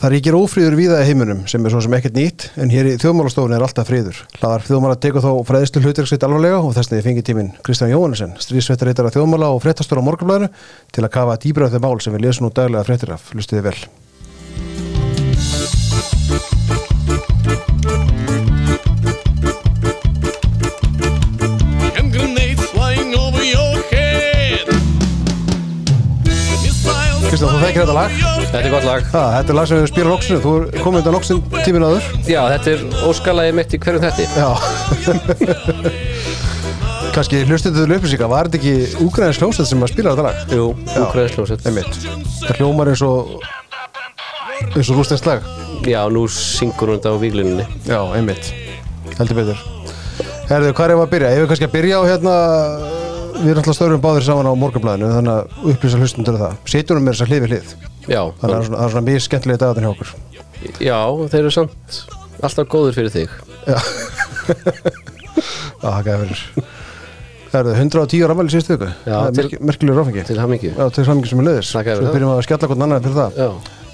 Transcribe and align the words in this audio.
Það 0.00 0.14
ríkir 0.14 0.32
ófríður 0.32 0.74
víða 0.78 0.98
í 1.02 1.08
heiminum 1.10 1.40
sem 1.50 1.60
er 1.60 1.74
svo 1.74 1.82
sem 1.84 1.92
ekkert 1.92 2.14
nýtt 2.16 2.46
en 2.56 2.70
hér 2.72 2.86
í 2.88 2.94
þjóðmálastofunni 3.02 3.58
er 3.58 3.64
alltaf 3.66 3.84
fríður. 3.90 4.22
Hlaðar 4.38 4.64
þjóðmála 4.64 4.96
tekur 4.96 5.20
þó 5.20 5.42
fræðislu 5.44 5.82
hlutverksitt 5.84 6.24
alvarlega 6.24 6.62
og 6.64 6.72
þess 6.72 6.88
niður 6.88 7.04
fengi 7.04 7.24
tíminn 7.26 7.50
Kristján 7.60 7.92
Jóhannesson, 7.92 8.32
stríðsvettarreitar 8.40 9.10
af 9.10 9.18
þjóðmála 9.18 9.52
og 9.52 9.60
fréttastur 9.60 10.00
á 10.00 10.06
morgunblæðinu 10.08 10.48
til 10.96 11.04
að 11.04 11.12
kafa 11.18 11.36
dýbra 11.44 11.68
á 11.68 11.72
þau 11.76 11.84
mál 11.84 12.00
sem 12.00 12.16
við 12.16 12.24
lesum 12.24 12.48
nú 12.48 12.54
daglega 12.56 12.88
fréttir 12.88 13.12
af. 13.12 13.28
Lustiði 13.36 13.68
vel. 13.68 13.76
Kristján, 27.28 27.52
þú 27.52 27.58
þekkir 27.68 27.84
þetta 27.84 28.00
lag? 28.00 28.39
Þetta 28.50 28.66
er 28.66 28.72
gott 28.72 28.86
lag. 28.86 29.04
Ha, 29.12 29.20
þetta 29.38 29.52
er 29.52 29.56
lag 29.60 29.66
sem 29.70 29.78
við 29.78 29.90
spilum 29.92 30.10
loksinu. 30.10 30.38
Þú 30.42 30.52
er 30.58 30.64
komið 30.82 30.98
undan 31.00 31.14
loksin 31.14 31.42
tíminn 31.62 31.84
áður. 31.86 32.06
Já, 32.26 32.40
þetta 32.50 32.72
er 32.72 32.80
óskalagi 33.06 33.52
mitt 33.54 33.76
í 33.76 33.78
hverjum 33.84 34.02
þetti. 34.02 34.24
Já. 34.34 34.50
Kannski 37.14 37.44
hlustunduðu 37.46 37.96
upplýsingar, 37.98 38.30
var 38.30 38.46
þetta 38.50 38.58
ekki 38.60 39.02
Úgræðins 39.06 39.38
hljómsveit 39.42 39.70
sem 39.70 39.82
að 39.82 39.92
spila 39.92 40.12
þetta 40.14 40.26
lag? 40.26 40.36
Jú, 40.54 40.66
úkræðisljósett. 41.04 41.66
Einmitt. 41.66 41.94
Það 42.44 42.60
hljómar 42.60 42.90
eins 42.92 43.02
og 43.06 43.14
eins 44.74 44.90
og 44.90 44.98
rústens 44.98 45.24
lag. 45.26 45.46
Já, 45.86 46.00
nú 46.10 46.26
syngur 46.30 46.92
hún 46.92 46.98
þetta 47.00 47.14
á 47.14 47.22
vígluninni. 47.22 47.66
Já, 47.86 48.00
einmitt. 48.18 48.50
Heldur 49.18 49.40
betur. 49.40 49.62
Herðu, 50.50 50.74
hvað 50.74 50.86
er 50.86 50.96
að 50.96 51.12
byrja? 51.14 51.34
Ég 51.34 51.44
vil 51.44 51.50
kannski 51.50 51.70
að 51.70 51.76
byrja 51.76 52.02
á 52.02 52.02
hérna 52.08 52.34
við 53.40 53.52
erum 53.52 53.62
alltaf 53.62 53.78
stöðurum 53.78 54.02
báðir 54.04 54.26
saman 54.26 54.50
á 54.50 54.54
morgunblæðinu 54.58 55.14
þannig 55.14 55.38
að 55.38 55.70
upplýsa 55.74 56.02
hlustundur 56.02 56.36
um 56.38 56.44
það. 56.44 56.60
Setjum 56.74 57.02
með 57.02 57.14
þess 57.14 57.26
að 57.26 57.32
hlið 57.32 57.46
við 57.46 57.54
hlið. 57.54 57.89
Já, 58.10 58.22
Þannig 58.40 58.42
að 58.42 58.50
það 58.50 58.58
er 58.58 58.66
svona, 58.68 58.88
það 58.96 59.06
mjög 59.08 59.24
skemmtilega 59.26 59.62
dagatinn 59.62 59.86
hjá 59.86 59.92
okkur. 59.94 60.10
já, 60.82 60.98
þeir 61.30 61.40
eru 61.44 61.52
samt 61.54 62.00
alltaf 62.42 62.70
góður 62.72 62.96
fyrir 62.98 63.12
þig. 63.14 63.34
Já, 63.70 63.78
það 65.82 66.00
gæði 66.08 66.22
verið. 66.24 66.42
Herðu, 67.50 67.72
110 67.74 68.24
ára 68.24 68.34
afmæli 68.36 68.52
síðustu 68.54 68.76
Það 69.02 69.38
merk, 69.40 69.54
merkilegur 69.70 69.98
ráfengi. 70.04 70.22
Til 70.28 70.38
hammingju. 70.38 70.70
Já, 70.76 70.84
til 70.94 71.06
samingi 71.08 71.30
sem 71.30 71.40
er 71.42 71.48
þér 71.58 71.66
Svo 71.70 72.12
byrjum 72.14 72.30
við 72.30 72.36
að 72.36 72.44
skella 72.46 72.68
hvern 72.70 72.84
annan 72.86 73.02
fyrir 73.06 73.16
það. 73.16 73.40
Já, 73.40 73.48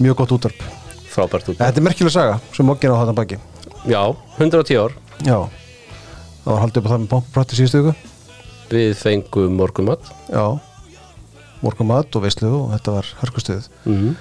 Mjög 0.05 0.19
gott 0.21 0.35
útvarp. 0.37 0.67
frábært 1.15 1.49
út. 1.49 1.57
Þetta 1.63 1.81
er 1.81 1.87
merkileg 1.87 2.13
saga 2.13 2.35
sem 2.53 2.69
mokkinn 2.69 2.93
á 2.93 3.01
þetta 3.01 3.15
baki. 3.17 3.39
Já, 3.89 4.03
110 4.37 4.83
ár. 4.83 4.97
Já. 5.25 5.39
Það 6.45 6.51
var 6.53 6.61
haldið 6.67 6.83
upp 6.83 6.87
á 6.87 6.93
það 6.93 7.01
með 7.01 7.11
pompuprætti 7.15 7.57
síðustu 7.57 7.81
viku. 7.81 7.95
Við 8.75 8.93
fengum 9.01 9.57
morgumat. 9.57 10.13
Já. 10.29 10.45
Morgun 11.63 11.87
mat 11.89 12.17
og 12.17 12.23
veislu 12.27 12.51
og 12.53 12.73
þetta 12.77 12.93
var 12.99 13.13
hörkustuð. 13.23 13.69
Mm 13.87 14.17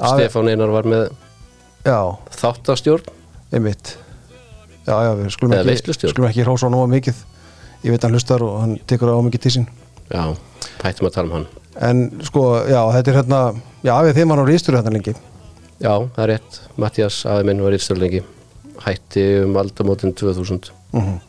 Afi- 0.00 0.24
Stefán 0.24 0.48
Einar 0.50 0.70
var 0.72 0.82
með 0.88 1.10
Já, 1.84 1.98
þáttastjórn. 2.38 3.04
einmitt. 3.52 3.96
Já, 4.86 4.94
já, 5.04 5.10
við 5.18 5.28
skulum 5.30 5.52
Eða 5.54 5.74
ekki, 5.76 5.94
skulum 6.10 6.28
ekki 6.30 6.44
hrósa 6.46 6.66
á 6.66 6.70
nóga 6.72 6.88
mikið. 6.90 7.14
Ég 7.84 7.90
veit 7.92 8.02
hann 8.02 8.12
hlustar 8.16 8.42
og 8.42 8.60
hann 8.60 8.78
tekur 8.86 9.12
á 9.12 9.18
mikið 9.22 9.40
til 9.44 9.50
sín. 9.56 9.66
Já, 10.10 10.34
hættum 10.82 11.06
að 11.08 11.12
tala 11.14 11.26
um 11.28 11.32
hann. 11.36 11.46
En 11.80 12.20
sko, 12.24 12.64
já, 12.66 12.80
þetta 12.96 13.08
er 13.12 13.18
hérna, 13.20 13.40
já, 13.84 13.94
við 14.06 14.14
þeim 14.18 14.30
hann 14.34 14.42
á 14.42 14.46
rýstur 14.48 14.74
hérna 14.78 14.92
lengi. 14.96 15.14
Já, 15.82 15.94
það 16.16 16.22
er 16.24 16.30
rétt. 16.32 16.60
Mattias, 16.78 17.20
afi 17.26 17.44
minn, 17.44 17.62
var 17.62 17.72
ítstörlengi. 17.76 18.22
Hætti 18.82 19.26
um 19.44 19.54
aldamótin 19.60 20.14
2000. 20.14 20.70
Mm 20.92 21.20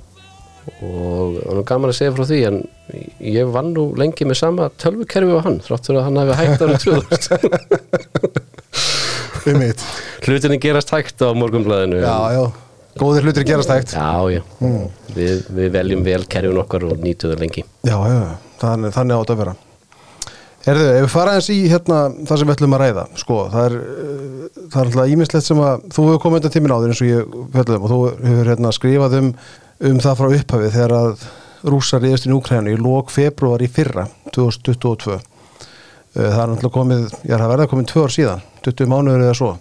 og 0.83 1.37
það 1.37 1.57
var 1.57 1.63
gaman 1.71 1.91
að 1.91 1.97
segja 1.99 2.13
frá 2.15 2.25
því 2.29 2.39
en 2.49 2.57
ég 3.33 3.49
vann 3.53 3.71
nú 3.75 3.83
lengi 3.99 4.27
með 4.29 4.39
sama 4.39 4.69
tölvukerfi 4.79 5.35
á 5.35 5.39
hann, 5.45 5.57
þrátt 5.65 5.89
fyrir 5.89 5.99
að 6.01 6.05
hann 6.07 6.19
hafi 6.21 6.37
hægt 6.39 6.63
árið 6.63 6.79
2000 6.85 8.53
Einmitt. 9.43 9.81
hlutinni 10.23 10.59
gerast 10.63 10.93
hægt 10.95 11.19
á 11.19 11.29
morgunblæðinu 11.35 11.99
Já, 11.99 12.15
já, 12.37 12.43
góðir 13.01 13.25
hlutir 13.27 13.43
gerast 13.47 13.71
hægt. 13.73 13.91
já, 13.97 14.07
já. 14.31 14.41
Við, 15.17 15.43
við 15.57 15.69
veljum 15.75 16.05
vel 16.07 16.23
kerfin 16.31 16.61
okkar 16.63 16.85
og 16.87 17.03
nýtum 17.03 17.33
það 17.33 17.43
lengi 17.43 17.65
Já, 17.83 17.97
já, 18.07 18.19
þannig, 18.63 18.93
þannig 18.95 19.19
átt 19.19 19.33
að 19.35 19.41
vera. 19.43 19.55
Herðu, 20.63 20.83
ef 20.95 21.01
við 21.03 21.09
fara 21.11 21.31
eins 21.35 21.49
í 21.51 21.57
hérna 21.67 21.97
það 22.23 22.37
sem 22.39 22.47
við 22.47 22.53
ætlum 22.55 22.73
að 22.77 22.81
ræða, 22.85 23.01
sko, 23.19 23.39
það 23.51 23.65
er, 23.67 23.73
uh, 23.83 24.61
það 24.71 24.77
er 24.79 24.85
alltaf 24.87 25.11
ímislegt 25.11 25.47
sem 25.49 25.59
að 25.59 25.81
þú 25.91 26.05
hefur 26.07 26.21
komið 26.23 26.39
undan 26.39 26.53
tímin 26.55 26.71
á 26.71 26.77
þér 26.79 26.93
eins 26.93 27.01
og 27.03 27.09
ég 27.09 27.33
fjöldum 27.57 27.83
og 27.83 27.91
þú 27.91 27.97
hefur 28.29 28.51
hérna 28.53 28.71
skrifað 28.77 29.17
um, 29.19 29.27
um 29.79 29.99
það 30.03 30.17
frá 30.19 30.27
upphafið 30.37 30.75
þegar 30.77 30.95
að 30.99 31.25
rússar 31.63 32.01
reyðast 32.03 32.27
í 32.27 32.33
Úkrænu 32.35 32.73
í 32.73 32.79
lók 32.79 33.11
februar 33.11 33.61
í 33.63 33.69
fyrra, 33.71 34.07
2022. 34.35 35.17
Uh, 35.17 35.21
Það 36.13 36.39
er 36.43 36.49
náttúrulega 36.51 36.73
komið, 36.77 37.05
já 37.25 37.37
það 37.39 37.51
verða 37.55 37.69
komið 37.71 37.87
tvö 37.89 38.03
ár 38.05 38.11
síðan, 38.13 38.41
20 38.67 38.89
mánuður 38.91 39.23
eða 39.25 39.37
svo. 39.39 39.53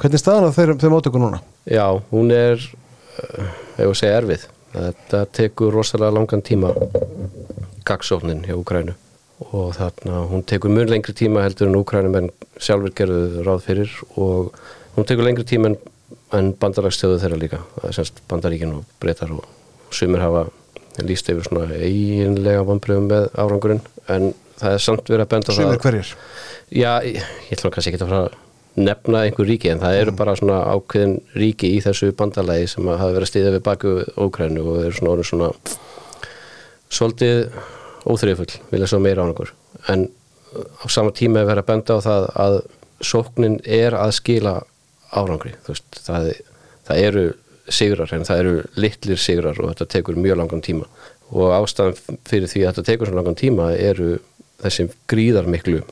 Hvernig 0.00 0.16
er 0.16 0.22
staðan 0.24 0.48
á 0.48 0.56
þeim, 0.56 0.96
átöku 0.96 1.20
núna? 1.20 1.42
já, 1.70 1.84
hún 2.10 2.30
er 2.32 2.56
ef 3.76 3.84
að 3.84 3.94
segja 4.00 4.16
erfið 4.22 4.46
þetta 4.72 5.20
tekur 5.36 5.74
rosalega 5.74 6.14
langan 6.14 6.42
tíma 6.46 6.70
gagsóknin 7.86 8.44
hjá 8.46 8.54
Ukrænu 8.56 8.94
og 9.50 9.74
þarna 9.76 10.22
hún 10.30 10.44
tekur 10.48 10.72
mun 10.72 10.88
lengri 10.90 11.14
tíma 11.16 11.44
heldur 11.44 11.68
en 11.70 11.78
Ukrænum 11.80 12.16
en 12.20 12.28
sjálfur 12.60 12.92
gerðu 12.96 13.44
ráð 13.46 13.64
fyrir 13.66 13.94
og 14.16 14.54
hún 14.96 15.08
tekur 15.08 15.26
lengri 15.26 15.44
tíma 15.48 15.72
en, 15.72 15.76
en 16.36 16.52
bandalagstöðu 16.60 17.20
þeirra 17.22 17.40
líka 17.40 17.62
það 17.76 17.88
er 17.90 17.98
semst 17.98 18.22
bandaríkin 18.30 18.74
og 18.78 18.84
breytar 19.02 19.32
og 19.36 19.44
sumir 19.94 20.22
hafa 20.24 20.46
líst 21.06 21.30
yfir 21.32 21.46
svona 21.46 21.66
eiginlega 21.78 22.66
vonbröðum 22.68 23.08
með 23.10 23.26
árangurinn 23.38 23.82
en 24.12 24.32
það 24.60 24.76
er 24.76 24.84
samt 24.84 25.10
verið 25.10 25.24
að 25.24 25.32
benda 25.34 25.50
á 25.50 25.52
það 25.54 25.60
Sumir 25.64 25.82
hverjir? 25.84 26.14
Já, 26.70 26.92
ég, 27.06 27.18
ég 27.48 27.56
ætla 27.56 27.68
nú 27.68 27.74
kannski 27.74 27.92
ekki 27.92 28.00
að 28.00 28.10
fara 28.10 28.22
að 28.26 28.38
nefna 28.80 29.24
einhver 29.26 29.48
ríki 29.48 29.70
en 29.72 29.82
það 29.82 29.98
eru 30.00 30.14
bara 30.18 30.36
svona 30.38 30.60
ákveðin 30.70 31.16
ríki 31.40 31.72
í 31.74 31.80
þessu 31.84 32.12
bandalagi 32.16 32.68
sem 32.70 32.90
hafa 32.90 33.10
verið 33.10 33.26
að 33.26 33.32
stiðja 33.32 33.54
við 33.56 33.64
baku 33.66 33.94
Ókrænu 34.20 34.62
og 34.62 34.82
eru 34.84 34.96
svona 34.96 35.14
orðin 35.14 35.30
svona 35.30 35.50
svolítið 36.90 37.42
óþriffull, 38.10 38.52
vilja 38.70 38.88
svo 38.90 39.00
meira 39.02 39.24
árangur 39.24 39.52
en 39.92 40.06
á 40.54 40.86
sama 40.90 41.12
tíma 41.14 41.42
er 41.42 41.50
verið 41.50 41.64
að 41.64 41.70
benda 41.70 41.98
á 41.98 42.00
það 42.06 42.28
að 42.44 42.56
sóknin 43.10 43.58
er 43.64 43.96
að 43.96 44.14
skila 44.18 44.54
árangri 45.10 45.54
veist, 45.66 45.86
það, 46.04 46.32
það 46.88 47.04
eru 47.08 47.24
sigrar 47.70 48.10
en 48.16 48.24
það 48.28 48.42
eru 48.44 48.54
litlir 48.80 49.18
sigrar 49.20 49.58
og 49.62 49.70
þetta 49.72 49.86
tekur 49.96 50.18
mjög 50.20 50.38
langan 50.42 50.62
tíma 50.64 50.86
og 51.30 51.52
ástæðan 51.60 51.98
fyrir 52.26 52.50
því 52.50 52.62
að 52.64 52.72
þetta 52.72 52.86
tekur 52.90 53.10
svo 53.10 53.18
langan 53.20 53.38
tíma 53.38 53.68
eru 53.78 54.16
þessi 54.62 54.88
gríðar 55.10 55.46
miklu 55.50 55.82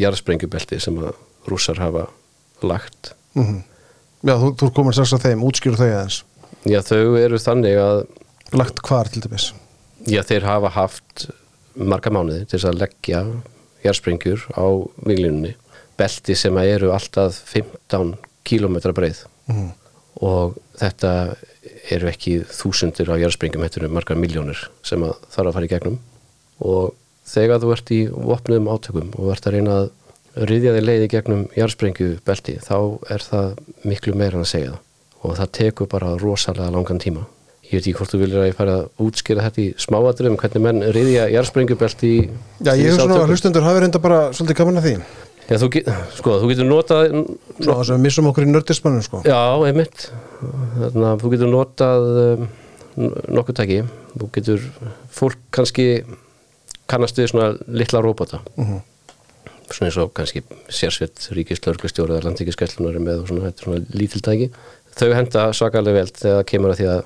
jarðsprengjubelti 0.00 0.78
sem 0.82 0.98
að 1.02 1.14
rússar 1.50 1.80
hafa 1.82 2.06
lagt 2.66 3.12
Mm 3.36 3.62
Já, 4.26 4.32
þú, 4.40 4.48
þú 4.58 4.66
komin 4.74 4.94
strax 4.96 5.12
að 5.14 5.24
þeim, 5.26 5.42
útskýru 5.46 5.76
þau 5.78 5.86
aðeins. 5.86 6.16
Já, 6.66 6.78
þau 6.82 7.14
eru 7.20 7.38
þannig 7.38 7.76
að 7.78 7.98
Lagt 8.58 8.80
hvar 8.88 9.10
til 9.12 9.20
dæmis? 9.22 9.50
já, 10.08 10.22
þeir 10.26 10.46
hafa 10.48 10.70
haft 10.74 11.26
marga 11.76 12.10
mánuði 12.10 12.46
til 12.48 12.56
þess 12.56 12.66
að 12.70 12.80
leggja 12.80 13.20
jarðsprengjur 13.84 14.46
á 14.56 14.66
vinglunni 15.06 15.52
belti 16.00 16.34
sem 16.38 16.56
að 16.58 16.72
eru 16.78 16.90
alltaf 16.96 17.38
15 17.52 18.16
kílómetra 18.48 18.94
breið 18.96 19.24
Mm. 19.46 19.68
Og 20.22 20.56
þetta 20.80 21.12
eru 21.92 22.08
ekki 22.10 22.38
þúsundir 22.48 23.10
af 23.12 23.20
jarðsprengjum, 23.20 23.64
þetta 23.66 23.82
eru 23.82 23.92
margar 23.92 24.20
miljónir 24.20 24.62
sem 24.86 25.02
að 25.04 25.18
þarf 25.34 25.50
að 25.50 25.56
fara 25.58 25.68
í 25.68 25.72
gegnum. 25.74 26.00
Og 26.64 26.94
þegar 27.28 27.62
þú 27.62 27.74
ert 27.74 27.92
í 27.92 28.00
vopnuðum 28.12 28.72
átökum 28.72 29.12
og 29.18 29.30
ert 29.34 29.46
að 29.48 29.58
reyna 29.58 29.78
að 29.82 29.92
ryðja 30.46 30.74
þig 30.76 30.84
leið 30.84 31.04
í 31.04 31.12
gegnum 31.12 31.46
jarðsprengju 31.56 32.10
belti 32.26 32.58
þá 32.64 32.76
er 33.12 33.24
það 33.24 33.54
miklu 33.88 34.16
meira 34.16 34.36
en 34.36 34.44
að 34.44 34.52
segja. 34.52 34.74
Það 34.76 34.82
og 35.26 35.34
það 35.40 35.52
tekur 35.58 35.90
bara 35.90 36.14
rosalega 36.20 36.72
langan 36.72 37.00
tíma. 37.02 37.26
Ég 37.66 37.80
veit 37.80 37.86
ekki 37.88 37.96
hvort 37.98 38.12
þú 38.12 38.18
viljir 38.20 38.42
að 38.42 38.48
ég 38.50 38.58
fara 38.58 38.74
að 38.78 39.00
útskýra 39.02 39.46
þetta 39.48 39.62
í 39.64 39.70
smáadrum 39.82 40.36
hvernig 40.38 40.62
menn 40.62 40.84
ryðja 40.94 41.24
jarðsprengju 41.34 41.78
belti 41.80 42.10
í 42.12 42.18
Já, 42.62 42.76
ég 42.78 42.92
hef 42.92 43.00
svona 43.00 43.24
hlustendur 43.26 43.66
hafi 43.66 43.82
reynda 43.82 44.02
bara 44.02 44.20
svolítið 44.36 44.60
gaman 44.60 44.78
að 44.78 44.86
því. 44.86 44.92
Já, 45.46 45.60
þú, 45.62 45.68
get, 45.76 45.88
sko, 46.18 46.36
þú 46.42 46.48
getur 46.50 46.66
notað 46.66 47.04
Svona 47.12 47.76
þess 47.78 47.90
að 47.90 47.92
við 47.92 48.02
missum 48.02 48.28
okkur 48.32 48.46
í 48.46 48.50
nördismannum, 48.50 49.02
sko. 49.06 49.20
Já, 49.22 49.38
einmitt. 49.68 50.08
Þannig 50.40 51.06
að 51.06 51.20
þú 51.22 51.30
getur 51.34 51.50
notað 51.52 52.06
um, 52.22 52.46
nokkuð 53.38 53.58
tæki. 53.60 53.76
Þú 54.16 54.28
getur, 54.34 54.64
fólk 55.14 55.44
kannski 55.54 55.86
kannast 56.90 57.18
við 57.20 57.30
svona 57.30 57.52
litla 57.66 58.02
róbota. 58.02 58.42
Mhm. 58.56 58.82
svona 59.66 59.88
eins 59.88 59.96
og 59.98 60.12
kannski 60.14 60.42
sérsveit 60.70 61.24
ríkislörglustjóri 61.34 62.14
eða 62.14 62.28
landíkiskeslunar 62.28 63.00
með 63.02 63.24
svona, 63.26 63.50
svona 63.58 63.80
lítil 63.94 64.22
tæki. 64.22 64.50
Þau 64.94 65.10
henda 65.14 65.46
svakalega 65.52 66.00
vel 66.00 66.10
þegar 66.10 66.36
það 66.36 66.46
kemur 66.52 66.70
að 66.74 66.78
því 66.80 66.86
að 66.92 67.04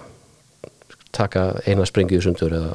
taka 1.17 1.45
eina 1.67 1.87
sprengju 1.89 2.21
í 2.21 2.25
sundur 2.25 2.53
eða, 2.53 2.75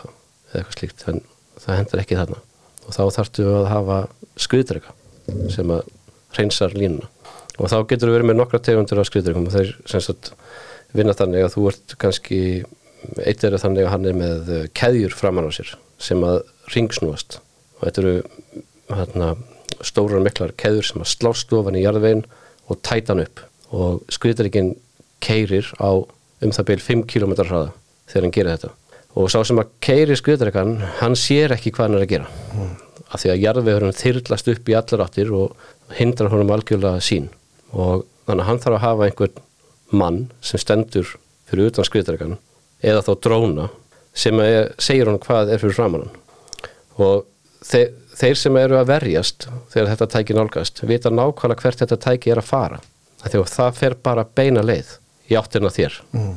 eða 0.50 0.62
eitthvað 0.62 0.78
slíkt 0.80 1.06
en 1.12 1.22
það 1.62 1.80
hendur 1.80 2.02
ekki 2.02 2.18
þarna. 2.18 2.42
Og 2.86 2.98
þá 2.98 3.04
þarftu 3.20 3.46
að 3.62 3.68
hafa 3.70 4.00
skriðdrega 4.42 4.96
sem 5.54 5.72
að 5.74 5.88
reynsar 6.38 6.76
línuna. 6.76 7.10
Og 7.56 7.72
þá 7.72 7.78
getur 7.88 8.10
þú 8.10 8.18
verið 8.18 8.30
með 8.30 8.40
nokkra 8.42 8.62
tegundur 8.64 9.02
af 9.02 9.10
skriðdregum 9.10 9.48
og 9.48 9.56
þeir 9.56 9.74
sem 9.88 10.04
sagt 10.04 10.34
vinna 10.96 11.16
þannig 11.16 11.46
að 11.46 11.54
þú 11.56 11.68
ert 11.72 11.96
kannski 12.02 12.40
eitt 13.24 13.44
er 13.46 13.58
þannig 13.62 13.86
að 13.86 13.94
hann 13.94 14.08
er 14.10 14.18
með 14.18 14.52
eh, 14.52 14.68
keðjur 14.76 15.16
framan 15.16 15.48
á 15.48 15.52
sér 15.56 15.76
sem 16.02 16.24
að 16.26 16.42
ringsnúast 16.74 17.40
og 17.78 17.84
þetta 17.86 18.02
eru 18.02 18.16
hérna, 18.92 19.34
stórar 19.86 20.24
miklar 20.24 20.56
keðjur 20.60 20.90
sem 20.90 21.04
að 21.04 21.12
slást 21.14 21.54
ofan 21.56 21.78
í 21.78 21.84
jarðvegin 21.86 22.26
og 22.72 22.82
tæta 22.86 23.14
hann 23.14 23.26
upp. 23.26 23.44
Og 23.76 24.02
skriðdreikin 24.14 24.74
keirir 25.24 25.70
á 25.80 25.92
um 25.96 26.56
það 26.56 26.70
byrj 26.72 26.86
5 26.88 27.06
km 27.12 27.36
hraða 27.42 27.70
þegar 28.10 28.28
hann 28.28 28.36
gerir 28.36 28.56
þetta. 28.56 28.74
Og 29.16 29.32
sá 29.32 29.40
sem 29.48 29.62
að 29.62 29.72
keiri 29.84 30.18
skriðdreikan 30.20 30.76
hann 31.00 31.16
sér 31.20 31.56
ekki 31.56 31.72
hvað 31.76 31.88
hann 31.88 32.00
er 32.00 32.06
að 32.08 32.12
gera. 32.16 32.76
Af 33.10 33.22
því 33.22 33.32
að 33.34 33.44
jarðvegurinn 33.44 33.98
þyrlast 33.98 34.52
upp 34.54 34.70
í 34.72 34.78
allar 34.80 35.06
áttir 35.06 35.32
og 35.36 35.96
hindrar 35.98 36.32
honum 36.34 36.54
algjörlega 36.56 37.04
sín 37.04 37.30
og 37.72 38.06
þannig 38.26 38.44
að 38.44 38.50
hann 38.50 38.62
þarf 38.64 38.78
að 38.80 38.86
hafa 38.86 39.08
einhvern 39.10 39.42
mann 39.96 40.20
sem 40.42 40.62
stendur 40.62 41.16
fyrir 41.50 41.72
utan 41.72 41.88
skriðdreikan 41.88 42.38
eða 42.86 43.04
þá 43.06 43.14
dróna 43.28 43.70
sem 44.16 44.40
er, 44.42 44.74
segir 44.80 45.10
hann 45.10 45.22
hvað 45.22 45.54
er 45.54 45.62
fyrir 45.62 45.78
framann 45.78 46.10
og 47.02 47.26
þeir, 47.66 47.92
þeir 48.16 48.40
sem 48.40 48.60
eru 48.60 48.80
að 48.80 48.92
verjast 48.94 49.48
þegar 49.74 49.92
þetta 49.94 50.10
tæki 50.14 50.38
nálgast 50.38 50.84
vita 50.88 51.12
nákvæmlega 51.12 51.66
hvert 51.66 51.84
þetta 51.84 52.02
tæki 52.08 52.34
er 52.34 52.42
að 52.42 52.50
fara. 52.50 52.82
Þegar 53.26 53.52
það 53.52 53.80
fer 53.80 53.96
bara 54.06 54.26
beina 54.38 54.64
leið 54.66 54.98
í 55.32 55.38
áttina 55.40 55.72
að 55.72 55.80
þér. 55.80 56.02
Mm. 56.14 56.34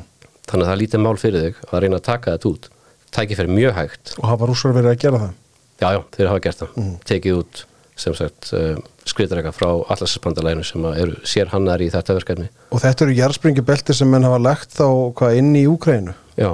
þannig 0.49 0.63
að 0.63 0.69
það 0.69 0.73
er 0.73 0.81
lítið 0.81 1.01
mál 1.05 1.17
fyrir 1.21 1.43
þig 1.45 1.57
að 1.69 1.83
reyna 1.83 1.99
að 1.99 2.07
taka 2.07 2.31
þetta 2.33 2.49
út. 2.49 2.69
Tæki 3.13 3.35
fer 3.37 3.51
mjög 3.53 3.75
hægt. 3.77 4.13
Og 4.17 4.25
hafa 4.25 4.47
rússar 4.49 4.73
verið 4.73 4.95
að 4.95 5.03
gera 5.03 5.21
það 5.21 5.35
já, 5.81 5.87
já, 5.95 5.99
þeir 6.15 6.29
hafa 6.31 6.43
gert 6.45 6.61
það 6.63 6.79
mm. 6.83 6.93
tekið 7.09 7.41
út 7.41 7.65
sem 7.99 8.15
sagt 8.15 8.51
uh, 8.55 8.77
skriðdrega 9.09 9.51
frá 9.51 9.67
allarspandalæinu 9.91 10.63
sem 10.63 10.85
eru 10.93 11.17
sér 11.27 11.49
hannar 11.51 11.81
í 11.83 11.89
þetta 11.91 12.15
verkefni 12.19 12.47
og 12.71 12.83
þetta 12.83 13.05
eru 13.05 13.17
jarðspringibelti 13.17 13.95
sem 13.97 14.09
menn 14.11 14.27
hafa 14.27 14.39
lagt 14.43 14.75
þá 14.77 14.85
hvað 15.19 15.39
inn 15.41 15.51
í 15.59 15.65
Úkrænu 15.67 16.13
já, 16.39 16.51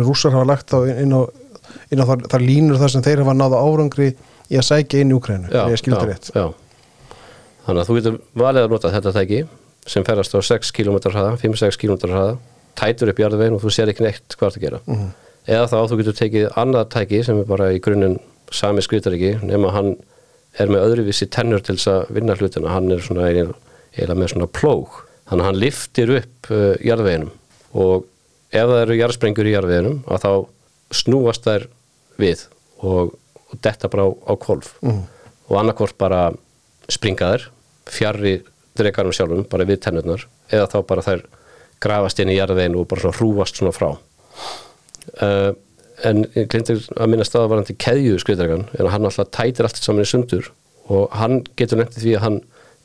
rússar 0.00 0.32
hafa 0.36 0.48
lagt 0.48 0.72
þá 0.72 0.78
inn 0.94 1.12
á, 1.12 1.20
inn 1.92 2.00
á 2.00 2.06
þar, 2.08 2.24
þar 2.32 2.46
línur 2.46 2.80
þar 2.80 2.94
sem 2.94 3.04
þeir 3.04 3.24
hafa 3.24 3.36
náða 3.36 3.60
árangri 3.66 4.08
í 4.48 4.56
að 4.56 4.68
sækja 4.70 5.02
inn 5.04 5.12
í 5.12 5.18
Úkrænu 5.18 5.52
já, 5.52 5.64
já, 5.68 6.16
já. 6.32 6.46
þannig 7.66 7.82
að 7.82 7.88
þú 7.90 7.98
getur 7.98 8.20
valið 8.44 8.64
að 8.68 8.72
nota 8.76 8.92
þetta 8.94 9.14
tæki 9.18 9.42
sem 9.88 10.04
ferast 10.08 10.36
á 10.36 10.40
6 10.44 10.72
km 10.76 10.98
hraða 11.08 11.36
5-6 11.40 11.80
km 11.80 12.00
hraða, 12.08 12.38
tætur 12.76 13.12
upp 13.12 13.20
jarðvegin 13.22 13.56
og 13.56 13.62
þú 13.64 13.72
sér 13.76 13.92
ekki 13.92 14.04
neitt 14.04 14.36
hvað 14.40 14.56
það 14.56 14.64
gera 14.64 14.80
Mhm. 14.86 15.12
eða 15.48 15.68
þá 15.68 15.78
þú 15.90 16.00
getur 16.00 16.16
tekið 16.22 16.48
annað 16.60 16.90
tæki 16.96 17.22
sem 17.24 17.40
er 17.40 17.48
bara 17.48 17.70
í 17.72 17.80
grunninn 17.84 18.18
sami 18.54 18.82
skriðdaríki 18.84 19.34
nema 19.46 19.72
hann 19.74 19.94
er 20.58 20.70
með 20.72 20.84
öðruvísi 20.88 21.28
tennur 21.30 21.60
til 21.62 21.76
þess 21.76 21.90
að 21.92 22.12
vinna 22.16 22.34
hlutina. 22.38 22.72
Hann 22.74 22.90
er 22.94 23.02
svona 23.04 23.28
eiginlega 23.28 24.16
með 24.18 24.32
svona 24.32 24.48
plóg. 24.50 25.02
Þannig 25.28 25.44
að 25.44 25.48
hann 25.50 25.60
liftir 25.62 26.12
upp 26.18 26.50
uh, 26.50 26.74
jarðveginum. 26.82 27.30
Og 27.78 28.06
ef 28.50 28.64
það 28.70 28.80
eru 28.86 28.96
jarðsprengur 28.98 29.48
í 29.50 29.52
jarðveginum 29.54 29.98
að 30.08 30.22
þá 30.24 30.30
snúast 31.02 31.44
þær 31.44 31.66
við 32.18 32.46
og, 32.80 33.12
og 33.52 33.58
detta 33.62 33.90
bara 33.92 34.08
á, 34.08 34.10
á 34.24 34.34
kolf 34.40 34.74
Mhm. 34.82 35.02
og 35.48 35.56
annarkvort 35.60 35.98
bara 36.00 36.22
springa 36.88 37.28
þær 37.34 37.44
fjarrri 37.88 38.32
dregarum 38.78 39.12
sjálfum 39.12 39.44
bara 39.50 39.64
við 39.68 39.82
tennurnar 39.84 40.24
eða 40.50 40.66
þá 40.72 40.78
bara 40.88 41.04
þær 41.04 41.22
grafast 41.84 42.18
inn 42.24 42.32
í 42.32 42.38
jarðveginu 42.38 42.80
og 42.82 42.88
bara 42.88 43.04
svona 43.04 43.18
hrúast 43.20 43.56
svona 43.60 43.72
frá. 43.76 43.90
Uh, 45.22 45.52
en 46.06 46.24
glindir 46.34 46.84
að 46.96 47.10
minna 47.10 47.26
staðvarandi 47.26 47.74
keðju 47.80 48.20
skriðdragan 48.22 48.68
en 48.78 48.90
hann 48.92 49.08
alltaf 49.08 49.30
tætir 49.34 49.66
allt 49.66 49.80
saman 49.80 50.06
í 50.06 50.08
sundur 50.08 50.50
og 50.88 51.10
hann 51.18 51.42
getur 51.58 51.80
nefnt 51.80 51.98
því 51.98 52.14
að 52.16 52.24
hann 52.24 52.38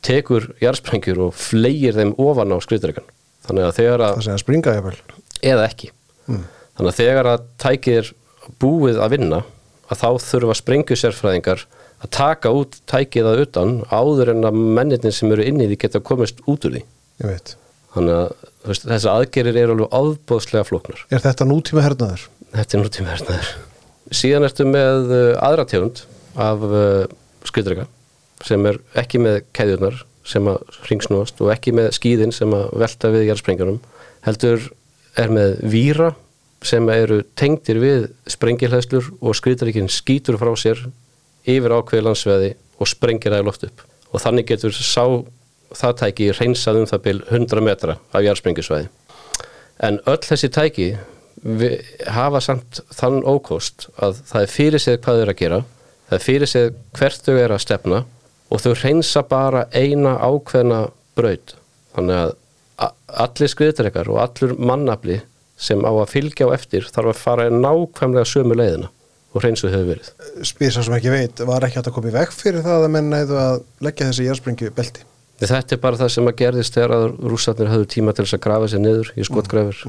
tekur 0.04 0.50
jarðsprengjur 0.64 1.22
og 1.28 1.38
fleigir 1.38 1.96
þeim 1.98 2.16
ofan 2.20 2.56
á 2.56 2.58
skriðdragan 2.64 3.08
þannig 3.48 3.68
að 3.68 3.78
þegar 3.80 4.06
að 4.08 4.20
að 4.34 4.42
springa 4.42 4.76
eða 5.44 5.66
ekki. 5.68 5.92
Þannig 6.28 6.90
að 6.90 7.00
þegar 7.00 7.30
að 7.34 7.48
tækið 7.62 7.98
er 8.02 8.12
búið 8.64 9.02
að 9.04 9.16
vinna 9.18 9.42
að 9.92 10.00
þá 10.04 10.10
þurfa 10.26 10.60
sprengjusérfræðingar 10.60 11.66
að 12.04 12.14
taka 12.18 12.52
út 12.56 12.80
tækið 12.90 13.30
að 13.30 13.44
utan 13.46 13.76
áður 13.92 14.34
en 14.34 14.48
að 14.50 14.62
mennirnir 14.80 15.16
sem 15.16 15.32
eru 15.36 15.46
inni 15.48 15.70
því 15.72 15.82
geta 15.84 16.04
komist 16.04 16.42
út 16.48 16.66
úr 16.68 16.80
því. 16.80 16.86
Ég 17.24 17.30
veit 17.30 17.58
þannig 17.94 18.20
að 18.20 18.48
veist, 18.70 18.88
þessi 18.90 19.12
aðgerir 19.12 19.60
eru 19.64 19.76
alveg 19.76 19.94
áðbóðslega 20.00 20.68
flóknar. 20.70 21.06
Er 21.14 21.24
þetta 21.24 21.48
nútíma 21.50 21.86
hernaður? 21.86 22.28
þetta 22.54 22.78
er 22.78 22.84
nútíma 22.84 23.14
hernaður 23.14 23.52
síðan 24.14 24.48
ertu 24.48 24.66
með 24.68 25.12
uh, 25.14 25.22
aðra 25.44 25.66
tegund 25.70 26.04
af 26.40 26.66
uh, 26.68 27.06
skriðdrega 27.48 27.88
sem 28.44 28.66
er 28.70 28.80
ekki 29.00 29.22
með 29.24 29.40
keðjurnar 29.56 30.02
sem 30.28 30.48
að 30.48 30.78
ringsnúast 30.88 31.40
og 31.44 31.52
ekki 31.54 31.74
með 31.76 31.92
skíðin 31.98 32.34
sem 32.36 32.52
að 32.56 32.68
velta 32.84 33.12
við 33.14 33.28
jarðsprengjunum 33.30 33.80
heldur 34.28 34.68
er 35.20 35.34
með 35.34 35.56
víra 35.72 36.12
sem 36.64 36.88
eru 36.94 37.22
tengdir 37.40 37.80
við 37.82 38.06
sprengihleðslur 38.32 39.10
og 39.20 39.36
skriðdregin 39.36 39.92
skýtur 39.92 40.40
frá 40.40 40.54
sér 40.60 40.80
yfir 41.44 41.76
ákveði 41.76 42.06
landsveði 42.06 42.54
og 42.80 42.88
sprengir 42.88 43.34
það 43.34 43.44
í 43.44 43.48
loft 43.50 43.66
upp. 43.68 43.84
Og 44.16 44.24
þannig 44.24 44.48
getur 44.48 44.76
sá 44.76 45.04
það 45.78 45.96
tæki 46.02 46.30
reynsað 46.38 46.82
um 46.82 46.90
það 46.90 47.04
byl 47.08 47.18
100 47.30 47.66
metra 47.66 47.98
af 48.14 48.26
jarðsprengjusvæði. 48.26 48.90
En 49.84 50.00
öll 50.10 50.22
þessi 50.24 50.50
tæki 50.54 50.88
hafa 52.14 52.40
samt 52.44 52.80
þann 52.96 53.24
ókost 53.28 53.90
að 53.98 54.22
það 54.30 54.46
er 54.46 54.52
fyrir 54.54 54.84
sig 54.84 55.00
hvað 55.02 55.18
þau 55.18 55.24
eru 55.24 55.34
að 55.34 55.42
gera 55.42 55.64
það 56.08 56.16
er 56.20 56.24
fyrir 56.24 56.50
sig 56.50 56.72
hvert 56.98 57.26
þau 57.26 57.36
eru 57.36 57.58
að 57.58 57.64
stefna 57.66 58.00
og 58.54 58.64
þau 58.64 58.74
reynsa 58.80 59.24
bara 59.28 59.66
eina 59.74 60.16
ákveðna 60.22 60.86
braut. 61.18 61.56
Þannig 61.96 62.20
að 62.24 62.34
allir 63.24 63.52
skriðdrekar 63.52 64.10
og 64.12 64.20
allur 64.24 64.56
mannafli 64.58 65.22
sem 65.60 65.82
á 65.86 65.92
að 65.92 66.12
fylgja 66.12 66.50
á 66.50 66.56
eftir 66.56 66.88
þarf 66.90 67.14
að 67.14 67.22
fara 67.22 67.48
nákvæmlega 67.54 68.28
sömu 68.30 68.58
leiðina 68.58 68.90
og 69.34 69.44
reynsu 69.46 69.70
hefur 69.70 69.94
verið. 69.94 70.12
Spyr 70.46 70.74
sá 70.74 70.82
sem 70.86 70.96
ekki 70.98 71.14
veit, 71.14 71.42
var 71.48 71.66
ekki 71.66 71.80
hægt 71.80 71.90
að 71.90 71.98
koma 71.98 72.12
í 72.12 72.16
veg 72.16 72.34
fyrir 72.36 72.66
það 72.66 72.88
að 72.88 72.94
menn 72.96 73.10
næðu 73.14 73.40
að 73.42 73.64
leggja 73.86 74.10
þessi 74.10 74.28
jarðspringu 74.28 74.74
belti 74.78 75.06
Þetta 75.50 75.76
er 75.76 75.80
bara 75.84 76.00
það 76.00 76.12
sem 76.16 76.28
að 76.30 76.36
gerðist 76.42 76.76
þegar 76.78 76.92
að 76.98 77.06
rússarnir 77.32 77.72
hafðu 77.72 77.88
tíma 77.94 78.14
til 78.16 78.26
þess 78.26 78.38
að 78.38 78.44
grafa 78.46 78.68
sér 78.72 78.84
niður 78.84 79.14
í 79.20 79.26
skotgrafir. 79.28 79.84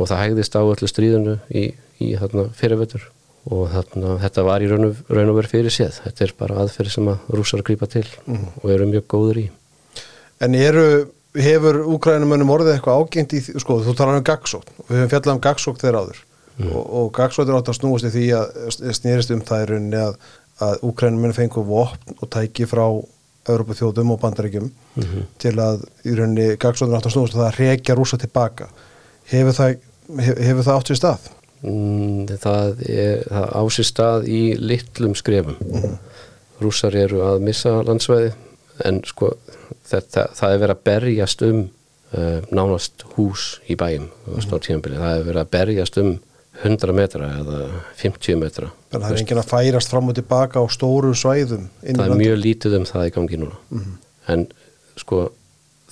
Og 0.00 0.08
það 0.08 0.22
hægðist 0.22 0.54
á 0.56 0.62
öllu 0.64 0.88
stríðinu 0.88 1.34
í, 1.52 1.64
í 2.02 2.12
þarna, 2.18 2.46
fyrirvötur 2.58 3.04
og 3.52 3.64
þarna, 3.72 4.16
þetta 4.22 4.44
var 4.46 4.62
í 4.62 4.68
raun 4.70 4.86
og, 4.88 5.00
verið 5.10 5.50
fyrir 5.50 5.74
séð. 5.74 5.98
Þetta 6.06 6.24
er 6.24 6.34
bara 6.38 6.60
aðferð 6.62 6.94
sem 6.94 7.10
að 7.12 7.32
rússar 7.36 7.62
grípa 7.66 7.88
til 7.90 8.06
og 8.30 8.68
eru 8.72 8.86
mjög 8.90 9.06
góður 9.12 9.40
í. 9.42 9.46
En 10.42 10.54
eru, 10.58 10.84
hefur 11.38 11.80
úkrænumönnum 11.94 12.50
orðið 12.54 12.76
eitthvað 12.76 13.02
ágengt 13.02 13.34
í, 13.36 13.40
því- 13.44 13.60
sko, 13.62 13.80
þú 13.84 13.94
talar 13.98 14.18
um 14.18 14.26
gagsókn 14.26 14.72
og 14.78 14.86
við 14.88 14.98
höfum 15.02 15.10
fjallað 15.12 15.34
um 15.36 15.42
gagsókn 15.46 15.82
þeirra 15.82 16.02
áður. 16.06 16.22
Og, 16.62 16.82
og 17.02 17.10
gagsókn 17.16 17.50
er 17.52 17.58
átt 17.60 17.70
að 17.72 17.78
snúast 17.78 18.08
í 18.08 18.12
því 18.16 18.24
að 18.36 18.94
snýrist 18.98 19.30
um 19.34 19.42
rauninni 19.50 20.00
að, 20.02 20.16
að 20.62 20.82
úkrænumönnum 20.90 21.36
fengu 21.36 21.62
vopn 21.68 22.18
og 22.20 22.30
tæki 22.34 22.66
frá 22.70 22.84
Európa 23.48 23.74
þjóðum 23.74 24.14
og 24.14 24.20
bandaríkjum 24.22 24.70
til 25.42 25.54
að 25.58 25.84
í 26.06 26.14
rauninni 26.14 26.56
gagsókn 26.62 26.92
er 26.92 26.98
átt 27.00 27.08
að 27.10 27.14
snúast 27.16 27.34
og 27.34 27.40
það 27.40 27.48
að 27.48 27.58
reykja 27.58 27.96
rúsa 27.98 28.18
tilbaka 28.22 28.68
hefur 29.32 29.56
það, 29.56 29.76
hef, 30.20 30.60
það 30.62 30.74
átt 30.76 30.90
sér 30.92 31.00
stað? 31.00 31.28
Mm, 31.62 32.26
það, 32.42 32.84
það 33.28 33.46
á 33.54 33.62
sér 33.70 33.88
stað 33.88 34.28
í 34.30 34.42
litlum 34.58 35.14
skrefum 35.18 35.58
rússar 36.62 36.94
eru 36.94 37.22
að 37.26 37.42
missa 37.46 37.74
landsvæði 37.82 38.32
en 38.86 39.02
sko 39.06 39.32
þetta, 39.88 40.28
það 40.34 40.54
er 40.54 40.60
verið 40.62 40.76
að 40.76 40.84
berjast 40.88 41.46
um 41.46 41.62
uh, 41.62 42.38
nánast 42.50 43.06
hús 43.16 43.60
í 43.66 43.76
bæjum 43.78 44.08
mm 44.08 44.38
-hmm. 44.38 44.82
það 45.02 45.16
er 45.16 45.26
verið 45.26 45.42
að 45.42 45.52
berjast 45.56 45.98
um 45.98 46.12
100 46.60 46.92
metra 46.94 47.28
eða 47.40 47.60
50 47.98 48.38
metra. 48.40 48.70
Þannig 48.92 48.98
að 48.98 49.06
það 49.06 49.14
er 49.16 49.22
enginn 49.22 49.40
að 49.42 49.52
færast 49.52 49.92
fram 49.92 50.10
og 50.12 50.16
tilbaka 50.18 50.60
á 50.60 50.64
stóru 50.70 51.12
svæðum 51.16 51.68
það 51.80 52.02
er 52.04 52.20
mjög 52.20 52.40
lítið 52.42 52.76
um 52.78 52.88
það 52.88 53.06
í 53.08 53.14
gangi 53.16 53.40
núna. 53.40 53.86
En 54.30 54.44
sko 55.00 55.22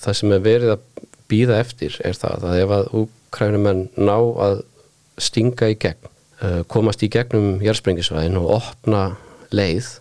það 0.01 0.19
sem 0.19 0.35
er 0.35 0.43
verið 0.45 0.75
að 0.75 1.07
býða 1.31 1.57
eftir 1.63 1.97
er 2.05 2.17
það 2.17 2.45
að 2.51 2.61
ef 2.61 2.75
að 2.77 2.91
úkrænumenn 3.01 3.83
ná 3.97 4.17
að 4.45 4.61
stinga 5.21 5.71
í 5.71 5.77
gegn 5.81 6.07
uh, 6.41 6.61
komast 6.71 7.03
í 7.05 7.09
gegnum 7.11 7.61
jörgsprengisvæðin 7.63 8.39
og 8.41 8.53
opna 8.59 9.03
leið 9.53 9.97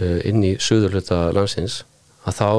uh, 0.00 0.20
inn 0.28 0.44
í 0.44 0.54
suðurluta 0.62 1.30
landsins 1.36 1.82
að 2.28 2.38
þá 2.38 2.50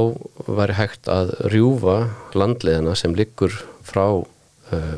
væri 0.60 0.78
hægt 0.78 1.08
að 1.12 1.34
rjúfa 1.54 1.98
landleðina 2.36 2.98
sem 3.00 3.16
liggur 3.16 3.56
frá 3.86 4.06
uh, 4.20 4.96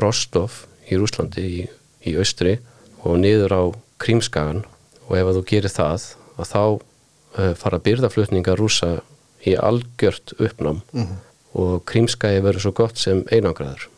Rostov 0.00 0.64
í 0.90 0.98
Rúslandi 0.98 1.46
í, 1.46 1.62
í 2.06 2.16
austri 2.18 2.58
og 3.04 3.18
niður 3.22 3.54
á 3.56 3.62
Krímskagan 4.00 4.64
og 5.08 5.16
ef 5.18 5.28
að 5.28 5.38
þú 5.38 5.44
gerir 5.50 5.74
það 5.74 6.06
að 6.40 6.50
þá 6.50 6.62
uh, 6.64 7.52
fara 7.58 7.82
byrðaflutninga 7.84 8.56
rúsa 8.58 8.90
í 9.46 9.56
algjört 9.56 10.34
uppnám. 10.38 10.82
Og 11.56 11.82
Krímskagi 11.88 12.42
verður 12.44 12.66
svo 12.66 12.72
gott 12.76 13.00
sem 13.00 13.24
einangraður. 13.32 13.88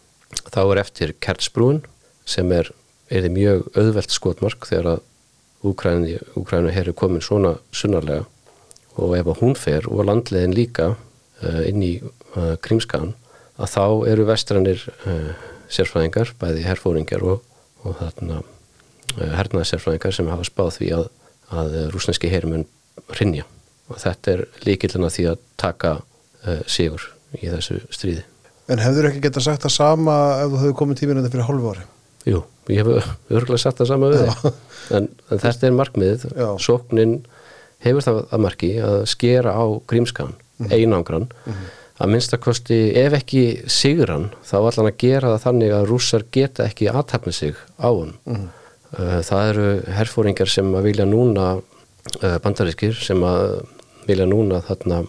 Þá 0.48 0.62
er 0.64 0.80
eftir 0.80 1.14
Kertsbrún 1.20 1.82
sem 2.24 2.48
er, 2.52 2.70
er 3.10 3.28
mjög 3.28 3.66
auðvelt 3.76 4.14
skotmark 4.14 4.68
þegar 4.68 4.96
að 4.96 5.08
Úkræni 5.62 6.72
herri 6.74 6.90
komin 6.90 7.22
svona 7.22 7.52
sunnarlega. 7.70 8.24
Og 8.98 9.12
ef 9.14 9.28
að 9.30 9.42
hún 9.44 9.52
fer 9.54 9.86
og 9.86 10.02
landleiðin 10.08 10.56
líka 10.56 10.88
uh, 10.96 11.62
inn 11.68 11.84
í 11.84 11.92
uh, 12.02 12.56
Krímskagan 12.64 13.12
að 13.62 13.70
þá 13.76 13.84
eru 14.10 14.26
vestrannir 14.26 14.82
sérfræðingar, 15.72 16.34
bæði 16.40 16.66
herfóringar 16.66 17.24
og, 17.26 17.42
og 17.86 17.96
þarna 18.00 18.42
uh, 18.42 19.32
hernaða 19.38 19.68
sérfræðingar 19.72 20.16
sem 20.16 20.30
hafa 20.32 20.46
spáð 20.48 20.76
því 20.78 20.92
að, 20.98 21.08
að 21.52 21.78
rúsneski 21.94 22.30
hermun 22.32 22.66
rinja 23.18 23.46
og 23.90 23.98
þetta 24.00 24.36
er 24.36 24.44
líkillina 24.66 25.10
því 25.12 25.28
að 25.32 25.40
taka 25.60 25.96
uh, 26.00 26.60
sigur 26.70 27.08
í 27.38 27.48
þessu 27.48 27.80
stríði. 27.92 28.24
En 28.70 28.80
hefur 28.80 29.08
ekki 29.08 29.24
getað 29.24 29.48
sagt 29.48 29.64
það 29.66 29.74
sama 29.74 30.16
ef 30.44 30.52
þú 30.52 30.62
hefur 30.62 30.78
komið 30.82 31.00
tíminn 31.00 31.20
þetta 31.20 31.34
fyrir 31.34 31.48
hálfu 31.48 31.72
ári? 31.72 31.86
Jú, 32.28 32.42
ég 32.70 32.86
hef 32.86 33.08
örgulega 33.32 33.60
sagt 33.64 33.80
það 33.82 33.90
sama 33.90 34.12
við 34.12 34.22
þig. 34.22 34.60
En, 34.92 35.06
en 35.30 35.40
þetta 35.42 35.66
er 35.68 35.74
markmiðið. 35.78 36.24
Já. 36.36 36.46
Sóknin 36.62 37.12
hefur 37.82 38.04
það 38.06 38.18
að 38.28 38.42
marki 38.44 38.70
að 38.82 38.96
skera 39.10 39.54
á 39.54 39.64
grímskan, 39.90 40.34
einangran, 40.70 41.28
að 42.02 42.10
minnstakosti 42.10 42.78
ef 42.98 43.14
ekki 43.20 43.44
sigran, 43.70 44.30
þá 44.46 44.56
allan 44.58 44.90
að 44.90 44.98
gera 45.04 45.34
það 45.34 45.44
þannig 45.46 45.74
að 45.76 45.86
rússar 45.90 46.24
geta 46.34 46.66
ekki 46.66 46.90
aðtapna 46.90 47.34
sig 47.36 47.54
á 47.78 47.90
hann. 47.90 48.16
Uh, 48.26 49.20
Það 49.24 49.50
eru 49.52 49.68
herfóringar 49.96 50.50
sem 50.50 50.74
að 50.76 50.88
vilja 50.90 51.06
núna, 51.08 51.46
uh, 52.18 52.38
bandarískir, 52.42 52.96
sem 52.98 53.22
að 53.24 53.62
vilja 54.08 54.26
núna 54.26 54.60
þarna 54.66 55.04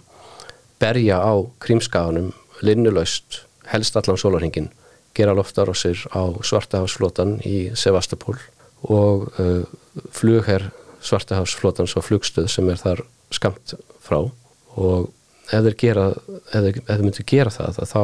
berja 0.80 1.18
á 1.20 1.34
krímskaganum 1.64 2.32
linnulaust, 2.64 3.42
helst 3.72 3.98
allan 3.98 4.20
sólarhingin, 4.20 4.70
gera 5.18 5.34
loftarásir 5.36 6.06
á 6.14 6.30
svartahásflotan 6.46 7.40
í 7.46 7.74
Sevastopol 7.78 8.38
og 8.84 9.28
uh, 9.40 9.66
flugherr 10.14 10.70
svartahásflotans 11.04 11.96
og 12.00 12.06
flugstöð 12.08 12.48
sem 12.52 12.70
er 12.72 12.80
þar 12.80 13.04
skamt 13.34 13.76
frá 14.04 14.20
og 14.24 15.12
ef 15.50 15.66
þeir, 15.68 15.78
gera, 15.80 16.10
ef 16.52 16.68
þeir, 16.68 16.78
ef 16.84 16.92
þeir 16.92 17.06
myndu 17.08 17.26
gera 17.34 17.54
það 17.54 17.80
að 17.84 17.94
þá 17.94 18.04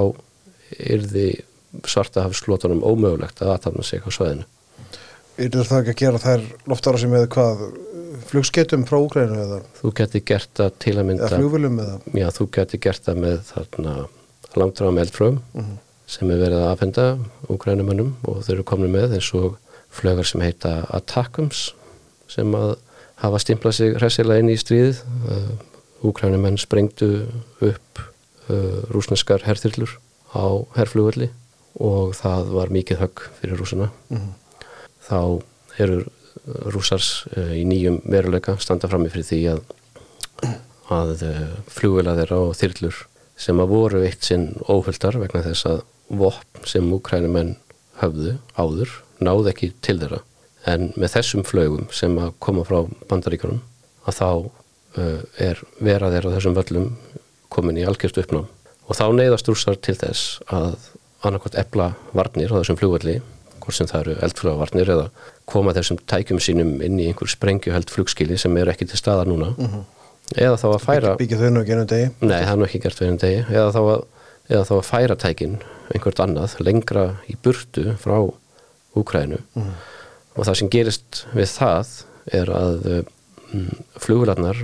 yrði 0.96 1.28
svartahásflotanum 1.86 2.82
ómögulegt 2.86 3.44
að 3.44 3.54
aðtafna 3.56 3.86
sig 3.86 4.06
á 4.06 4.10
svæðinu. 4.14 4.48
Er 5.40 5.54
það 5.56 5.78
ekki 5.80 5.94
að 5.94 6.02
gera 6.02 6.22
þær 6.24 6.48
loftára 6.68 7.00
sem 7.00 7.14
með 7.14 7.30
hvað 7.32 7.62
flugsketum 8.30 8.86
frá 8.90 8.98
Úgrænu 9.00 9.38
eða, 9.40 9.60
Þú 9.80 9.92
geti 9.98 10.22
gert 10.28 10.50
það 10.58 10.74
til 10.84 10.96
að 10.98 11.08
mynda 11.08 11.28
eða 11.28 11.40
flugvölum 11.40 11.80
eða? 11.84 11.96
Já, 12.20 12.28
þú 12.36 12.48
geti 12.58 12.80
gert 12.84 13.06
það 13.06 13.22
með 13.24 13.38
þarna 13.50 13.94
langdráðum 14.60 15.02
eldfröðum 15.04 15.40
sem 16.10 16.34
er 16.34 16.42
verið 16.42 16.64
að 16.64 16.72
afhenda 16.74 17.08
úgrænumönnum 17.54 18.14
og 18.28 18.44
þeir 18.46 18.56
eru 18.58 18.68
komin 18.72 18.94
með 18.94 19.16
eins 19.20 19.30
og 19.38 19.60
flögar 19.94 20.28
sem 20.28 20.42
heita 20.42 20.74
Attackums 20.94 21.70
sem 22.30 22.54
að 22.58 22.76
hafa 23.22 23.42
stimplað 23.42 23.78
sig 23.78 23.98
hressilega 23.98 24.42
inn 24.42 24.52
í 24.54 24.58
stríðið 24.60 25.02
uh, 26.00 26.06
úgrænumenn 26.08 26.60
sprengdu 26.62 27.28
upp 27.66 28.04
uh, 28.50 28.86
rúsneskar 28.94 29.46
herþyrlur 29.48 29.98
á 30.36 30.48
herflugulli 30.78 31.30
og 31.80 32.16
það 32.18 32.54
var 32.56 32.74
mikið 32.74 33.04
högg 33.04 33.26
fyrir 33.40 33.60
rúsuna 33.60 33.90
þá 35.06 35.42
eru 35.80 36.04
rúsars 36.74 37.28
uh, 37.36 37.54
í 37.56 37.66
nýjum 37.68 38.02
veruleika 38.06 38.58
standa 38.60 38.90
frammi 38.92 39.12
fyrir 39.14 39.30
því 39.30 39.44
að 39.56 39.64
að 40.90 41.22
flugvila 41.70 42.16
þeirra 42.18 42.38
og 42.48 42.56
þyrlur 42.58 43.04
sem 43.40 43.60
að 43.62 43.72
voru 43.72 44.02
eitt 44.04 44.26
sinn 44.26 44.48
óhuldar 44.68 45.20
vegna 45.22 45.44
þess 45.46 45.68
að 45.70 45.84
vopn 46.10 46.66
sem 46.68 46.88
úkrænumenn 46.96 47.54
höfðu 48.02 48.38
áður 48.58 48.96
náðu 49.24 49.52
ekki 49.52 49.72
til 49.86 50.00
þeirra. 50.02 50.24
En 50.68 50.90
með 51.00 51.14
þessum 51.16 51.46
flögum 51.48 51.88
sem 51.96 52.18
að 52.20 52.34
koma 52.44 52.66
frá 52.68 52.82
bandaríkjunum 53.10 53.62
að 54.10 54.18
þá 54.18 54.30
uh, 54.30 54.50
er 54.98 55.60
vera 55.80 56.10
þeirra 56.14 56.32
á 56.32 56.36
þessum 56.38 56.56
völlum 56.58 56.88
komin 57.54 57.78
í 57.78 57.86
algjörst 57.88 58.18
uppnám. 58.22 58.48
Og 58.90 58.98
þá 58.98 59.06
neyðast 59.14 59.50
rússar 59.50 59.78
til 59.78 59.98
þess 60.00 60.40
að 60.50 60.78
annarkvæmt 61.26 61.60
ebla 61.60 61.92
varnir 62.16 62.54
á 62.54 62.58
þessum 62.58 62.80
flugvalli 62.80 63.20
hvort 63.60 63.76
sem 63.76 63.90
það 63.90 64.02
eru 64.02 64.16
eldflugvarnir 64.26 64.92
eða 64.96 65.08
koma 65.50 65.74
þessum 65.78 66.00
tækjum 66.10 66.42
sínum 66.42 66.78
inn 66.86 67.00
í 67.02 67.10
einhver 67.12 67.30
sprengjuheld 67.30 67.92
flugskili 67.92 68.38
sem 68.40 68.56
er 68.58 68.72
ekki 68.72 68.88
til 68.90 69.00
staðar 69.02 69.30
núna. 69.30 69.52
Eða 70.38 70.58
þá 70.62 70.68
að 70.72 70.86
færa 70.86 71.16
byggja 71.20 71.42
þau 71.42 71.50
nú 71.54 71.62
ekki 71.64 71.76
ennum 71.76 71.90
degi? 71.90 72.10
Nei, 72.22 72.40
það 72.40 72.54
er 72.54 72.60
nú 72.62 72.68
ekki 72.68 72.82
gert 72.86 73.00
fyrir 73.00 73.14
en 73.14 73.22
degi. 73.22 73.40
Eða 73.50 73.70
þá 73.76 73.80
að, 73.82 74.04
eða 74.50 74.66
þá 74.70 74.74
að 74.78 74.84
færa 74.90 75.20
tækin 75.20 75.56
einhvert 75.94 76.22
annað 76.24 76.58
lengra 76.62 77.06
í 77.30 77.38
burtu 77.44 77.96
frá 78.02 78.18
Úkrænu 78.98 79.38
og 80.40 80.46
það 80.48 80.56
sem 80.58 80.70
gerist 80.74 81.24
við 81.36 81.52
það 81.52 81.92
er 82.40 82.52
að 82.54 82.88
mm, 82.90 83.82
fluglarnar 84.02 84.64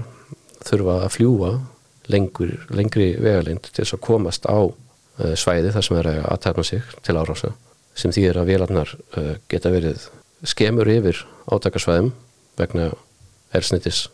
þurfa 0.65 0.97
að 1.05 1.13
fljúa 1.17 1.51
lengur, 2.11 2.53
lengri 2.69 3.13
vegalind 3.21 3.63
til 3.65 3.79
þess 3.79 3.97
að 3.97 4.03
komast 4.05 4.45
á 4.45 4.59
uh, 4.61 5.33
svæði 5.37 5.73
þar 5.75 5.87
sem 5.87 5.99
er 6.01 6.11
að 6.11 6.21
aðtæfna 6.33 6.67
sig 6.67 6.95
til 7.05 7.17
árása 7.17 7.53
sem 7.95 8.13
þýðir 8.13 8.41
að 8.41 8.49
vélarnar 8.51 8.95
uh, 9.17 9.35
geta 9.51 9.73
verið 9.73 10.07
skemur 10.45 10.89
yfir 10.91 11.21
átakarsvæðum 11.49 12.11
vegna 12.59 12.89
elsnitis 13.55 14.05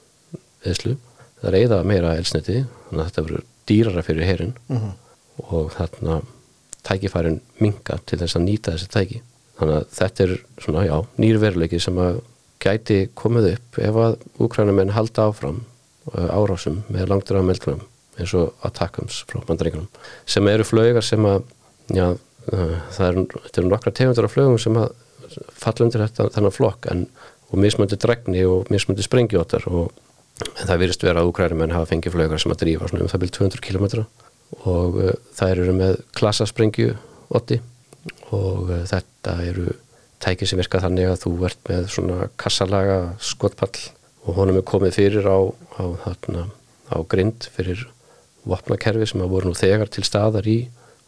eðslu 0.67 0.96
það 1.41 1.50
er 1.51 1.60
eða 1.63 1.81
meira 1.88 2.17
elsniti 2.20 2.62
þannig 2.62 3.01
að 3.01 3.10
þetta 3.10 3.25
verður 3.27 3.48
dýrara 3.72 4.05
fyrir 4.05 4.29
herin 4.29 4.53
og 5.41 5.74
þarna 5.75 6.22
tækifærin 6.86 7.41
minga 7.62 8.00
til 8.05 8.20
þess 8.22 8.38
að 8.38 8.46
nýta 8.48 8.75
þessi 8.75 8.91
tæki. 8.91 9.22
Þannig 9.60 9.77
að 9.77 9.89
þetta 9.98 10.24
er 10.25 10.34
svona, 10.63 10.86
já, 10.88 10.96
nýr 11.22 11.41
veruleiki 11.41 11.79
sem 11.81 12.00
að 12.01 12.22
gæti 12.62 13.00
komið 13.17 13.51
upp 13.55 13.81
ef 13.81 14.00
að 14.05 14.15
úkrænumenn 14.41 14.93
halda 14.96 15.27
áfram 15.29 15.62
uh, 15.62 15.70
árásum 16.10 16.81
með 16.89 17.12
langdra 17.12 17.43
meldfram 17.46 17.81
eins 18.20 18.34
og 18.38 18.53
attackums 18.67 19.22
frá 19.29 19.41
bandaríkunum 19.48 19.88
sem 20.29 20.48
eru 20.51 20.65
flögar 20.67 21.05
sem 21.05 21.25
að 21.27 21.43
já, 21.93 22.08
uh, 22.12 22.77
það 22.96 23.08
er, 23.08 23.20
eru 23.53 23.67
nokkra 23.70 23.93
tegundur 23.96 24.27
af 24.27 24.36
flögum 24.36 24.60
sem 24.62 24.77
að 24.79 24.91
falla 25.55 25.88
undir 25.88 26.03
þetta 26.03 26.29
þennan 26.36 26.55
flokk 26.55 26.89
en 26.91 27.05
og 27.51 27.60
mismöndi 27.60 28.00
dregni 28.00 28.43
og 28.48 28.72
mismöndi 28.72 29.03
sprengjótar 29.03 29.67
og 29.72 29.91
það 30.63 30.81
virðist 30.81 31.05
vera 31.05 31.22
að 31.22 31.31
úkrænumenn 31.31 31.75
hafa 31.75 31.89
fengið 31.91 32.15
flögar 32.15 32.41
sem 32.41 32.53
að 32.53 32.63
drífa 32.63 32.89
svona 32.89 33.05
um 33.05 33.12
það 33.12 33.24
byrjum 33.25 33.38
200 33.38 33.65
km 33.67 33.86
og 34.67 35.00
uh, 35.00 35.13
þær 35.38 35.63
eru 35.63 35.77
með 35.77 36.01
klassasprengju 36.17 36.96
80 37.31 37.62
og 38.36 38.72
uh, 38.72 38.84
þetta 38.89 39.38
eru 39.48 39.72
tæki 40.22 40.48
sem 40.48 40.60
virka 40.60 40.81
þannig 40.84 41.12
að 41.12 41.24
þú 41.24 41.34
ert 41.48 41.62
með 41.70 41.89
svona 41.96 42.29
kassalaga 42.41 43.00
skotpall 43.24 43.74
og 44.25 44.37
honum 44.37 44.59
er 44.59 44.67
komið 44.67 44.97
fyrir 44.99 45.27
á, 45.27 45.39
á, 45.81 45.83
þarna, 46.05 46.45
á 46.93 46.97
grind 47.09 47.47
fyrir 47.55 47.87
vopnakerfi 48.47 49.09
sem 49.09 49.23
að 49.23 49.33
voru 49.33 49.51
nú 49.51 49.57
þegar 49.57 49.91
til 49.91 50.05
staðar 50.07 50.47
í 50.49 50.59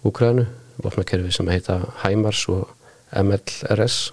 Úkrænu, 0.04 0.44
vopnakerfi 0.84 1.32
sem 1.32 1.48
heita 1.48 1.80
Hæmars 2.02 2.44
og 2.52 2.68
MLRS 3.16 4.12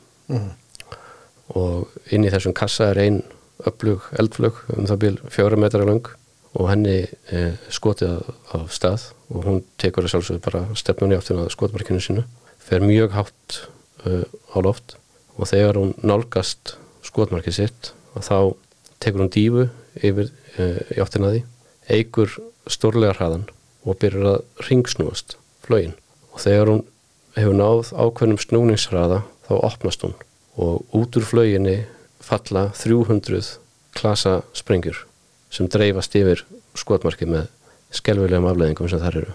og 1.50 2.12
inn 2.14 2.24
í 2.24 2.30
þessum 2.30 2.54
kassa 2.54 2.92
er 2.92 3.00
ein 3.02 3.22
öflug 3.66 4.06
eldflug 4.20 4.60
um 4.76 4.86
það 4.88 5.00
bíl 5.04 5.16
fjóra 5.32 5.58
metra 5.60 5.86
lang. 5.86 6.06
Og 6.58 6.66
henni 6.66 7.04
e, 7.30 7.40
skotið 7.70 8.16
af, 8.16 8.30
af 8.56 8.72
stað. 8.74 9.04
Og 9.30 9.44
hún 9.46 9.60
tekur 9.78 10.06
að 10.06 10.14
sjálfsögðu 10.14 10.42
bara 10.42 10.62
stefnunni 10.78 11.18
áttina 11.18 11.44
að 11.44 11.52
skotmarkinu 11.54 12.02
sínu. 12.02 12.24
Fer 12.58 12.82
mjög 12.82 13.14
hátt 13.14 13.60
uh, 14.06 14.24
á 14.26 14.58
loft. 14.58 14.96
Og 15.38 15.46
þegar 15.46 15.78
hún 15.78 15.92
nálgast 16.02 16.74
skotmarkið 17.06 17.56
sitt 17.60 17.92
og 18.16 18.26
þá 18.26 18.38
tekur 19.00 19.24
hún 19.24 19.32
dífu 19.34 19.66
yfir 19.96 20.30
uh, 20.58 20.80
í 20.94 21.00
áttina 21.02 21.30
að 21.30 21.38
því 21.38 21.42
eigur 21.96 22.36
stórlega 22.70 23.16
hraðan 23.18 23.46
og 23.84 23.98
byrjar 24.00 24.34
að 24.34 24.66
ringsnúast 24.68 25.36
flögin 25.64 25.96
og 26.30 26.42
þegar 26.44 26.74
hún 26.74 26.82
hefur 27.36 27.56
náð 27.56 27.94
ákveðnum 27.94 28.42
snúningshraða 28.42 29.22
þá 29.48 29.54
opnast 29.60 30.04
hún 30.04 30.14
og 30.60 30.96
út 30.96 31.16
úr 31.16 31.26
flöginni 31.26 31.78
falla 32.20 32.68
300 32.76 33.56
klasa 33.96 34.40
sprengjur 34.54 35.06
sem 35.50 35.68
dreifast 35.70 36.14
yfir 36.18 36.44
skotmarkið 36.78 37.32
með 37.34 37.48
skelvilegum 37.94 38.46
afleðingum 38.50 38.90
sem 38.90 39.00
þar 39.02 39.16
eru. 39.22 39.32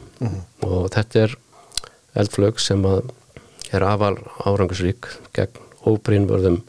Og 0.63 0.85
þetta 0.93 1.25
er 1.25 1.35
eldflög 2.21 2.61
sem 2.63 2.85
að 2.87 3.09
er 3.75 3.83
afal 3.83 4.15
árangusrík 4.47 5.09
gegn 5.35 5.63
óbrínvörðum 5.85 6.61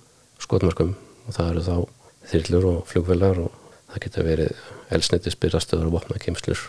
skotmarkum 0.43 0.97
og 1.27 1.37
það 1.37 1.51
eru 1.53 1.67
þá 1.67 1.77
þyrlur 2.31 2.69
og 2.73 2.79
flugvelar 2.91 3.43
og 3.45 3.53
það 3.93 4.03
geta 4.07 4.27
verið 4.27 4.65
elsniti 4.97 5.33
spyrastöður 5.35 5.91
og 5.91 5.99
vopnakemslur 5.99 6.63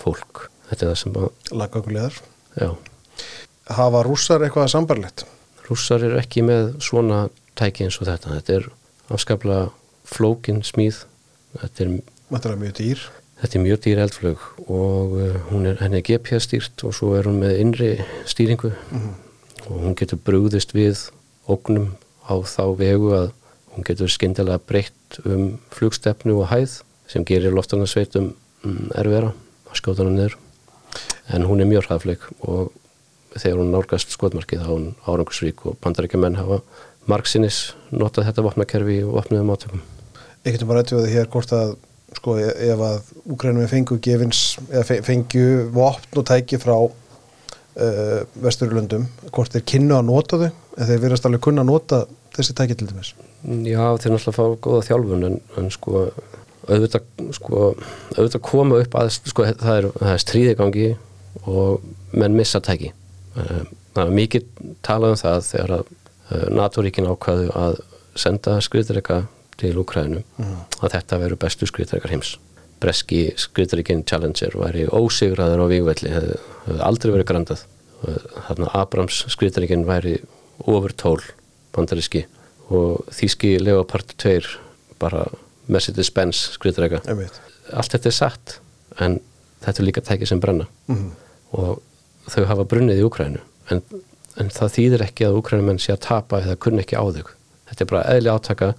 fólk, 0.00 0.46
þetta 0.70 0.86
er 0.86 0.92
það 0.92 1.00
sem 1.02 1.18
að 1.20 1.54
laggangulegar 1.62 2.16
já, 2.56 2.70
hafa 3.80 4.02
rússar 4.06 4.42
eitthvað 4.46 4.72
sambarlegt 4.72 5.26
rússar 5.70 6.02
eru 6.02 6.18
ekki 6.18 6.42
með 6.46 6.74
svona 6.82 7.28
tæki 7.58 7.86
eins 7.86 8.00
og 8.00 8.08
þetta, 8.08 8.34
þetta 8.38 8.56
er 8.58 8.68
afskaplega 9.14 9.70
flókin 10.10 10.62
smíð. 10.66 11.04
Þetta 11.56 11.84
er 11.84 11.96
þetta 12.30 12.52
er 12.52 12.60
mjög 12.60 12.76
dýr. 12.80 13.02
Þetta 13.40 13.56
er 13.56 13.64
mjög 13.64 13.82
dýr 13.86 14.02
eldflög 14.04 14.46
og 14.66 15.16
hún 15.50 15.68
er, 15.70 15.78
henni 15.80 16.00
er 16.00 16.06
GPS 16.06 16.48
stýrt 16.48 16.84
og 16.86 16.94
svo 16.96 17.14
er 17.16 17.28
hún 17.30 17.40
með 17.42 17.62
innri 17.62 17.90
stýringu. 18.28 18.72
Og 19.70 19.76
hún 19.84 19.96
getur 19.98 20.20
brugðist 20.26 20.74
við 20.76 21.06
ógnum 21.50 21.92
á 22.26 22.34
þá 22.44 22.64
vegu 22.78 23.14
að 23.16 23.30
hún 23.74 23.86
getur 23.86 24.10
skyndilega 24.10 24.60
breytt 24.66 25.20
um 25.24 25.58
flugstefnu 25.74 26.36
og 26.42 26.48
hæð 26.50 26.80
sem 27.10 27.24
gerir 27.26 27.54
loftarnarsveitum 27.54 28.32
um, 28.64 28.78
erfera 28.94 29.32
að 29.70 29.78
skjóta 29.80 30.04
hana 30.04 30.14
niður. 30.16 30.36
En 31.30 31.46
hún 31.46 31.62
er 31.62 31.68
mjög 31.70 31.86
hraðfleik 31.88 32.24
og 32.42 32.72
þegar 33.36 33.60
hún 33.62 33.70
nálgast 33.74 34.10
skotmarkið 34.14 34.62
þá 34.64 34.66
er 34.66 34.72
hún 34.74 34.88
árangusrík 35.06 35.62
og 35.70 35.76
bandaríkjumenn 35.84 36.38
hafa 36.40 36.60
margsinnis 37.10 37.60
notað 37.94 38.26
þetta 38.30 38.44
vopnakerfi 38.46 38.98
og 39.06 39.14
vopnuðum 39.18 39.52
átökum. 39.54 39.84
Einhvern 40.44 40.66
veginn 40.66 40.78
rættu 40.80 40.98
við 40.98 41.14
hér 41.14 41.30
hvort 41.30 41.54
að 41.54 41.76
sko 42.18 42.34
e- 42.42 42.54
ef 42.72 42.80
að 42.82 43.12
Úkrænum 43.30 43.68
fengu 43.70 43.98
gefins 44.02 44.56
eða 44.70 44.82
fe- 44.88 45.02
fengju 45.06 45.44
vopn 45.74 46.18
og 46.18 46.26
tæki 46.26 46.58
frá 46.58 46.74
uh, 47.76 48.20
Vesturlöndum 48.44 49.06
hvort 49.30 49.54
þeir 49.54 49.66
kynnu 49.74 49.96
að 49.98 50.08
nota 50.08 50.40
þau 50.40 50.48
en 50.50 50.88
þeir 50.88 51.02
verðast 51.04 51.28
alveg 51.28 51.44
kunna 51.46 51.64
að 51.64 51.70
nota 51.70 52.02
þessi 52.36 52.56
tæki 52.56 52.76
til 52.78 52.90
dæmis. 52.90 53.14
Já, 53.66 53.82
þeir 54.00 54.14
náttúrulega 54.14 54.36
fá 54.36 54.62
góða 54.66 54.86
þjálfun 54.88 55.26
en, 55.28 55.38
en 55.60 55.70
sko 55.74 56.04
auðvitað, 56.70 57.06
sko, 57.36 57.70
auðvitað 58.16 58.42
koma 58.46 58.80
upp 58.84 58.96
að 59.00 59.12
sko, 59.16 59.46
það 59.60 59.78
er, 59.80 59.88
er 60.12 60.22
stríði 60.22 60.54
í 60.54 60.58
gangi 60.58 60.88
og 61.48 61.86
menn 62.12 62.36
missa 62.36 62.60
tæki. 62.64 62.92
Eh, 63.38 63.62
það 63.94 64.04
er 64.04 64.16
mikið 64.18 64.48
talað 64.86 65.14
um 65.14 65.20
það 65.20 65.42
þegar 65.48 65.74
að 65.78 65.90
eh, 65.90 66.46
NATO-ríkin 66.58 67.10
ákvaðu 67.10 67.50
að 67.56 67.80
senda 68.18 68.58
skriðdreika 68.62 69.22
til 69.60 69.76
Úkrænu 69.78 70.22
að 70.40 70.94
þetta 70.94 71.18
veru 71.20 71.36
bestu 71.40 71.68
skriðdreikar 71.68 72.14
heims 72.14 72.34
breski 72.80 73.22
skriðdreikin 73.40 74.04
Challenger 74.08 74.54
væri 74.56 74.86
ósigraður 74.88 75.64
á 75.64 75.66
vígvelli 75.70 76.12
hefði, 76.14 76.38
aldrei 76.80 77.12
verið 77.14 77.28
grandað 77.30 77.64
þarna 78.46 78.70
Abrams 78.80 79.24
skriðdreikin 79.34 79.84
væri 79.88 80.16
over 80.66 80.92
tól 80.96 81.20
bandaríski 81.76 82.24
og 82.72 83.04
þýski 83.12 83.54
Leopard 83.60 84.14
2 84.16 84.40
bara 85.00 85.26
Mercedes-Benz 85.70 86.54
Einmitt. 87.08 87.36
allt 87.72 87.92
þetta 87.94 88.08
er 88.10 88.16
satt 88.16 88.56
en 89.00 89.18
þetta 89.64 89.82
er 89.82 89.86
líka 89.88 90.02
tæki 90.04 90.26
sem 90.26 90.40
brenna 90.40 90.66
Mhm. 90.88 91.10
og 91.52 91.82
þau 92.30 92.44
hafa 92.46 92.64
brunnið 92.64 93.00
í 93.00 93.04
Úkrænu 93.06 93.40
en, 93.70 93.82
en 94.36 94.48
það 94.48 94.72
þýðir 94.76 95.04
ekki 95.06 95.26
að 95.28 95.38
Úkrænumenn 95.42 95.78
sé 95.82 95.92
að 95.92 96.00
tapa 96.08 96.40
eða 96.40 96.56
kunni 96.58 96.82
ekki 96.84 96.96
á 96.98 97.04
þau 97.04 97.28
þetta 97.70 97.80
er 97.84 97.90
bara 97.92 98.04
eðli 98.16 98.30
átaka 98.32 98.72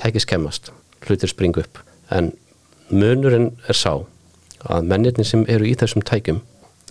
tæki 0.00 0.20
skemmast, 0.22 0.70
hlutir 1.06 1.28
springa 1.28 1.60
upp 1.64 1.78
en 2.10 2.32
munurinn 2.90 3.52
er 3.68 3.78
sá 3.78 3.92
að 4.60 4.88
mennirni 4.90 5.24
sem 5.24 5.44
eru 5.48 5.68
í 5.68 5.76
þessum 5.78 6.04
tækjum 6.06 6.42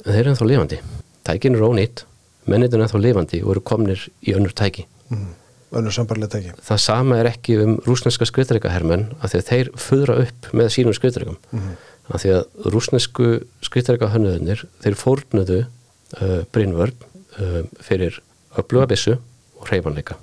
þeir 0.06 0.22
eru 0.22 0.32
ennþá 0.34 0.48
lifandi. 0.48 0.80
Tækin 1.28 1.58
eru 1.58 1.74
ónýtt, 1.74 2.06
mennirni 2.50 2.80
eru 2.80 2.88
ennþá 2.88 3.04
lifandi 3.04 3.44
og 3.44 3.54
eru 3.56 3.66
komnir 3.72 4.08
í 4.26 4.36
önnur 4.38 4.56
tæki. 4.56 4.88
Mhm. 5.10 5.36
önnur 5.70 5.94
sambarlega 5.94 6.34
tæki. 6.34 6.52
Það 6.66 6.80
sama 6.82 7.18
er 7.20 7.28
ekki 7.30 7.60
um 7.62 7.78
rúsneska 7.86 8.26
því 9.30 9.38
að 9.38 9.50
þeir 9.52 9.68
föðra 9.78 10.16
upp 10.24 10.48
með 10.54 10.72
sínum 10.74 10.96
skriðdreikum 10.98 11.38
mm 11.52 11.76
af 12.14 12.24
því 12.24 12.32
að 12.38 12.72
rúsnesku 12.74 13.28
skriðdreika 13.66 14.10
hönnuðunir 14.14 14.64
þeir 14.84 14.98
fórnuðu 14.98 15.60
uh, 15.66 16.42
brinnvörn 16.54 16.96
uh, 17.40 17.62
fyrir 17.86 18.18
öfluga 18.58 18.90
byssu 18.90 19.18
og 19.60 19.70
hreyfanleika. 19.70 20.18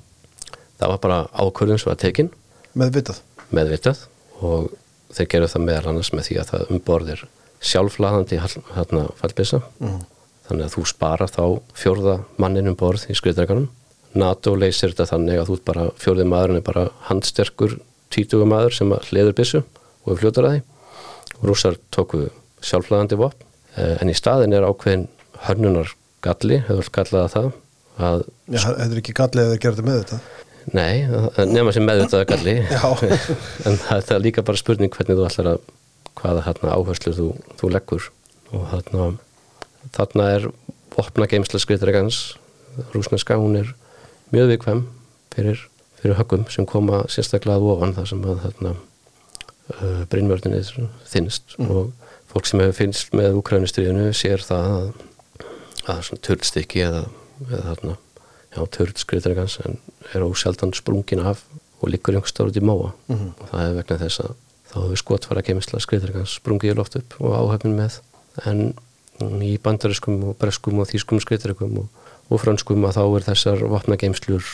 Það 0.81 0.93
var 0.93 1.03
bara 1.05 1.21
ákvörðun 1.33 1.81
sem 1.81 1.91
var 1.93 2.01
tekin. 2.01 2.33
Meðvitað. 2.77 3.23
Meðvitað 3.55 4.03
og 4.45 4.73
þeir 5.15 5.31
gerðu 5.33 5.49
það 5.55 5.67
meðal 5.69 5.89
annars 5.93 6.13
með 6.13 6.29
því 6.29 6.39
að 6.41 6.53
það 6.53 6.71
umborðir 6.77 7.25
sjálflaðandi 7.67 8.39
hérna 8.43 9.03
fallbyssa. 9.21 9.63
Þannig 10.47 10.69
að 10.69 10.75
þú 10.77 10.85
spara 10.87 11.27
þá 11.27 11.43
fjórða 11.75 12.21
mannin 12.39 12.71
um 12.71 12.79
borð 12.79 13.09
í 13.11 13.17
skriðdreikanum 13.19 13.67
NATO 14.17 14.55
leysir 14.57 14.93
þetta 14.93 15.11
þannig 15.11 15.41
að 15.41 15.51
þú 15.51 15.59
bara 15.67 15.85
fjórði 16.01 16.27
maðurinn 16.31 16.61
er 16.61 16.67
bara 16.67 16.87
handsterkur 17.09 17.77
títuga 18.15 18.47
maður 18.49 18.77
sem 18.79 18.95
að 18.95 19.11
hliður 19.11 19.37
byssu 19.37 19.63
og 20.07 20.13
er 20.15 20.21
fljótar 20.23 20.49
að 20.49 20.57
því. 20.57 20.63
Rússar 21.47 21.77
tóku 21.93 22.23
sjálflaðandi 22.65 23.19
vopn 23.21 23.45
eh, 23.77 23.97
en 24.01 24.11
í 24.13 24.17
staðin 24.17 24.57
er 24.57 24.65
ákveðin 24.65 25.09
hönnunar 25.47 25.93
galli, 26.25 26.63
hefur 26.65 26.89
kallaða 26.95 27.33
það 27.35 27.51
að 27.97 28.25
Já, 28.47 28.61
þetta 28.63 28.87
er 28.87 29.01
ekki 29.01 29.17
gallið 29.17 29.43
að 29.43 29.53
þeir 29.53 29.63
þetta 29.67 29.87
með 29.87 30.01
þetta 30.01 30.46
Nei, 30.75 31.07
nema 31.47 31.71
sem 31.75 31.85
meðvitaða 31.87 32.27
galli. 32.33 32.57
En 33.69 33.79
það, 33.79 34.11
er 34.17 34.25
líka 34.25 34.43
bara 34.47 34.59
spurning 34.59 34.91
hvernig 34.91 35.19
þú 35.19 35.29
ætlar 35.29 35.53
að 35.53 35.69
hvaða 36.17 36.43
hérna, 36.49 36.75
áherslu 36.75 37.13
þú, 37.15 37.29
þú 37.61 37.71
leggur. 37.75 38.11
Og 38.51 38.67
þarna 38.73 39.13
þarna 39.95 40.29
er 40.35 40.49
opna 40.97 41.29
geimsla 41.31 41.61
skriðdregans 41.63 42.21
rúsneska, 42.95 43.39
hún 43.41 43.61
er 43.61 43.73
mjög 44.35 44.53
vikvæm 44.55 44.83
fyrir, 45.35 45.61
fyrir 46.01 46.19
höggum 46.19 46.47
sem 46.53 46.67
koma 46.69 47.05
sérstaklega 47.13 47.61
að 47.61 47.69
ofan 47.75 47.95
þar 47.97 48.11
sem 48.11 48.25
að 48.27 48.43
þarna 48.47 48.73
uh, 48.75 50.03
brinnvörðin 50.13 50.59
er 50.59 50.73
þinnst 51.09 51.57
og 51.63 51.93
fólk 52.33 52.49
sem 52.49 52.63
hefur 52.63 52.81
finnst 52.81 53.15
með 53.17 53.39
Úkrænustriðinu 53.41 54.11
sér 54.17 54.45
það 54.45 54.73
að, 54.81 54.91
að 55.95 56.11
törnstykki 56.27 56.85
eða, 56.89 57.07
eða 57.49 57.63
þarna 57.71 57.97
já, 58.57 58.61
törn 58.73 58.99
skriðdregans 58.99 59.61
en 59.67 59.79
er 60.15 60.25
ósjaldan 60.27 60.75
sprungin 60.77 61.25
af 61.27 61.45
og 61.83 61.93
liggur 61.93 62.17
einhver 62.17 62.33
stór 62.33 62.51
út 62.51 62.59
í 62.59 62.65
móa. 62.65 62.93
Og 63.13 63.49
það 63.51 63.63
er 63.63 63.75
vegna 63.77 63.99
þess 64.01 64.23
að 64.25 64.35
þá 64.67 64.77
hefur 64.81 65.03
skotfara 65.03 65.45
kemistla 65.45 65.81
skriðdregans 65.83 66.39
sprungið 66.41 66.73
í 66.73 66.77
loft 66.79 66.97
upp 66.99 67.19
og 67.21 67.37
áhefnin 67.37 67.77
með. 67.77 68.01
En 68.49 68.73
í 69.45 69.57
bandariskum 69.63 70.23
og 70.31 70.39
breskum 70.41 70.81
og 70.81 70.89
þýskum 70.91 71.21
skriðdregum 71.23 71.83
og, 71.83 72.09
og 72.29 72.41
franskum 72.43 72.85
að 72.89 72.99
þá 72.99 73.05
er 73.05 73.27
þessar 73.31 73.65
vopnageimslur 73.73 74.49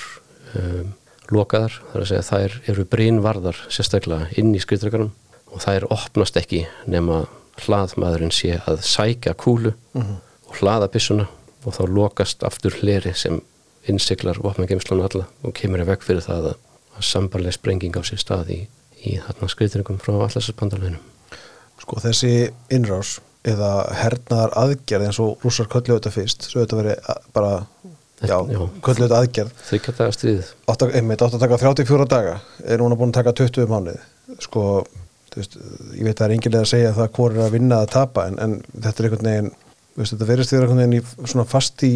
um, 0.58 0.92
lokaðar, 1.32 1.78
þar 1.92 2.04
að 2.04 2.10
segja 2.10 2.26
þær 2.28 2.56
eru 2.72 2.86
brínvarðar 2.92 3.62
sérstaklega 3.72 4.28
inn 4.38 4.52
í 4.54 4.60
skriðdregarum 4.62 5.12
og 5.52 5.62
þær 5.62 5.86
opnast 5.92 6.36
ekki 6.40 6.66
nema 6.90 7.24
hlaðmaðurinn 7.62 8.34
sé 8.34 8.58
að 8.66 8.82
sækja 8.86 9.34
kúlu 9.38 9.74
og 9.94 10.58
hlaða 10.60 10.90
byssuna 10.92 11.28
og 11.62 11.76
þá 11.76 11.82
lokast 11.88 12.44
aftur 12.46 12.74
hleri 12.80 13.12
sem 13.16 13.40
innsiklar 13.90 14.38
vopnageimsluna 14.42 15.08
alla 15.08 15.26
og 15.42 15.54
kemur 15.58 15.82
í 15.82 15.86
veg 15.88 16.04
fyrir 16.06 16.22
það 16.24 16.52
að, 16.52 16.56
að 16.98 17.06
sambarleg 17.08 17.56
sprenging 17.56 17.96
á 17.98 18.02
sér 18.06 18.20
stað 18.22 18.52
í, 18.54 18.60
í 19.02 19.16
þarna 19.24 19.48
skriðdregum 19.50 19.98
frá 20.02 20.14
allarspandarleginum. 20.20 21.02
Sko 21.82 21.98
þessi 22.04 22.32
innrás 22.70 23.16
eða 23.42 23.72
hernaðar 23.98 24.52
aðgerð 24.60 25.08
eins 25.08 25.18
og 25.22 25.42
rússar 25.42 25.66
köllu 25.72 25.96
þetta 25.96 26.12
fyrst 26.14 26.46
svo 26.46 26.62
þetta 26.62 26.78
veri 26.78 26.92
a- 27.10 27.16
bara 27.34 27.54
já, 28.22 28.36
Já. 28.38 28.60
köllu 28.86 29.08
þetta 29.08 29.18
aðgerð 29.18 29.64
Þryggja 29.66 29.94
daga 29.98 30.14
stríðið. 30.14 30.52
einmitt, 30.94 31.22
átt 31.26 31.34
að 31.34 31.42
taka 31.42 31.58
34 31.58 32.06
daga 32.12 32.36
er 32.64 32.78
núna 32.78 32.94
búin 33.00 33.10
að 33.10 33.18
taka 33.18 33.32
20 33.42 33.66
mánuði 33.66 33.98
sko, 34.38 34.86
veist, 35.34 35.56
ég 35.98 36.04
veit 36.06 36.14
að 36.14 36.20
það 36.22 36.28
er 36.28 36.34
engilega 36.36 36.62
að 36.62 36.70
segja 36.70 36.94
það 36.94 37.10
hvor 37.18 37.32
er 37.34 37.42
að 37.48 37.50
vinna 37.56 37.80
að 37.82 37.90
tapa 37.96 38.28
en, 38.30 38.38
en 38.38 38.54
þetta 38.78 39.02
er 39.02 39.08
einhvern 39.10 39.26
veginn 39.32 39.50
veist, 39.98 40.12
þetta 40.14 40.28
verðist 40.30 40.52
því 40.54 40.60
einhvern 40.60 40.82
veginn 40.84 40.98
í, 41.00 41.02
svona 41.26 41.44
fast 41.50 41.82
í 41.82 41.92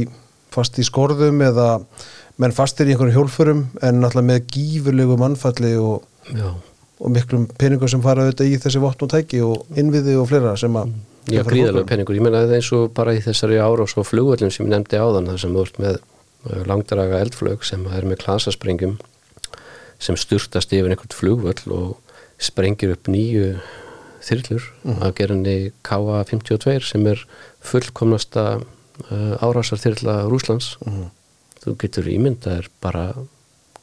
fast 0.55 0.79
í 0.81 0.85
skorðum 0.87 1.43
eða 1.45 1.69
menn 2.43 2.55
fastir 2.55 2.89
í 2.89 2.95
einhverjum 2.95 3.17
hjólfurum 3.17 3.61
en 3.83 4.01
náttúrulega 4.03 4.31
með 4.31 4.49
gífurlegu 4.53 5.19
mannfalli 5.21 5.75
og, 5.81 6.05
og 7.01 7.13
miklum 7.13 7.47
peningum 7.59 7.91
sem 7.91 8.05
fara 8.05 8.27
auðvitað 8.27 8.53
í 8.53 8.59
þessi 8.65 8.83
vopn 8.83 9.07
og 9.07 9.13
tæki 9.13 9.43
og 9.45 9.79
innviði 9.79 10.19
og 10.21 10.29
fleira 10.31 10.57
sem 10.61 10.77
að 10.77 10.93
Já, 11.27 11.41
gríðarlega 11.43 11.89
peningur. 11.91 12.15
Ég 12.15 12.23
meina 12.23 12.45
það 12.45 12.53
er 12.53 12.61
eins 12.61 12.69
og 12.77 12.93
bara 12.95 13.17
í 13.17 13.23
þessari 13.25 13.57
ára 13.59 13.83
og 13.83 13.91
svo 13.91 14.05
flugvöldum 14.07 14.53
sem 14.55 14.63
ég 14.63 14.71
nefndi 14.71 15.01
áðan 15.01 15.27
þar 15.33 15.41
sem 15.43 15.57
ert 15.59 15.81
með 15.83 15.97
uh, 15.99 16.61
langdraga 16.71 17.19
eldflög 17.25 17.65
sem 17.67 17.83
er 17.91 18.07
með 18.07 18.21
klasasprengjum 18.23 18.95
sem 19.99 20.19
sturtast 20.21 20.75
yfir 20.77 20.93
einhvern 20.93 21.17
flugvöll 21.17 21.75
og 21.75 22.15
sprengir 22.39 22.93
upp 22.95 23.11
nýju 23.11 23.57
þyrlur 24.27 24.65
af 25.01 25.15
gerðinni 25.19 25.73
KA-52 25.87 26.79
sem 26.85 27.07
er 27.11 27.23
fullkomnasta 27.65 28.47
uh, 29.11 29.45
árásar 29.45 29.81
þyrla 29.83 30.19
Rúslands. 30.31 30.75
Þú 31.63 31.77
getur 31.83 32.11
ímyndað 32.11 32.61
er 32.63 32.69
bara 32.85 33.09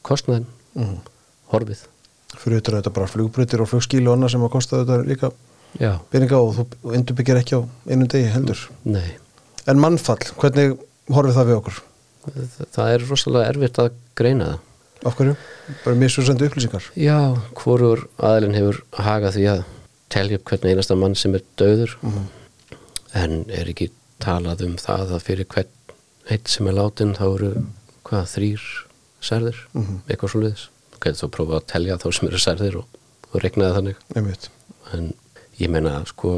kostnaðin, 0.05 0.47
horfið. 1.51 1.87
fyrir 2.33 2.57
auðvitað 2.57 2.77
þetta 2.79 2.93
bara 2.95 3.09
flugbrutir 3.11 3.61
og 3.61 3.69
flugskílu 3.69 4.09
og 4.09 4.17
annað 4.17 4.33
sem 4.33 4.45
að 4.45 4.53
kosta 4.55 4.79
auðvitað 4.79 5.03
líka 5.09 5.29
peninga 6.13 6.39
og 6.39 6.55
þú 6.57 6.93
endurbyggir 6.97 7.39
ekki 7.41 7.59
á 7.59 7.61
einum 7.89 8.09
degi 8.09 8.31
heldur 8.33 8.59
nei. 8.85 9.17
en 9.69 9.81
mannfall, 9.81 10.21
hvernig 10.41 10.77
horfið 11.13 11.37
það 11.37 11.49
við 11.49 11.59
okkur? 11.59 11.79
Það, 12.23 12.67
það 12.75 12.93
er 12.93 13.05
rosalega 13.09 13.51
erfitt 13.51 13.81
að 13.83 13.89
greina 14.17 14.51
það. 14.51 14.61
Hverju? 15.03 15.33
Bara 15.83 15.99
misvísandi 15.99 16.47
upplýsingar 16.47 16.85
Já, 16.95 17.35
hvorur 17.59 18.05
aðilinn 18.23 18.55
hefur 18.55 18.77
hagað 18.95 19.35
því 19.37 19.47
að 19.51 19.63
telja 20.13 20.39
upp 20.39 20.45
hvern 20.47 20.69
einasta 20.69 20.95
mann 20.99 21.17
sem 21.19 21.35
er 21.35 21.43
döður 21.59 21.97
en 23.19 23.41
er 23.51 23.71
ekki 23.73 23.89
talað 24.23 24.63
um 24.67 24.75
það 24.81 25.13
að 25.17 25.25
fyrir 25.27 25.47
hvern 25.53 25.71
eitt 26.33 26.47
sem 26.51 26.67
er 26.71 26.77
látin 26.77 27.15
þá 27.17 27.23
eru 27.27 27.51
hvað, 28.07 28.25
þrýr 28.33 28.63
særðir, 29.23 29.59
eitthvað 30.07 30.31
svo 30.33 30.41
liðis 30.43 30.65
þú 30.93 31.01
getur 31.03 31.19
þá 31.19 31.27
prófað 31.35 31.57
að 31.59 31.67
telja 31.73 31.97
þá 31.99 32.07
sem 32.17 32.29
eru 32.29 32.39
særðir 32.43 32.77
og, 32.81 32.99
og 33.33 33.41
regnaði 33.43 33.75
þannig. 33.77 34.01
Einmitt. 34.15 34.49
En 34.95 35.09
ég 35.59 35.71
meina 35.73 35.97
sko 36.07 36.33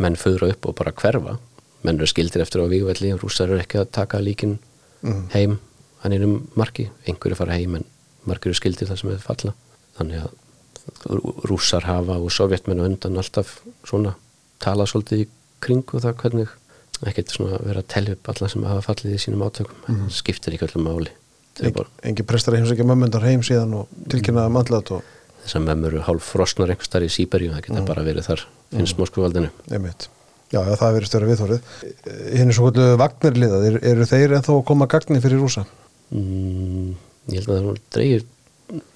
menn 0.00 0.16
föðra 0.20 0.48
upp 0.54 0.68
og 0.70 0.76
bara 0.78 0.92
hverfa. 0.96 1.36
Menn 1.84 1.96
eru 2.00 2.08
skildir 2.08 2.42
eftir 2.44 2.60
á 2.64 2.68
vígvelli 2.72 3.12
og 3.14 3.22
rússar 3.24 3.48
eru 3.52 3.60
ekki 3.62 3.80
að 3.80 3.90
taka 3.96 4.20
líkin 4.24 4.58
heim 5.34 5.58
að 6.04 6.14
einum 6.16 6.38
marki, 6.56 6.88
einhverju 7.08 7.36
fara 7.38 7.56
heim 7.56 7.76
en 7.80 7.84
margir 8.28 8.50
eru 8.52 8.58
skildir 8.60 8.88
það 8.88 9.00
sem 9.02 9.12
er 9.14 9.22
falla. 9.24 9.52
Þannig 9.98 10.24
að 10.24 11.12
rú- 11.16 11.34
rússar 11.48 11.84
hafa 11.88 12.16
og 12.20 12.32
sovjetmenn 12.32 12.80
á 12.80 12.88
undan 12.88 13.20
alltaf 13.20 13.58
svona 13.88 14.14
tala 14.60 14.84
svolítið 14.88 15.24
í 15.24 15.28
kringu 15.64 16.00
það 16.00 16.16
hvernig 16.22 16.52
ekkert 17.08 17.32
svona 17.32 17.62
vera 17.64 17.80
að 17.80 17.88
telja 17.94 18.16
upp 18.18 18.28
alla 18.32 18.50
sem 18.52 18.66
hafa 18.68 18.84
fallið 18.90 19.16
í 19.16 19.22
sínum 19.22 19.46
átökum. 19.46 19.80
En 19.88 20.04
skiptir 20.12 20.56
ekki 20.56 20.68
öllum 20.68 20.86
máli 20.88 21.14
Eng, 21.60 21.76
Engi 22.06 22.24
prestar 22.24 22.54
að 22.54 22.62
heimsækja 22.62 22.86
mömmundar 22.88 23.24
heim 23.26 23.42
síðan 23.44 23.74
og 23.76 23.90
tilkynnaða 24.08 24.52
mandlat 24.54 24.92
og 24.94 25.08
þessar 25.42 25.64
mömmur 25.66 25.96
eru 25.96 26.04
hálf 26.06 26.30
frosnar 26.32 26.72
einhvers 26.72 26.88
þar 26.92 27.04
í 27.04 27.10
Sýberju, 27.12 27.50
það 27.52 27.66
geta 27.66 27.82
bara 27.88 28.04
verið 28.06 28.28
þar 28.30 28.44
finnst 28.70 29.00
Moskvuvaldinu. 29.00 29.50
einmitt. 29.68 30.08
Já, 30.50 30.62
já, 30.66 30.74
það 30.80 30.96
verið 30.96 31.10
störa 31.10 31.28
viðþórið 31.28 31.74
Hinn 32.38 32.50
er 32.50 32.56
svo 32.56 32.64
kvöldu 32.66 32.86
vagnarliðað, 32.98 33.66
eru, 33.68 33.82
eru 33.92 34.06
þeir 34.10 34.36
ennþá 34.38 34.54
að 34.56 34.64
koma 34.70 34.88
gagni 34.90 35.20
fyrir 35.22 35.42
rúsa? 35.42 35.66
Mm, 36.10 36.96
ég 37.30 37.38
held 37.38 37.52
að 37.52 37.60
það 37.60 37.68
er 37.74 37.82
dreigir 37.94 38.24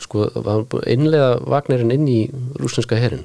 sko, 0.02 0.24
að 0.40 0.74
innlega 0.90 1.28
Vagnirinn 1.50 1.94
inn 1.94 2.08
í 2.10 2.18
rúsneska 2.58 2.98
herin 2.98 3.22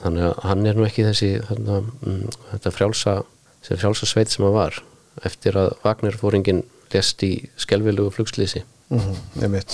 þannig 0.00 0.26
að 0.30 0.40
hann 0.46 0.66
er 0.70 0.78
nú 0.78 0.86
ekki 0.86 1.04
þessi 1.04 1.30
þarna, 1.48 1.82
mm, 2.06 2.40
þetta 2.52 2.72
frjálsa 2.76 3.16
þessi 3.64 3.80
frjálsa 3.82 4.06
sveit 4.08 4.30
sem 4.32 4.44
hann 4.44 4.54
var 4.56 4.80
eftir 5.26 5.56
að 5.60 5.72
Vagnir 5.84 6.16
fóringin 6.20 6.62
lest 6.94 7.22
í 7.26 7.32
skelvilugu 7.60 8.10
flugslýsi 8.18 8.62
Mm 8.90 8.98
-hmm. 8.98 9.66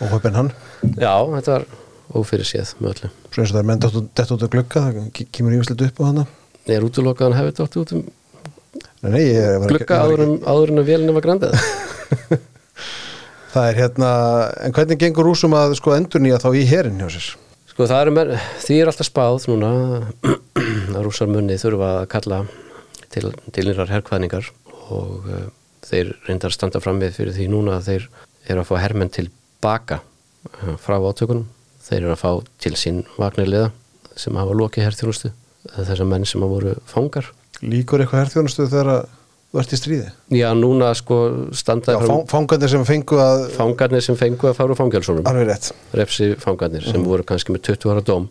Og 0.00 0.08
höfn 0.10 0.34
hann, 0.34 0.48
já, 0.98 1.12
þetta 1.36 1.52
var 1.52 1.64
ófyrir 2.14 2.44
séð 2.44 2.72
með 2.80 2.88
öllu. 2.90 3.10
Svo 3.30 3.42
eins 3.42 3.50
og 3.50 3.54
það 3.54 3.60
er 3.62 3.68
menn 3.68 3.78
dett 3.78 3.94
út- 3.94 4.42
að 4.42 4.48
glugga, 4.50 4.80
það 4.80 5.12
ke- 5.12 5.26
kemur 5.32 5.52
ímislega 5.54 5.86
upp 5.86 6.00
á 6.00 6.04
hana 6.06 6.26
er 6.66 6.82
útlokað 6.82 7.20
að 7.26 7.32
hann 7.32 7.38
hefði 7.38 7.54
dótt 7.56 7.76
út 7.76 7.92
um 7.92 8.02
var 9.60 9.70
áður 10.02 10.22
en, 10.24 10.34
áður 10.42 10.68
en 10.72 10.78
að 10.82 10.86
vélina 10.90 11.12
var 11.12 11.22
grandið 11.22 11.52
Það 13.56 13.68
er 13.70 13.78
hérna, 13.80 14.10
en 14.66 14.72
hvernig 14.76 14.98
gengur 15.00 15.24
rúsum 15.24 15.54
að 15.56 15.74
sko 15.78 15.94
endur 15.96 16.20
nýja 16.20 16.40
þá 16.42 16.48
í 16.58 16.64
herin 16.68 16.98
hjá 17.00 17.08
sér? 17.14 17.28
Sko 17.70 17.86
það 17.88 18.02
menn, 18.16 18.32
því 18.66 18.80
er 18.82 18.90
alltaf 18.90 19.06
spáð 19.08 19.46
núna 19.48 19.70
að 20.92 21.02
rússar 21.06 21.30
munni 21.30 21.56
þurfa 21.60 21.92
að 22.02 22.08
kalla 22.12 22.42
til, 23.16 23.32
til 23.56 23.66
nýrar 23.70 23.90
herkvæðningar 23.94 24.52
og 24.92 25.26
uh, 25.26 25.42
þeir 25.86 26.12
reyndar 26.28 26.52
að 26.52 26.58
standa 26.58 26.82
fram 26.84 27.00
með 27.02 27.16
fyrir 27.18 27.34
því 27.36 27.48
núna 27.52 27.78
að 27.80 27.90
þeir 27.90 28.06
eru 28.46 28.62
að 28.62 28.70
fá 28.70 28.76
hermenn 28.84 29.12
til 29.16 29.26
baka 29.64 30.00
uh, 30.02 30.76
frá 30.82 30.98
átökunum. 31.00 31.48
Þeir 31.86 32.00
eru 32.04 32.14
að 32.14 32.22
fá 32.22 32.30
til 32.62 32.74
sín 32.78 33.04
vagnirliða 33.18 33.72
sem 34.18 34.36
hafa 34.38 34.54
lokið 34.56 34.88
herþjónustu, 34.88 35.32
þessar 35.74 36.08
menn 36.08 36.24
sem 36.28 36.42
hafa 36.42 36.56
voru 36.56 36.74
fangar. 36.88 37.28
Líkur 37.64 38.02
eitthvað 38.04 38.24
herþjónustu 38.26 38.66
þegar 38.68 38.92
að 38.94 39.06
ert 39.56 39.72
í 39.72 39.78
stríði? 39.78 40.08
Já, 40.36 40.48
núna 40.58 40.90
sko 40.98 41.16
Já, 41.30 41.36
standaði 41.62 42.00
fang, 42.02 42.08
fram 42.10 42.26
fangandir 42.32 42.72
sem 42.72 42.82
fengu 42.88 43.20
að 43.22 43.44
fangarnir 43.56 44.04
sem 44.04 44.18
fengu 44.18 44.50
að 44.50 44.56
fara 44.58 44.74
úr 44.74 44.80
fangjálsónum. 44.80 45.26
alveg 45.30 45.48
rétt 45.48 45.70
refsi 45.96 46.28
fangarnir 46.42 46.84
sem 46.84 47.04
voru 47.06 47.24
kannski 47.24 47.54
með 47.54 47.62
20 47.70 47.94
ára 47.94 48.04
dóm 48.04 48.26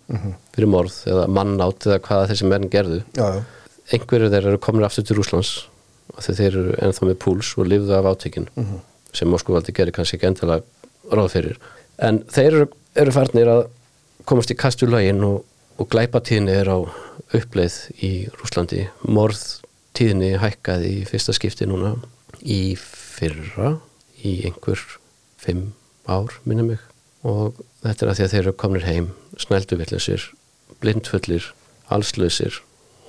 fyrir 0.54 0.70
morð 0.70 1.00
eða 1.10 1.26
mannátt 1.32 1.88
eða 1.88 2.02
hvaða 2.06 2.28
þessi 2.34 2.50
menn 2.52 2.68
gerðu 2.70 3.00
Já, 3.18 3.26
já, 3.40 3.42
einhverju 3.94 4.32
þeir 4.34 4.50
eru 4.52 4.62
komin 4.62 4.86
aftur 4.88 5.06
til 5.06 5.18
Rúslands 5.20 5.54
því 6.16 6.36
þeir 6.38 6.52
eru 6.52 6.76
ennþá 6.86 7.10
með 7.10 7.18
púls 7.22 7.52
og 7.60 7.70
lifðu 7.70 7.96
af 7.98 8.08
átökin 8.14 8.48
sem 9.16 9.30
Moskúvaldi 9.32 9.74
gerir 9.76 9.96
kannski 9.96 10.18
ekki 10.18 10.30
endilega 10.30 10.64
ráð 11.16 11.32
fyrir. 11.36 11.60
En 12.02 12.22
þeir 12.32 12.48
eru, 12.48 12.68
eru 12.98 13.14
farnir 13.16 13.52
að 13.52 13.64
komast 14.28 14.52
í 14.52 14.58
kastulögin 14.60 15.24
og, 15.26 15.44
og 15.80 15.90
glæpatíðni 15.92 16.56
er 16.56 16.72
á 16.72 16.78
uppleið 17.36 17.78
í 18.06 18.12
Rúslandi 18.40 18.86
morðtíðni 19.06 20.36
hækkaði 20.42 20.92
í 21.02 21.06
fyrsta 21.10 21.36
skipti 21.36 21.68
núna 21.70 21.96
í 22.42 22.76
fyrra 22.80 23.78
í 24.26 24.38
einhver 24.50 24.82
fimm 25.42 25.74
ár 26.10 26.34
minni 26.46 26.72
mig. 26.72 26.82
Og 27.26 27.58
þetta 27.84 28.06
er 28.06 28.12
að 28.12 28.18
því 28.18 28.26
að 28.26 28.34
þeir 28.34 28.44
eru 28.44 28.58
komnir 28.62 28.86
heim 28.86 29.12
snælduvillisir, 29.42 30.30
blindfullir 30.82 31.52
allslausir 31.94 32.62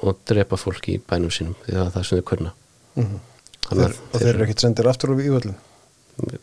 og 0.02 0.18
drepa 0.28 0.58
fólk 0.60 0.90
í 0.92 0.98
bænum 1.00 1.32
sínum 1.32 1.56
því 1.64 1.78
að 1.80 1.92
það 1.94 2.02
er 2.02 2.08
sem 2.10 2.18
þau 2.20 2.28
kunna. 2.32 2.52
Mhm. 2.96 3.22
Þannig 3.66 3.82
þeir, 3.82 3.94
að 3.96 4.12
og 4.12 4.20
þeir 4.20 4.34
eru 4.34 4.44
ekkit 4.46 4.62
sendir 4.66 4.88
aftur 4.90 5.14
úr 5.14 5.22
í 5.24 5.30
völlin 5.32 5.56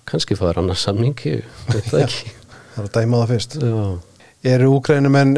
kannski 0.09 0.37
fáður 0.37 0.61
annars 0.63 0.83
samning 0.85 1.17
ég 1.25 1.45
veit 1.71 1.87
það 1.89 2.05
ekki. 2.05 2.33
Það 2.73 2.83
er 2.83 2.87
að 2.89 2.93
dæma 2.97 3.21
það 3.21 3.31
fyrst. 3.33 3.57
Já. 3.61 3.83
Eru 4.53 4.69
úkrænumenn 4.77 5.33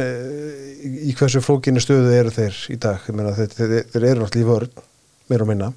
í 1.05 1.15
hversu 1.17 1.41
flókinu 1.45 1.81
stöðu 1.83 2.13
eru 2.15 2.33
þeir 2.33 2.59
í 2.73 2.77
dag? 2.81 3.07
Meina, 3.15 3.33
þeir, 3.37 3.49
þeir, 3.55 3.73
þeir 3.93 4.07
eru 4.11 4.25
alltaf 4.25 4.41
í 4.41 4.45
vörn 4.47 4.83
meira 5.31 5.45
og 5.45 5.51
minna. 5.51 5.71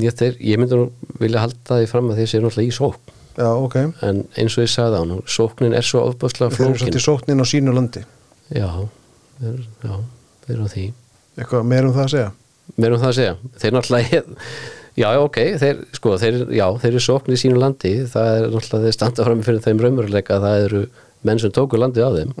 Ég, 0.00 0.22
ég 0.38 0.60
myndi 0.60 0.78
nú 0.78 0.86
vilja 1.20 1.42
halda 1.44 1.80
því 1.80 1.88
fram 1.90 2.12
að 2.12 2.20
þeir 2.20 2.30
séu 2.30 2.44
náttúrulega 2.44 2.70
í 2.70 2.76
sókn. 2.76 3.16
Já, 3.40 3.48
ok. 3.50 3.76
En 4.06 4.22
eins 4.38 4.56
og 4.58 4.64
ég 4.66 4.70
sagði 4.70 5.00
á 5.00 5.04
nú, 5.06 5.18
sóknin 5.30 5.74
er 5.76 5.86
svo 5.86 6.02
ofbáslega 6.10 6.54
Þeir 6.54 6.66
eru 6.66 6.74
flókin. 6.74 6.80
svolítið 6.82 7.04
sóknin 7.06 7.42
á 7.42 7.46
sínu 7.48 7.74
landi. 7.74 8.02
Já, 8.54 8.68
þeir, 9.40 9.60
já, 9.86 9.94
þeir 10.46 10.56
eru 10.56 10.66
á 10.66 10.70
því 10.74 10.86
Eitthvað 11.38 11.66
meira 11.70 11.88
um 11.88 11.96
það 11.96 12.04
að 12.06 12.12
segja? 12.14 12.30
Mér 12.76 12.94
um 12.94 13.02
það 13.02 13.10
að 13.10 13.18
segja, 13.20 13.36
þeir 13.62 13.76
náttúrulega 13.76 14.22
Já, 14.98 15.06
ok, 15.22 15.36
þeir, 15.60 15.84
sko, 15.96 16.16
þeir, 16.18 16.40
já, 16.52 16.64
þeir 16.82 16.90
eru 16.90 17.00
sókn 17.04 17.32
í 17.32 17.38
sínu 17.38 17.60
landi, 17.60 17.92
það 18.10 18.30
er 18.34 18.48
náttúrulega 18.50 18.88
þeir 18.88 18.96
standa 18.96 19.26
fram 19.28 19.44
fyrir 19.46 19.62
þeim 19.64 19.82
raumurleika 19.84 20.36
að 20.36 20.46
það 20.46 20.64
eru 20.64 20.80
menn 21.28 21.40
sem 21.40 21.52
tóku 21.54 21.78
landið 21.78 22.04
á 22.04 22.10
þeim. 22.16 22.32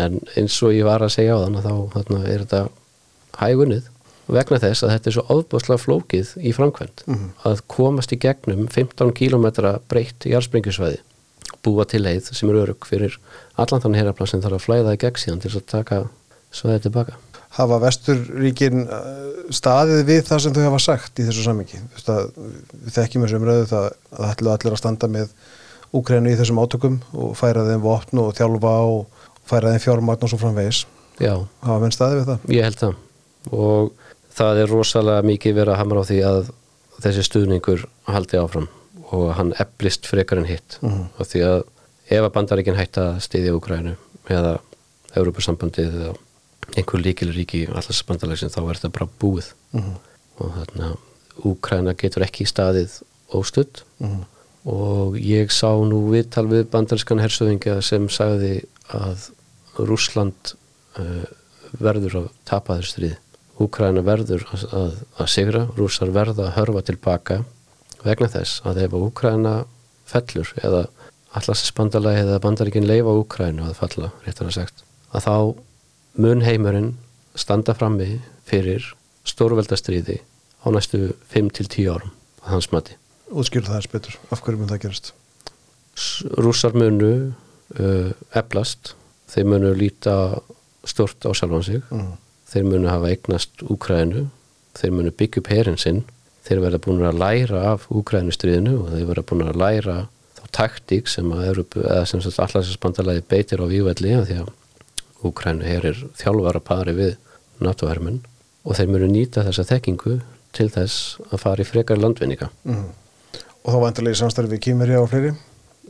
En 0.00 0.20
eins 0.38 0.60
og 0.62 0.72
ég 0.72 0.86
var 0.86 1.02
að 1.02 1.12
segja 1.16 1.34
á 1.34 1.42
þann 1.42 1.58
þá 1.64 1.72
þarna, 1.96 2.20
er 2.30 2.44
þetta 2.46 2.62
hægunnið 3.40 3.90
vegna 4.32 4.60
þess 4.62 4.84
að 4.84 4.92
þetta 4.94 5.10
er 5.10 5.16
svo 5.16 5.24
ofbúslega 5.34 5.82
flókið 5.82 6.30
í 6.40 6.52
framkvæmt 6.56 7.02
að 7.44 7.60
komast 7.68 8.14
í 8.14 8.20
gegnum 8.22 8.68
15 8.72 9.12
km 9.12 9.46
breytt 9.90 10.24
jarðsprengjusvæði 10.24 11.02
búa 11.64 11.84
til 11.88 12.02
leið 12.04 12.30
sem 12.32 12.48
er 12.48 12.60
örug 12.62 12.86
fyrir 12.88 13.18
allan 13.56 13.82
þannig 13.82 14.00
herraplan 14.00 14.30
sem 14.30 14.40
þarf 14.40 14.60
að 14.60 14.64
flæða 14.64 14.94
í 14.96 15.00
gegn 15.02 15.20
síðan 15.20 15.42
til 15.44 15.52
að 15.52 15.66
taka 15.74 16.00
svæðið 16.52 16.86
tilbaka 16.88 17.18
Hafa 17.54 17.78
vesturríkin 17.82 18.84
uh, 18.84 19.02
staðið 19.54 20.00
við 20.08 20.22
það 20.28 20.42
sem 20.44 20.54
þau 20.56 20.64
hafa 20.64 20.80
sagt 20.82 21.20
í 21.22 21.26
þessu 21.28 21.44
samingi 21.46 21.78
Við 21.94 22.94
þekkjum 22.96 23.26
þessu 23.26 23.38
umröðu 23.38 23.68
það 23.70 23.86
að 24.18 24.30
ætlu 24.32 24.54
allir 24.54 24.74
að 24.74 24.80
standa 24.82 25.10
með 25.10 25.36
Úkrænu 25.94 26.32
í 26.32 26.38
þessum 26.38 26.58
átökum 26.58 26.96
og 27.14 27.36
færa 27.38 27.62
þeim 27.68 27.84
vopn 27.84 28.18
og 28.24 28.32
þjálfa 28.34 28.72
og 28.90 29.28
færa 29.46 29.74
þeim 29.74 29.82
fjármagn 29.84 30.26
og 30.26 30.32
svo 30.32 30.40
framvegis. 30.40 30.80
Já, 31.22 31.36
Hafa 31.62 31.76
menn 31.84 31.94
staðið 31.94 32.18
við 32.18 32.30
það? 32.32 32.48
Ég 32.56 32.66
held 32.66 32.80
það. 32.80 32.96
Og 33.54 33.92
það 34.34 34.62
er 34.64 34.72
rosalega 34.74 35.26
mikið 35.30 35.54
verið 35.60 35.74
að 35.76 35.80
hamra 35.84 36.02
á 36.02 36.08
því 36.08 36.18
að 36.26 36.40
þessi 37.04 37.26
stuðningur 37.28 37.86
haldi 38.10 38.40
áfram 38.40 38.66
og 39.14 39.28
hann 39.38 39.54
eflist 39.62 40.08
frekar 40.10 40.42
en 40.42 40.50
hitt. 40.50 40.80
Mhm. 40.82 41.06
og 41.14 41.30
því 41.30 41.44
að 41.46 41.62
ef 42.10 42.26
að 42.26 42.34
bandaríkin 42.34 42.78
hætta 42.78 43.08
að 43.12 43.22
stiðja 43.28 43.54
Úkrænu 43.54 43.94
eða 44.28 44.58
Európusambandið 45.14 45.94
eða 45.94 46.14
einhver 46.76 47.02
líkilríki 47.04 47.64
allars 47.68 48.02
bandalægsin 48.08 48.52
þá 48.54 48.60
er 48.70 48.78
þetta 48.80 48.92
bara 48.98 49.08
búið 49.20 49.52
Mhm. 49.72 49.94
og 50.40 50.52
þarna 50.58 50.96
Úkræna 51.44 51.94
getur 51.98 52.22
ekki 52.22 52.46
staðið 52.46 53.02
óstudd 53.34 53.82
Mhm. 54.00 54.24
og 54.66 55.14
ég 55.18 55.50
sá 55.50 55.68
nú 55.84 56.10
viðtal 56.12 56.46
við 56.48 56.64
bandarískan 56.70 57.20
hersöðingja 57.20 57.82
sem 57.82 58.08
sagði 58.08 58.64
að 58.90 59.30
Rússland 59.78 60.54
uh, 60.98 61.24
verður 61.82 62.14
að 62.20 62.28
tapa 62.44 62.76
þessu 62.78 62.92
stríði. 62.94 63.16
Úkræna 63.58 64.02
verður 64.06 64.44
að, 64.54 64.64
að, 64.72 64.92
að 65.18 65.28
sigra, 65.28 65.66
rússar 65.76 66.10
verða 66.14 66.46
að 66.48 66.54
hörfa 66.58 66.82
tilbaka 66.86 67.44
vegna 68.04 68.28
þess 68.28 68.60
að 68.64 68.78
ef 68.84 68.92
að 68.94 69.04
Úkræna 69.10 69.54
fellur 70.06 70.52
eða 70.62 70.86
allarsbandalagi 71.34 72.22
eða 72.22 72.38
bandaríkin 72.44 72.86
leifa 72.86 73.14
Úkrænu 73.18 73.66
að 73.66 73.74
falla, 73.78 74.12
réttar 74.26 74.46
að 74.50 74.56
sagt, 74.60 74.84
að 75.12 75.26
þá 75.26 75.34
mun 76.20 76.42
heimurinn 76.44 76.94
standa 77.34 77.74
frammi 77.74 78.20
fyrir 78.46 78.86
stórveldastriði 79.26 80.20
á 80.64 80.66
næstu 80.72 81.14
5-10 81.32 81.88
árum 81.90 82.12
að 82.44 82.50
hans 82.54 82.70
mati. 82.72 82.96
Útskýru 83.32 83.66
það 83.66 83.80
er 83.80 83.90
betur, 83.92 84.18
af 84.30 84.42
hverju 84.44 84.60
mun 84.60 84.70
það 84.70 84.82
gerast? 84.84 85.12
Rússar 86.38 86.74
munu 86.76 87.12
uh, 87.80 88.10
eflast, 88.36 88.94
þeir 89.30 89.48
munu 89.50 89.72
líta 89.78 90.16
stort 90.84 91.24
á 91.24 91.30
sjálfan 91.32 91.64
sig 91.64 91.82
Mm. 91.90 92.16
þeir 92.50 92.64
munu 92.68 92.88
hafa 92.88 93.08
eignast 93.10 93.62
Úkrænu 93.62 94.28
þeir 94.78 94.92
munu 94.92 95.10
byggja 95.10 95.40
upp 95.40 95.48
herinn 95.50 95.78
sinn 95.80 96.04
þeir 96.44 96.60
verða 96.60 96.80
búin 96.84 97.06
að 97.06 97.18
læra 97.18 97.62
af 97.72 97.86
Úkrænustriðinu 97.88 98.74
og 98.82 98.90
þeir 98.92 99.08
verða 99.08 99.24
búin 99.30 99.46
að 99.48 99.60
læra 99.62 99.96
þá 100.36 100.44
taktík 100.52 101.08
sem 101.08 101.30
að 101.32 101.46
Európu, 101.48 101.80
eða 101.80 102.04
sem 102.06 102.20
sagt 102.20 102.38
allarsbandarlagi 102.44 103.24
beitir 103.30 103.62
á 103.64 103.66
vývelli 103.66 104.12
af 104.18 104.28
því 104.28 104.38
að 104.42 104.52
Úkrænu 105.24 105.64
her 105.64 105.88
er 105.88 106.04
þjálfara 106.20 106.60
pari 106.64 106.94
við 106.96 107.16
NATO-hermun 107.64 108.20
og 108.64 108.76
þeir 108.76 108.92
munu 108.92 109.08
nýta 109.08 109.44
þessa 109.46 109.64
þekkingu 109.72 110.18
til 110.54 110.68
þess 110.72 111.16
að 111.30 111.42
fara 111.42 111.64
í 111.64 111.68
frekar 111.68 112.00
landvinninga. 112.00 112.50
Mm. 112.68 112.86
Og 113.64 113.72
þá 113.72 113.80
vantarlega 113.80 114.18
í 114.18 114.20
samstarfi 114.20 114.54
við 114.54 114.64
kýmverja 114.68 115.02
og 115.02 115.10
fleiri? 115.10 115.34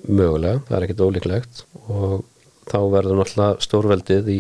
mögulega, 0.09 0.61
það 0.68 0.77
er 0.77 0.87
ekkert 0.87 1.03
ólíklegt 1.05 1.62
og 1.88 2.25
þá 2.68 2.79
verður 2.92 3.20
náttúrulega 3.20 3.64
stórveldið 3.64 4.31
í, 4.33 4.38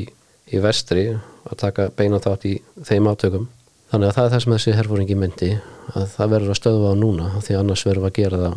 í 0.52 0.60
vestri 0.64 1.06
að 1.14 1.58
taka 1.60 1.88
beina 1.96 2.20
þátt 2.22 2.46
í 2.48 2.54
þeim 2.84 3.08
átökum. 3.10 3.48
Þannig 3.92 4.10
að 4.10 4.16
það 4.16 4.26
er 4.26 4.32
það 4.34 4.44
sem 4.44 4.54
þessi 4.56 4.76
herfóringi 4.78 5.18
myndi 5.18 5.50
að 5.94 6.06
það 6.14 6.32
verður 6.34 6.54
að 6.54 6.60
stöðva 6.60 6.92
á 6.92 6.94
núna 6.98 7.28
því 7.44 7.58
annars 7.60 7.84
verður 7.86 8.08
að 8.08 8.16
gera 8.18 8.40
það 8.44 8.56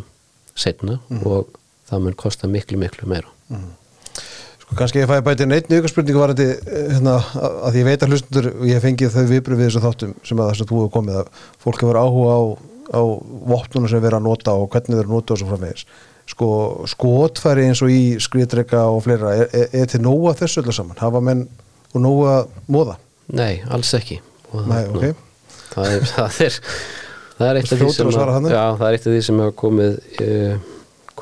setna 0.58 0.96
og 1.22 1.52
það 1.88 2.04
mun 2.04 2.18
kosta 2.18 2.50
miklu 2.50 2.80
miklu 2.80 3.08
meira 3.08 3.30
Sko 4.68 4.76
kannski 4.76 5.00
ég 5.00 5.08
fæði 5.08 5.24
bæti 5.24 5.46
neitt 5.48 5.70
ykkur 5.72 5.88
spurningu 5.92 6.20
varandi 6.20 6.44
hérna, 6.68 7.14
að 7.40 7.54
að 7.70 7.76
ég 7.80 7.86
veit 7.88 8.02
að 8.04 8.10
hlustundur 8.12 8.48
og 8.52 8.64
ég 8.68 8.76
hef 8.76 8.84
fengið 8.84 9.14
þau 9.14 9.22
viðbröð 9.30 9.60
við 9.62 9.68
þessu 9.70 9.80
þáttum 9.84 10.10
sem 10.28 10.42
að 10.44 10.50
þess 10.50 10.64
að 10.64 10.68
þú 10.72 10.80
hefur 10.82 10.92
komið 10.98 11.16
að 11.22 11.30
fólk 11.64 11.80
hefur 11.84 11.98
áhuga 12.02 12.34
á, 12.36 12.40
á 12.92 13.02
vopnunum 13.52 13.88
sem 13.88 13.96
er 14.00 14.04
verið 14.04 14.18
að 14.20 14.26
nota 14.28 14.54
og 14.60 14.68
hvernig 14.74 14.92
þeir 14.98 15.04
eru 15.06 15.14
nota 15.14 15.34
og 15.34 15.40
svo 15.40 15.48
framvegis 15.54 15.86
sko 16.28 16.48
skotfæri 16.92 17.64
eins 17.70 17.80
og 17.80 17.88
í 17.94 18.00
skriðdrega 18.20 18.82
og 18.92 19.00
fleira, 19.06 19.30
er, 19.40 19.48
er, 19.56 19.70
er 19.80 19.88
til 19.88 20.02
nóga 20.04 20.34
þessu 20.42 20.60
öllu 20.60 20.74
saman, 20.76 20.98
hafa 21.00 21.22
menn 21.24 21.46
og 21.96 22.02
nóga 22.04 22.34
móða? 22.68 22.98
Nei, 23.32 23.62
alls 23.72 23.94
ekki 23.96 24.18
Og 24.52 24.66
Nei, 24.68 24.82
þarna- 24.84 25.08
ok. 25.12 25.24
það 25.72 25.88
er, 25.94 26.04
það 26.12 26.42
er 26.44 26.58
það 27.38 27.48
er 27.48 27.58
eitt 27.62 27.72
af 27.72 27.80
því 27.80 27.88
sem 27.96 28.10
að 28.12 28.18
þarna. 28.20 28.52
já, 28.52 28.62
það 28.80 28.84
er 28.90 28.98
eitt 28.98 29.08
af 29.08 29.14
því 29.16 29.22
sem 29.30 29.40
hafa 29.46 29.56
komið 29.64 29.96
uh, 30.26 30.54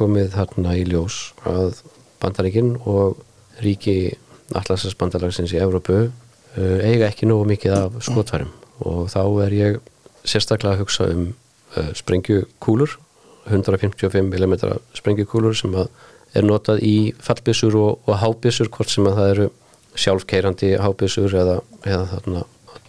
komið 0.03 0.29
þarna 0.35 0.75
í 0.79 0.85
ljós 0.91 1.17
að 1.47 1.81
bandaríkin 2.23 2.75
og 2.83 3.23
ríki 3.65 4.17
allarsas 4.55 4.97
bandalagsins 4.99 5.55
í 5.55 5.61
Evrópu 5.63 5.99
uh, 6.07 6.79
eiga 6.87 7.09
ekki 7.11 7.29
nógu 7.29 7.49
mikið 7.51 7.77
af 7.77 7.99
skotfærum. 8.07 8.53
Og 8.87 9.07
þá 9.13 9.23
er 9.47 9.57
ég 9.57 9.79
sérstaklega 10.27 10.77
að 10.77 10.85
hugsa 10.85 11.09
um 11.13 11.29
uh, 11.77 11.91
sprengjukúlur 11.97 12.99
155 13.47 14.27
mm 14.27 14.57
sprengjukúlur 14.97 15.55
sem 15.57 15.75
er 15.77 16.45
notað 16.45 16.83
í 16.85 16.97
fallbissur 17.23 17.77
og, 17.79 18.01
og 18.07 18.19
hábissur 18.21 18.71
hvort 18.75 18.91
sem 18.91 19.07
að 19.07 19.21
það 19.21 19.33
eru 19.35 19.49
sjálfkeirandi 19.97 20.73
hábissur 20.83 21.33
eða, 21.33 21.61
eða 21.87 22.07
þarna 22.13 22.43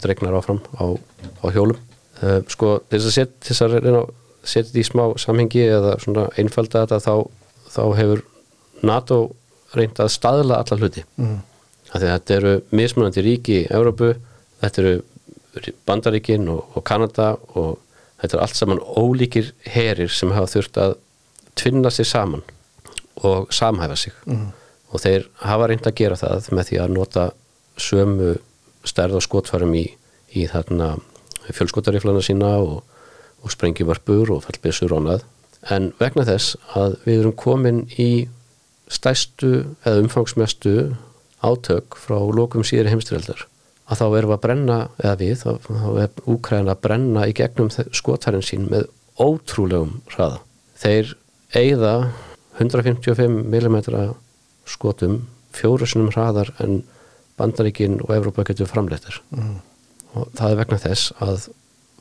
dregnar 0.03 0.37
áfram 0.39 0.59
á, 0.77 0.85
á 1.41 1.45
hjólum. 1.53 1.77
Uh, 2.17 2.41
sko 2.49 2.79
þess 2.89 3.11
að 3.11 3.15
setja 3.19 3.49
þess 3.49 3.63
að 3.65 3.75
reyna 3.77 3.99
að 4.01 4.15
setja 4.47 4.69
þetta 4.71 4.81
í 4.81 4.87
smá 4.87 5.03
samhengi 5.21 5.65
eða 5.67 5.97
svona 6.01 6.25
einfalda 6.39 6.85
þetta 6.85 6.99
þá, 7.03 7.13
þá 7.75 7.83
hefur 7.99 8.23
NATO 8.85 9.19
reynd 9.79 9.99
að 10.01 10.13
staðla 10.13 10.61
alla 10.61 10.79
hluti. 10.79 11.03
Mm. 11.17 11.37
þetta 11.93 12.35
eru 12.35 12.53
mismunandi 12.75 13.23
ríki 13.23 13.61
í 13.61 13.67
Evrópu, 13.73 14.13
þetta 14.61 14.83
eru 14.83 14.95
Bandaríkin 15.87 16.49
og, 16.53 16.75
og 16.77 16.83
Kanada 16.85 17.31
og 17.57 17.77
þetta 18.21 18.37
er 18.37 18.43
allt 18.43 18.57
saman 18.57 18.81
ólíkir 18.81 19.51
herir 19.65 20.11
sem 20.13 20.33
hafa 20.35 20.51
þurft 20.51 20.79
að 20.81 20.95
tvinna 21.57 21.91
sig 21.93 22.05
saman 22.05 22.43
og 23.25 23.53
samhæfa 23.53 23.97
sig. 23.97 24.13
Og 24.93 25.01
þeir 25.03 25.27
hafa 25.41 25.67
reynd 25.67 25.87
að 25.87 25.97
gera 25.97 26.19
það 26.19 26.51
með 26.53 26.69
því 26.69 26.81
að 26.83 26.93
nota 26.95 27.23
sömu 27.77 28.35
stærð 28.87 29.19
og 29.19 29.25
skotfærum 29.25 29.73
í, 29.75 29.85
í 30.37 30.45
þarna 30.47 30.95
fjölskotariflana 31.47 32.21
sína 32.23 32.57
og, 32.61 32.83
og 33.43 33.53
sprengjumörpur 33.53 34.35
og 34.35 34.45
fallbissur 34.45 34.93
og 34.93 35.01
annað. 35.01 35.25
En 35.73 35.91
vegna 35.99 36.25
þess 36.27 36.55
að 36.77 36.97
við 37.05 37.21
erum 37.21 37.35
komin 37.37 37.83
í 37.97 38.27
stærstu 38.91 39.51
eða 39.83 40.01
umfangsmestu 40.03 40.73
átök 41.45 41.97
frá 41.99 42.17
lokum 42.33 42.65
síðri 42.65 42.93
heimstyrjaldar 42.93 43.45
að 43.87 44.01
þá 44.01 44.05
erum 44.07 44.31
við 44.31 44.35
að 44.35 44.43
brenna 44.43 44.77
eða 44.99 45.15
við, 45.21 45.35
þá, 45.43 45.49
er 46.03 46.21
Úkræna 46.27 46.73
að 46.73 46.81
brenna 46.83 47.27
í 47.29 47.35
gegnum 47.37 47.69
skotfærin 47.71 48.43
sín 48.43 48.67
með 48.71 48.89
ótrúlegum 49.17 50.01
hraða. 50.11 50.41
Þeir 50.77 51.13
eigða 51.55 51.93
155 52.59 53.45
mm 53.47 53.77
skotum 54.67 55.21
fjóru 55.55 55.87
sinum 55.87 56.11
hraðar 56.11 56.51
en 56.63 56.81
Bandaríkin 57.37 58.01
og 58.01 58.11
Evrópa 58.15 58.43
getur 58.47 58.67
framleitir 58.69 59.21
mm. 59.31 59.55
og 60.17 60.31
það 60.35 60.51
er 60.51 60.59
vegna 60.59 60.79
þess 60.81 61.13
að 61.23 61.47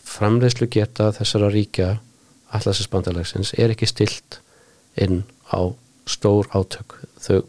framleiðslu 0.07 0.68
geta 0.72 1.11
þessara 1.14 1.51
ríkja 1.53 1.90
allarsins 2.57 2.90
bandalagsins 2.90 3.53
er 3.59 3.75
ekki 3.75 3.88
stilt 3.90 4.40
inn 4.99 5.22
á 5.53 5.70
stór 6.07 6.49
átök. 6.55 6.99
Þau 7.23 7.42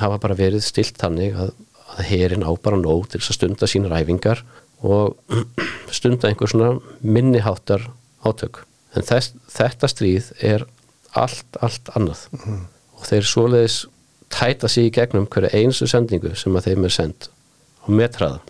hafa 0.00 0.18
bara 0.22 0.36
verið 0.38 0.64
stilt 0.66 0.98
þannig 1.00 1.36
að, 1.38 1.54
að 1.96 2.06
herin 2.10 2.46
á 2.46 2.50
bara 2.60 2.78
nóg 2.80 3.08
til 3.08 3.20
þess 3.20 3.32
að 3.32 3.38
stunda 3.38 3.70
sínar 3.70 3.96
æfingar 4.00 4.44
og 4.84 5.16
stunda 5.98 6.30
einhver 6.30 6.50
svona 6.50 6.76
minniháttar 7.00 7.88
átök. 8.24 8.64
En 8.94 9.06
þess, 9.06 9.34
þetta 9.50 9.90
stríð 9.90 10.30
er 10.44 10.66
allt, 11.18 11.58
allt 11.64 11.90
annað. 11.98 12.26
Og 12.94 13.06
þeir 13.08 13.28
svoleiðis 13.28 13.78
tæta 14.34 14.70
sig 14.70 14.88
í 14.88 14.94
gegnum 14.94 15.28
hverja 15.30 15.52
einsu 15.54 15.86
sendingu 15.90 16.34
sem 16.38 16.54
að 16.56 16.70
þeim 16.70 16.88
er 16.88 16.94
send 16.94 17.28
á 17.84 17.86
metraða 17.92 18.40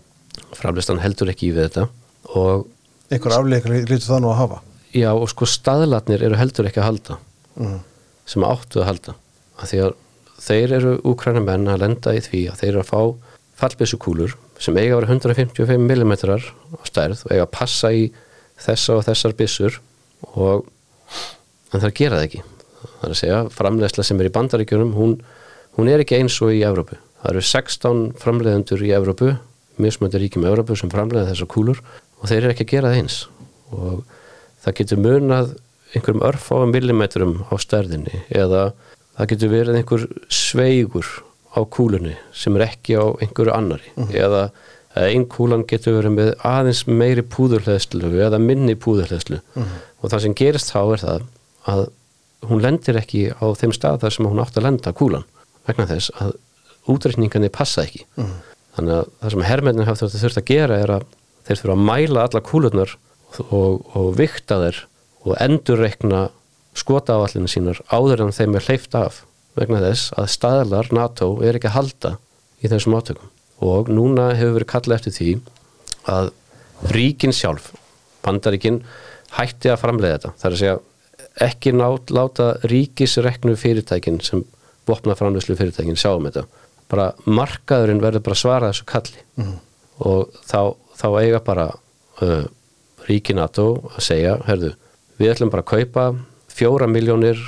framlistan 0.55 1.01
heldur 1.03 1.29
ekki 1.31 1.49
í 1.49 1.55
við 1.55 1.69
þetta 1.69 1.87
og 2.35 2.71
Einhver 3.13 3.35
afleikar 3.35 3.75
lítur 3.75 4.07
það 4.07 4.23
nú 4.23 4.31
að 4.31 4.39
hafa. 4.39 4.55
Já 4.95 5.11
og 5.13 5.27
sko 5.29 5.45
staðlatnir 5.45 6.23
eru 6.25 6.39
heldur 6.39 6.65
ekki 6.65 6.81
að 6.81 6.87
halda. 6.89 7.17
Mm. 7.55 7.75
sem 8.27 8.43
áttu 8.43 8.81
að 8.81 8.89
halda 8.89 9.13
af 9.59 9.71
því 9.71 9.81
að 9.85 9.95
þeir 10.45 10.75
eru 10.79 10.95
úkræna 11.07 11.43
menn 11.43 11.69
að 11.71 11.81
lenda 11.85 12.15
í 12.15 12.21
því 12.23 12.41
að 12.51 12.61
þeir 12.61 12.71
eru 12.73 12.83
að 12.83 12.91
fá 12.91 13.01
fallbissukúlur 13.61 14.35
sem 14.59 14.77
eiga 14.77 14.95
að 14.95 15.01
vera 15.01 15.15
155 15.15 15.79
mm 15.79 16.13
á 16.15 16.83
stærð 16.87 17.23
og 17.25 17.31
eiga 17.31 17.45
að 17.45 17.53
passa 17.55 17.91
í 17.95 18.05
þessa 18.61 18.99
og 18.99 19.05
þessar 19.07 19.35
bissur 19.39 19.79
og 20.35 20.67
en 21.75 21.83
það 21.83 21.95
gera 21.99 22.19
það 22.19 22.27
ekki. 22.27 22.43
Það 22.85 23.07
er 23.07 23.13
að 23.13 23.19
segja 23.19 23.41
framleiðsla 23.55 24.05
sem 24.07 24.21
er 24.21 24.29
í 24.29 24.35
bandaríkjunum 24.35 24.93
hún, 24.95 25.17
hún 25.75 25.91
er 25.91 26.03
ekki 26.03 26.19
eins 26.19 26.37
og 26.43 26.53
í 26.55 26.63
Evrópu. 26.67 26.97
Það 27.21 27.31
eru 27.31 27.43
16 27.49 28.03
framleiðendur 28.21 28.85
í 28.85 28.93
Evrópu 28.95 29.33
mismöndir 29.81 30.23
ríkjum 30.23 30.47
Evrópu 30.47 30.77
sem 30.79 30.91
framleiða 30.91 31.31
þessar 31.31 31.51
kúlur 31.51 31.81
og 32.21 32.29
þeir 32.29 32.43
eru 32.43 32.53
ekki 32.53 32.67
að 32.67 32.73
gera 32.73 32.91
það 32.91 33.01
eins. 33.01 33.17
Og 33.75 34.03
það 34.63 34.77
getur 34.79 35.01
munað 35.03 35.55
einhverjum 35.95 36.25
örfáum 36.27 36.73
millimetrum 36.73 37.35
á 37.47 37.55
stærðinni 37.59 38.23
eða 38.33 38.69
það 39.17 39.29
getur 39.31 39.51
verið 39.53 39.79
einhver 39.79 40.07
sveigur 40.27 41.09
á 41.55 41.59
kúlunni 41.71 42.15
sem 42.35 42.55
er 42.57 42.67
ekki 42.67 42.97
á 42.99 43.05
einhverju 43.23 43.53
annari 43.55 43.93
eða 44.11 44.49
að 44.95 45.09
ein 45.11 45.25
kúlan 45.27 45.65
getur 45.67 45.97
verið 45.97 46.13
með 46.15 46.29
aðeins 46.47 46.85
meiri 46.87 47.23
púðurhleðslu 47.27 48.13
eða 48.23 48.39
minni 48.39 48.77
púðurhleðslu. 48.79 49.41
Og 49.99 50.11
það 50.11 50.21
sem 50.23 50.35
gerist 50.39 50.71
þá 50.71 50.79
er 50.85 51.01
það 51.03 51.25
að 51.73 51.81
hún 52.47 52.61
lendir 52.63 52.99
ekki 53.01 53.25
á 53.35 53.45
þeim 53.59 53.73
stað 53.75 54.01
þar 54.05 54.15
sem 54.15 54.29
hún 54.29 54.39
átt 54.39 54.57
að 54.57 54.67
lenda 54.69 54.93
kúlan 54.95 55.25
vegna 55.67 55.87
þess 55.89 56.13
að 56.21 56.35
útreikningarnir 56.87 57.51
passa 57.51 57.83
ekki. 57.83 58.05
Þannig 58.77 58.93
að 58.95 59.11
það 59.19 59.33
sem 59.33 59.45
hermennin 59.49 59.87
hafa 59.89 60.09
þurft 60.13 60.41
að 60.41 60.49
gera 60.51 60.79
er 60.79 60.95
að 60.99 61.05
þeir 61.47 61.61
þurfa 61.61 61.75
að 61.75 61.85
mæla 61.89 62.25
alla 62.29 62.41
kúlunar 62.45 62.95
og, 63.49 63.83
og 63.95 64.11
vikta 64.15 64.59
þær 64.63 64.81
og 65.25 65.37
endurreikna 65.41 66.29
skota 66.75 67.15
áallinu 67.17 67.49
sínar 67.49 67.79
áður 67.89 68.25
en 68.25 68.35
þeim 68.35 68.57
er 68.57 68.67
hleyft 68.67 68.97
af 68.99 69.23
vegna 69.55 69.81
þess 69.83 70.11
að 70.19 70.31
staðlar 70.33 70.91
NATO 70.95 71.29
er 71.45 71.57
ekki 71.57 71.71
að 71.71 71.77
halda 71.77 72.11
í 72.59 72.71
þessum 72.71 72.97
átökum. 72.97 73.31
Og 73.63 73.89
núna 73.91 74.33
hefur 74.35 74.57
verið 74.57 74.71
kallað 74.73 74.97
eftir 74.99 75.15
því 75.15 75.29
að 76.11 76.31
ríkin 76.91 77.33
sjálf 77.35 77.71
bandaríkin 78.25 78.81
hætti 79.37 79.71
að 79.71 79.81
framleiða 79.83 80.17
þetta. 80.17 80.33
Það 80.41 80.49
er 80.49 80.55
að 80.55 80.61
segja 80.63 80.77
ekki 81.45 81.73
nát, 81.75 82.11
láta 82.15 82.49
ríkisreknu 82.67 83.55
fyrirtækin 83.59 84.19
sem 84.23 84.43
vopna 84.87 85.15
framleiðslu 85.17 85.57
fyrirtækin 85.59 85.99
sjá 85.99 86.11
um 86.13 86.27
þetta. 86.27 86.45
Bara 86.91 87.09
markaðurinn 87.25 88.03
verður 88.03 88.25
bara 88.27 88.39
svara 88.39 88.71
þessu 88.71 88.87
kalli. 88.89 89.23
Mm. 89.39 89.55
og 90.03 90.31
þá, 90.43 90.75
þá 90.99 91.07
eiga 91.21 91.39
bara 91.43 91.65
uh, 92.19 92.45
ríki 93.07 93.35
NATO 93.35 93.67
að 93.93 94.01
segja, 94.03 94.33
herðu, 94.47 94.73
við 95.19 95.31
ætlum 95.31 95.51
bara 95.53 95.63
að 95.63 95.71
kaupa 95.71 96.05
fjóra 96.55 96.87
miljónir 96.87 97.39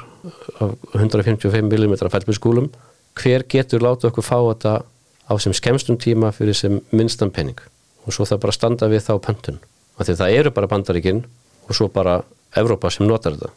af 0.60 0.76
155 0.93 1.63
mm 1.63 1.96
fælbjörnskúlum 2.12 2.70
hver 3.17 3.43
getur 3.50 3.82
láta 3.82 4.10
okkur 4.12 4.26
fá 4.26 4.38
þetta 4.38 4.74
á 5.28 5.34
sem 5.39 5.54
skemstum 5.56 5.98
tíma 5.98 6.32
fyrir 6.36 6.56
sem 6.56 6.80
minnstan 6.91 7.32
penning 7.32 7.60
og 8.06 8.15
svo 8.15 8.26
það 8.28 8.41
bara 8.46 8.56
standa 8.56 8.89
við 8.91 9.04
þá 9.08 9.13
pöntun. 9.24 9.60
Af 9.98 10.08
því 10.08 10.15
það 10.22 10.36
eru 10.39 10.52
bara 10.56 10.70
bandaríkin 10.72 11.24
og 11.67 11.76
svo 11.76 11.89
bara 11.91 12.22
Evrópa 12.58 12.89
sem 12.93 13.08
notar 13.08 13.36
þetta. 13.36 13.52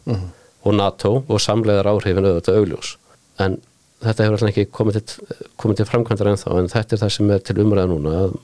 Og 0.66 0.74
NATO 0.74 1.12
og 1.28 1.40
samlegar 1.40 1.86
áhrifin 1.86 2.26
auðvitað 2.26 2.58
augljós. 2.58 2.96
En 3.38 3.60
þetta 4.02 4.26
hefur 4.26 4.36
alltaf 4.36 4.50
ekki 4.50 4.66
komið 4.74 4.98
til, 4.98 5.36
komið 5.56 5.80
til 5.80 5.86
framkvæmdar 5.92 6.32
ennþá 6.32 6.56
en 6.58 6.72
þetta 6.72 6.96
er 6.96 7.02
það 7.04 7.14
sem 7.14 7.30
er 7.30 7.44
til 7.46 7.56
umræða 7.62 7.92
núna 7.92 8.16
að 8.24 8.34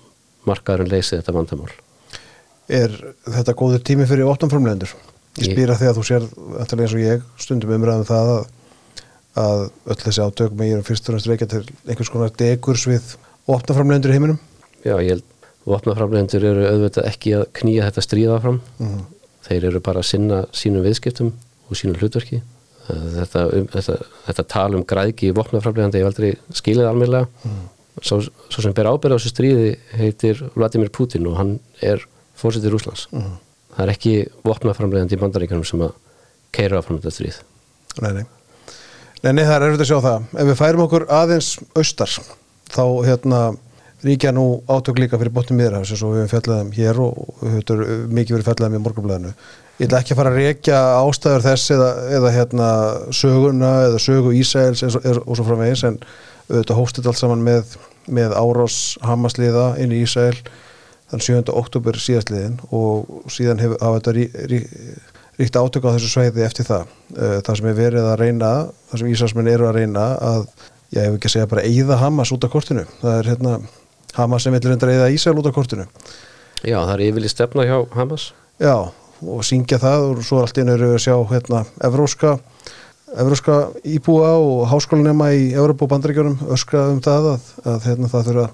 markaðurinn 0.47 0.93
leysi 0.93 1.19
þetta 1.19 1.35
vandamál. 1.35 1.73
Er 2.69 2.95
þetta 3.27 3.57
góður 3.59 3.83
tími 3.87 4.07
fyrir 4.09 4.31
óttanframlendur? 4.31 4.95
Ég 5.37 5.47
Ég- 5.51 5.53
spýra 5.57 5.77
því 5.77 5.89
að 5.91 5.99
þú 5.99 6.05
sér 6.09 6.27
þetta 6.33 6.79
eins 6.81 6.95
og 6.97 7.03
ég 7.03 7.25
stundum 7.43 7.75
umræðum 7.77 8.07
það 8.09 8.31
að, 8.35 8.45
að 9.43 9.63
öll 9.93 10.01
þessi 10.07 10.25
átök 10.25 10.55
megir 10.57 10.85
fyrst 10.87 11.09
og 11.11 11.17
næst 11.19 11.29
reykja 11.29 11.49
til 11.53 11.63
einhvers 11.87 12.13
konar 12.13 12.33
dekurs 12.41 12.87
við 12.89 13.11
óttanframlendur 13.47 14.11
í 14.15 14.17
heiminum. 14.17 14.39
Já, 14.87 14.97
ég 15.03 15.17
held 15.17 15.25
vopnaframlegendur 15.67 16.45
eru 16.47 16.67
auðvitað 16.71 17.09
ekki 17.11 17.33
að 17.41 17.47
knýja 17.59 17.89
þetta 17.89 18.03
stríða 18.07 18.37
fram 18.43 18.61
þeir 19.47 19.65
eru 19.71 19.81
bara 19.83 20.03
að 20.03 20.09
sinna 20.13 20.41
sínum 20.55 20.85
viðskiptum 20.87 21.33
og 21.67 21.79
sínum 21.79 21.97
hlutverki. 21.99 22.41
Þetta, 22.87 23.41
um, 23.51 23.65
þetta, 23.73 23.97
þetta 24.29 24.45
tal 24.53 24.69
um 24.79 24.85
græðki 24.87 25.33
í 25.33 25.35
vopnaframlegandi 25.35 25.99
ég 25.99 26.07
hef 26.07 26.13
aldrei 26.13 26.37
skilið 26.55 26.87
almennlega 26.87 27.27
svo, 27.99 28.21
svo 28.23 28.63
sem 28.63 28.75
ber 28.77 28.87
ábyrð 28.87 29.17
á 29.17 29.19
þessu 29.19 29.33
stríði 29.33 29.73
heitir 29.99 30.45
Vladimir 30.55 30.93
Putin 30.95 31.27
og 31.27 31.35
hann 31.41 31.57
er 31.83 32.05
fórsetið 32.39 32.77
Rúslands 32.77 33.09
það 33.77 33.85
er 33.85 33.93
ekki 33.95 34.17
vopnaframlegandi 34.47 35.19
í 35.19 35.21
bandaríkanum 35.21 35.69
sem 35.69 35.85
að 35.87 35.95
keira 36.57 36.81
áfram 36.81 36.99
þetta 37.01 37.15
stríð 37.15 37.45
Nei, 37.97 38.11
nei. 38.13 38.25
Nei, 39.25 39.45
það 39.45 39.55
er 39.55 39.65
erfitt 39.67 39.83
að 39.87 39.89
sjá 39.89 40.01
það. 40.05 40.25
Ef 40.37 40.49
við 40.51 40.59
færum 40.59 40.83
okkur 40.85 41.05
aðeins 41.17 41.47
austar, 41.81 42.17
þá 42.69 42.83
hérna 43.07 43.39
ríkja 44.05 44.33
nú 44.37 44.45
átök 44.71 45.01
líka 45.01 45.19
fyrir 45.19 45.33
botnum 45.35 45.59
miðra, 45.61 45.81
sem 45.89 45.99
svo 45.99 46.13
við 46.13 46.27
höfum 46.27 46.33
fjallaðum 46.35 46.75
hér 46.77 47.01
og 47.03 47.23
og 47.33 47.57
er 47.57 47.81
mikið 48.13 48.37
verið 48.37 48.49
fjallaðum 48.51 48.77
í 48.77 48.83
morgunblæðinu. 48.85 49.33
ég 49.79 49.89
ætla 49.89 50.01
ekki 50.03 50.15
að 50.15 50.21
fara 50.21 50.31
að 50.33 50.39
rekja 50.41 50.83
ástæður 51.01 51.47
þess 51.47 51.73
eða, 51.75 51.89
eða 52.19 52.35
hérna 52.37 52.69
söguna 53.13 53.73
eða 53.89 53.99
sögu 54.01 54.33
Ísæls 54.37 54.85
og, 54.87 55.01
og 55.27 55.37
svo 55.37 55.45
framvegis 55.49 55.85
en 55.89 55.99
auðvitað 56.49 56.79
hóst 56.79 57.01
þetta 57.01 57.13
allt 57.13 57.21
saman 57.21 57.45
með, 57.45 57.75
með 58.07 58.37
árás 58.37 58.79
Hamasliða 59.05 59.67
inn 59.83 59.93
í 59.93 60.03
Ísæl 60.05 60.37
þann 61.11 61.23
7. 61.23 61.43
oktober 61.55 61.99
síðastliðin 62.03 62.57
og 62.75 63.29
síðan 63.33 63.63
hefur 63.63 63.79
þetta 63.83 64.15
rí, 64.17 64.27
rí, 64.51 64.61
ríkt 65.39 65.59
átök 65.59 65.87
á 65.87 65.95
þessu 65.95 66.11
sveiði 66.11 66.45
eftir 66.47 66.67
það. 66.69 66.95
Eh, 67.15 67.39
það 67.47 67.59
sem 67.61 67.69
er 67.71 67.79
verið 67.79 68.09
að 68.11 68.21
reyna 68.23 68.53
það 68.91 69.03
sem 69.03 69.11
Ísælsmenn 69.13 69.51
eru 69.53 69.69
að 69.69 69.81
reyna 69.81 70.07
að 70.17 70.47
ég 70.95 71.03
hef 71.03 71.19
ekki 71.19 71.31
að 71.31 71.35
segja 71.37 71.51
bara 71.51 71.67
eigða 71.67 72.01
Hamas 72.01 72.33
út 72.35 72.47
af 72.47 72.55
kortinu. 72.55 72.87
Það 73.03 73.19
er 73.21 73.31
hérna 73.33 73.59
Hamas 74.17 74.47
sem 74.47 74.57
vil 74.57 74.63
reynda 74.65 74.89
að 74.89 74.95
eigða 74.95 75.13
Ísæl 75.15 75.37
út 75.37 75.51
af 75.51 75.57
kortinu. 75.57 75.87
Já, 76.65 76.79
það 76.81 76.95
er 76.97 77.05
yfirlið 77.11 77.35
stefna 77.35 77.67
hjá 77.69 77.77
Hamas. 77.95 78.31
Já, 78.63 78.77
og 79.23 79.47
syngja 79.47 79.79
það 79.83 80.11
og 80.11 80.23
svo 80.27 80.43
allt 80.43 80.59
inn 80.61 80.73
eru 80.73 80.95
að 80.95 81.03
sjá 81.05 81.15
hérna 81.31 81.63
evróska, 81.85 82.37
evróska 83.17 83.59
íbúa 83.85 84.35
og 84.41 84.67
háskólanema 84.73 85.31
í 85.37 85.51
Európa 85.55 85.87
og 85.87 85.93
bandaríkjunum 85.93 86.53
öskra 86.57 86.89
um 86.93 87.03
það 87.05 87.35
að, 87.35 87.51
að 87.75 87.91
hérna, 87.91 88.11
það 88.13 88.31
þurfa 88.31 88.49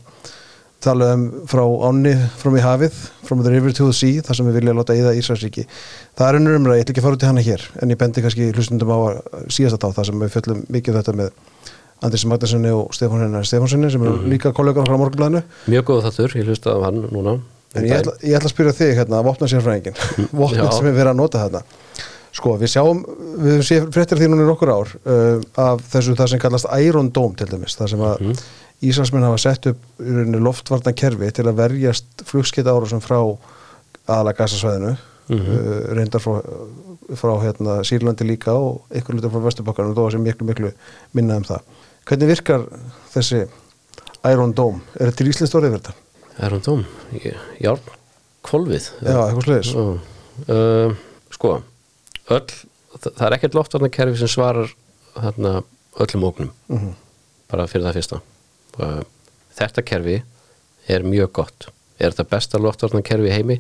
tala 0.84 1.12
um 1.16 1.24
frá 1.50 1.62
ánni 1.88 2.12
fram 2.40 2.56
í 2.58 2.62
hafið, 2.64 2.96
from 3.28 3.42
the 3.46 3.52
river 3.54 3.72
to 3.76 3.86
the 3.88 3.94
sea 3.96 4.22
þar 4.26 4.38
sem 4.40 4.48
við 4.50 4.58
vilja 4.60 4.74
láta 4.76 4.96
íða 4.98 5.14
Ísraelsríki 5.20 5.64
það 6.18 6.26
er 6.28 6.38
unnur 6.40 6.58
umræð, 6.58 6.78
ég 6.80 6.84
ætla 6.86 6.94
ekki 6.94 7.02
að 7.02 7.06
fara 7.08 7.18
út 7.18 7.26
í 7.26 7.30
hana 7.30 7.44
hér 7.46 7.64
en 7.82 7.94
ég 7.94 8.00
bendi 8.02 8.24
kannski 8.24 8.50
hlustundum 8.52 8.92
á 8.92 8.98
síðast 9.52 9.78
að 9.78 9.86
þá 9.86 9.98
þar 10.00 10.10
sem 10.10 10.22
við 10.26 10.34
fjöllum 10.36 10.62
mikið 10.76 10.94
um 10.94 11.00
þetta 11.00 11.16
með 11.22 11.32
Andris 12.02 12.24
Magnarssoni 12.26 12.70
og 12.74 12.94
Stefán 12.96 13.22
Hennar 13.22 13.46
Stefánssoni 13.46 13.90
sem 13.94 14.02
eru 14.02 14.22
líka 14.26 14.50
kollegar 14.56 14.88
frá 14.90 14.96
morgunblæðinu 14.98 15.44
Mjög 15.70 15.84
góð 15.92 16.00
þáttur, 16.08 16.32
ég 16.40 16.48
hlusta 16.50 16.74
á 16.74 16.78
hann 16.88 17.04
núna 17.14 17.36
En 17.72 17.86
ég 17.88 17.94
ætla, 18.02 18.12
ég 18.20 18.34
ætla 18.36 18.50
að 18.50 18.52
spyrja 18.52 18.72
þig 18.76 18.90
hérna, 18.98 19.20
vopna 19.24 19.46
sérfræðingin, 19.48 19.94
vopna 20.42 20.66
Já. 20.66 20.72
sem 20.76 20.88
er 20.90 20.92
verið 20.98 21.12
að 21.14 21.20
nota 21.22 21.40
þarna. 21.40 21.62
Sko, 22.36 22.50
við 22.60 22.68
sjáum, 22.74 22.98
við 23.46 23.62
séð 23.64 23.86
fréttir 23.94 24.20
því 24.20 24.28
núna 24.28 24.44
í 24.44 24.48
nokkur 24.50 24.72
ár 24.74 24.90
uh, 25.08 25.38
af 25.62 25.80
þessu 25.94 26.12
það 26.18 26.30
sem 26.34 26.42
kallast 26.42 26.68
Iron 26.84 27.08
Dome 27.16 27.38
til 27.40 27.48
dæmis, 27.48 27.78
það 27.80 27.94
sem 27.94 28.04
að 28.04 28.20
mm 28.20 28.28
Mhm. 28.28 28.42
Íslandsmenn 28.82 29.22
hafa 29.26 29.38
sett 29.38 29.66
upp 29.70 29.78
í 30.02 30.08
rauninni 30.10 30.40
loftvarna 30.42 30.92
kerfi 30.98 31.30
til 31.36 31.44
að 31.46 31.58
verjast 31.60 32.24
flugskita 32.26 32.72
árásum 32.74 33.02
frá 33.04 33.18
aðalega 34.08 34.38
gasasvæðinu, 34.42 34.96
Mhm. 35.28 35.38
uh, 35.38 35.94
reyndar 35.94 36.20
frá, 36.20 36.40
frá 37.14 37.32
hérna, 37.44 37.76
Sýrlandi 37.86 38.26
líka 38.26 38.52
og 38.58 38.82
einhver 38.90 39.14
lutar 39.14 39.30
frá 39.30 39.40
Vesturbakkanum, 39.46 39.94
þó 39.94 40.06
að 40.08 40.12
sem 40.12 40.24
miklu, 40.24 40.46
miklu 40.48 40.72
minna 41.14 41.36
um 41.36 41.44
það. 41.46 41.60
Hvernig 42.06 42.28
virkar 42.32 42.64
þessi 43.14 43.48
Iron 44.24 44.52
Dome? 44.52 44.80
Er 44.98 45.06
þetta 45.10 45.16
til 45.16 45.28
Íslands 45.30 45.52
stórið? 45.52 45.92
Er 46.42 46.50
hann 46.50 46.60
tóm? 46.60 46.84
Járn, 47.62 47.80
kolvið 48.42 48.90
Já, 49.02 49.14
eitthvað 49.28 49.46
sliðis. 49.46 49.74
uh, 50.48 50.94
Sko 51.30 51.62
öll, 52.30 52.46
það, 52.98 53.22
er 53.26 53.36
ekkert 53.38 53.54
loftvarnakerfi 53.54 54.18
sem 54.18 54.28
svarar 54.28 54.68
þarna 55.14 55.62
öllum 56.00 56.24
ógnum 56.32 56.50
Mhm. 56.68 56.94
bara 57.48 57.66
fyrir 57.66 57.84
það 57.86 57.94
fyrsta 58.00 58.20
Þetta 59.52 59.84
kerfi 59.84 60.22
er 60.90 61.04
mjög 61.06 61.32
gott. 61.38 61.68
Er 62.00 62.12
þetta 62.12 62.28
besta 62.30 62.60
loftvarnakerfi 62.60 63.30
í 63.30 63.34
heimi? 63.34 63.58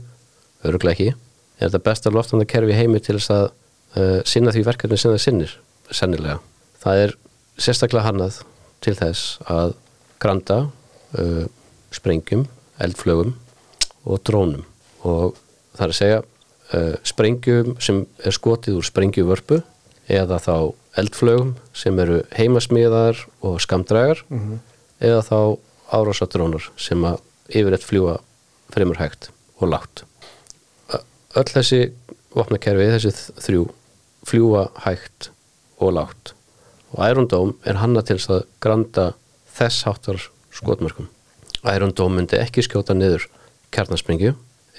Öruglega 0.66 0.96
ekki. 0.96 1.12
Er 1.60 1.68
þetta 1.68 1.82
besta 1.86 2.12
loftvarnakerfi 2.12 2.72
í 2.74 2.78
heimi 2.78 3.02
til 3.02 3.18
þess 3.18 3.34
að 3.34 3.44
uh, 3.46 4.18
sinna 4.28 4.54
því 4.54 4.64
verkefni 4.66 4.98
sem 4.98 5.12
það 5.12 5.24
sinnir? 5.26 5.54
Sennilega. 5.92 6.40
Það 6.82 7.04
er 7.04 7.14
sérstaklega 7.60 8.08
hannað 8.08 8.40
til 8.82 8.96
þess 8.98 9.36
að 9.52 9.76
granda 10.22 10.58
uh, 11.18 11.44
sprengjum, 11.94 12.46
eldflögum 12.82 13.36
og 14.02 14.22
drónum. 14.26 14.66
Og 15.06 15.36
það 15.76 15.86
er 15.86 15.94
að 15.94 16.00
segja 16.00 16.20
uh, 16.22 16.94
sprengjum 17.06 17.76
sem 17.82 18.02
er 18.24 18.34
skotið 18.34 18.80
úr 18.80 18.88
sprengjuvörpu 18.88 19.60
eða 20.12 20.40
þá 20.42 20.56
eldflögum 20.98 21.54
sem 21.76 21.96
eru 22.02 22.20
heimasmiðar 22.36 23.20
og 23.46 23.60
skamdrægar 23.62 24.24
eða 25.02 25.22
þá 25.26 25.38
árásadrónar 25.92 26.70
sem 26.80 27.02
að 27.04 27.20
yfirleitt 27.52 27.84
fljúa 27.84 28.16
fremur 28.72 29.00
hægt 29.02 29.30
og 29.60 29.72
lágt. 29.72 30.04
Öll 31.32 31.48
þessi 31.48 31.82
vopnakerfi, 32.36 32.88
þessi 32.94 33.12
þrjú 33.40 33.66
fljúa 34.28 34.68
hægt 34.84 35.30
og 35.82 35.94
lágt. 35.96 36.34
Og 36.92 37.02
Iron 37.08 37.28
Dome 37.28 37.56
er 37.68 37.80
hanna 37.80 38.02
til 38.04 38.18
að 38.20 38.44
granda 38.62 39.12
þess 39.52 39.86
háttar 39.88 40.20
skotmörkum. 40.52 41.08
Iron 41.72 41.94
Dome 41.96 42.20
myndi 42.20 42.40
ekki 42.40 42.64
skjóta 42.64 42.94
niður 42.96 43.28
kjarnaspringju 43.72 44.34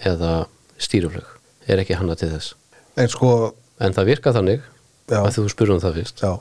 eða 0.05 0.45
stýruflög 0.81 1.29
er 1.69 1.81
ekki 1.81 1.97
hanna 1.97 2.17
til 2.19 2.31
þess. 2.33 2.53
En 2.99 3.09
sko, 3.09 3.53
en 3.81 3.95
það 3.95 4.09
virka 4.11 4.33
þannig 4.35 4.61
Já. 5.09 5.21
að 5.23 5.35
þú 5.37 5.45
spyrir 5.51 5.75
um 5.75 5.83
það 5.83 5.99
fyrst. 5.99 6.23
Já, 6.23 6.33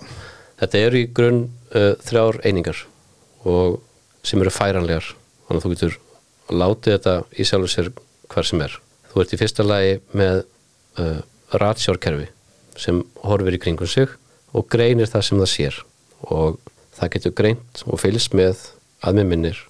þetta 0.61 0.83
eru 0.89 1.01
í 1.01 1.11
grunn 1.15 1.45
uh, 1.73 1.93
þrjár 2.03 2.41
einingar 2.45 2.83
og 3.49 3.81
sem 4.27 4.43
eru 4.43 4.53
færanlegar. 4.55 5.13
Þannig 5.47 5.61
að 5.61 5.67
þú 5.67 5.73
getur 5.75 5.99
látið 6.53 6.97
þetta 6.97 7.15
í 7.33 7.47
sjálfur 7.49 7.73
sér 7.73 7.91
hver 8.33 8.49
sem 8.49 8.65
er. 8.65 8.77
Þú 9.13 9.23
ert 9.23 9.35
í 9.35 9.41
fyrsta 9.41 9.67
lagi 9.67 9.97
með 10.17 10.43
uh, 11.01 11.21
ratsjárkerfi 11.61 12.29
sem 12.81 13.03
horfir 13.27 13.59
í 13.59 13.61
kringum 13.61 13.91
sig 13.91 14.13
og 14.57 14.69
greinir 14.73 15.11
það 15.11 15.27
sem 15.29 15.43
það 15.43 15.53
sér. 15.53 15.81
Og 16.29 16.59
það 16.97 17.13
getur 17.17 17.37
greint 17.37 17.85
og 17.87 18.01
fylgst 18.01 18.37
með 18.37 18.67
að 19.03 19.19
með 19.19 19.31
minnir 19.33 19.63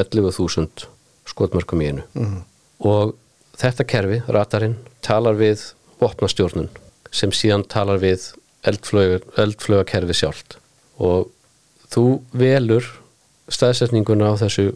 11.000 0.00 0.86
skotmörkum 1.30 1.82
í 1.82 1.90
einu. 1.90 2.06
Mhm. 2.14 2.46
og 2.80 3.16
þetta 3.60 3.84
kerfi, 3.84 4.22
ratarinn, 4.32 4.78
talar 5.04 5.36
við 5.36 5.74
vopnastjórnun 6.00 6.70
sem 7.12 7.32
síðan 7.34 7.66
talar 7.68 8.00
við 8.00 8.30
eldflög, 8.64 9.26
eldflögakerfi 9.36 10.16
sjálft. 10.16 10.56
Og 10.96 11.28
þú 11.92 12.22
velur 12.32 12.86
staðsetninguna 13.50 14.30
á 14.30 14.34
þessu 14.40 14.70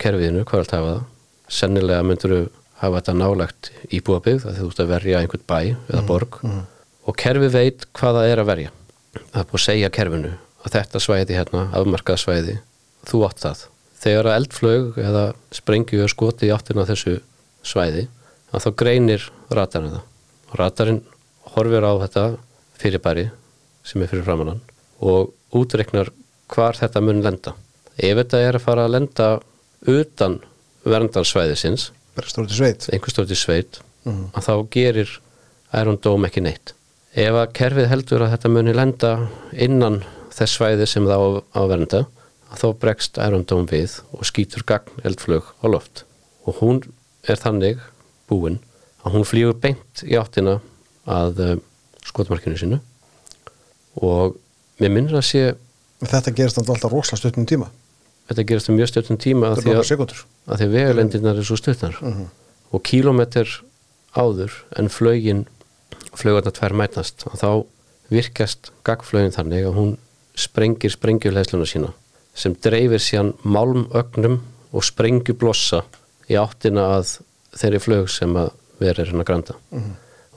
kerfiðinu, 0.00 0.44
hvað 0.48 0.62
er 0.62 0.68
að 0.68 0.76
hafa 0.78 0.92
það? 0.94 1.06
Sennilega 1.50 2.06
myndur 2.06 2.34
þú 2.34 2.42
hafa 2.80 3.00
þetta 3.00 3.14
nálagt 3.18 3.70
íbúabið 3.92 4.46
að 4.48 4.60
þú 4.60 4.68
ert 4.70 4.82
að 4.84 4.92
verja 4.94 5.20
einhvern 5.20 5.46
bæ 5.50 5.58
eða 5.90 6.04
borg. 6.08 6.38
og 7.06 7.16
kerfi 7.16 7.48
veit 7.52 7.86
hvað 7.96 8.16
það 8.20 8.30
er 8.30 8.42
að 8.42 8.50
verja. 8.50 8.70
Það 9.16 9.40
er 9.40 9.48
búið 9.50 9.60
að 9.60 9.66
segja 9.66 9.90
kerfinu 9.90 10.32
að 10.60 10.74
þetta 10.76 11.00
svæði 11.00 11.36
hérna, 11.36 11.62
afmarkað 11.74 12.20
svæði 12.22 12.56
þú 13.08 13.22
átt 13.26 13.42
það. 13.42 13.64
Þegar 14.00 14.28
að 14.28 14.36
eldflög 14.38 15.00
eða 15.00 15.24
sprengju 15.52 16.04
er 16.04 16.12
skoti 16.12 16.48
í 16.48 16.52
áttina 16.54 16.86
þessu 16.88 17.18
svæði 17.66 18.06
að 18.52 18.64
þá 18.64 18.70
greinir 18.82 19.26
ratarinn 19.50 19.96
það. 19.96 20.04
Og 20.50 20.54
ratarinn 20.60 21.02
horfir 21.54 21.84
á 21.84 21.92
þetta 22.04 22.24
fyrirbæri 22.80 23.26
sem 23.84 24.02
er 24.02 24.10
fyrir 24.12 24.24
framannan 24.24 24.62
og 25.00 25.34
útreiknar 25.56 26.12
hvar 26.50 26.78
þetta 26.78 27.02
mun 27.04 27.22
lenda 27.24 27.54
ef 28.00 28.20
þetta 28.20 28.42
er 28.46 28.58
að 28.58 28.64
fara 28.64 28.86
að 28.86 28.94
lenda 28.96 29.30
utan 29.88 30.38
verndarsvæðisins 30.88 31.90
stóri 32.20 32.50
til 32.50 32.58
sveit. 32.58 32.86
einhver 32.92 33.12
stóti 33.12 33.36
sveit 33.38 33.80
að 34.06 34.46
þá 34.46 34.54
gerir 34.72 35.12
Iron 35.76 35.98
Dome 36.02 36.28
ekki 36.28 36.42
neitt 36.44 36.74
ef 37.12 37.36
að 37.36 37.52
kerfið 37.56 37.90
heldur 37.90 38.24
að 38.24 38.34
þetta 38.34 38.52
muni 38.52 38.74
lenda 38.76 39.12
innan 39.52 40.00
þess 40.34 40.56
svæði 40.56 40.88
sem 40.88 41.08
það 41.08 41.40
á 41.52 41.62
vernda 41.68 42.02
þá 42.50 42.66
bregst 42.82 43.20
Iron 43.22 43.46
Dome 43.48 43.68
við 43.70 44.00
og 44.16 44.26
skýtur 44.28 44.64
gagn 44.66 45.04
eldflög 45.06 45.52
á 45.60 45.66
loft 45.70 46.04
og 46.48 46.60
hún 46.62 46.82
er 47.28 47.40
þannig 47.40 47.80
búin 48.30 48.60
að 49.04 49.16
hún 49.16 49.28
flýgur 49.28 49.58
beint 49.60 50.04
í 50.04 50.16
áttina 50.20 50.58
að 51.08 51.42
uh, 51.44 51.56
skotmarkinu 52.06 52.58
sínu 52.60 52.80
og 54.00 54.36
mér 54.80 54.92
minnir 54.92 55.18
að 55.18 55.28
sé 55.28 55.44
Þetta 56.00 56.32
gerist 56.32 56.56
alltaf 56.56 56.88
rosalega 56.88 57.20
stutnum 57.20 57.44
tíma. 57.44 57.66
Þetta 58.30 58.46
gerist 58.46 58.70
um 58.70 58.78
mjög 58.78 58.92
stöttum 58.92 59.18
tíma 59.20 59.50
að 59.52 59.64
því 59.64 59.74
að 59.76 60.14
að 60.46 60.62
því 60.62 60.68
vegulendirnar 60.74 61.40
er 61.40 61.46
svo 61.46 61.58
stuttar. 61.58 61.96
Og 62.70 62.82
kílómetr 62.86 63.50
áður 64.14 64.54
en 64.78 64.90
flögin 64.90 65.46
flögarnar 66.14 66.54
tvær 66.54 66.74
mætast 66.78 67.26
og 67.28 67.36
þá 67.38 67.50
virkast 68.10 68.70
gagflögin 68.86 69.34
þannig 69.34 69.66
að 69.68 69.76
hún 69.78 69.90
sprengir 70.38 70.94
sprengjuleðsluna 70.94 71.66
sína 71.68 71.92
sem 72.34 72.54
dreifir 72.62 73.02
síðan 73.02 73.34
málmögnum 73.42 74.40
og 74.70 74.86
sprengjublossa 74.86 75.82
í 76.30 76.38
áttina 76.38 76.86
að 76.96 77.16
þeirri 77.58 77.82
flög 77.82 78.10
sem 78.10 78.36
að 78.38 78.52
vera 78.80 79.02
er 79.02 79.10
hérna 79.10 79.26
granda. 79.26 79.56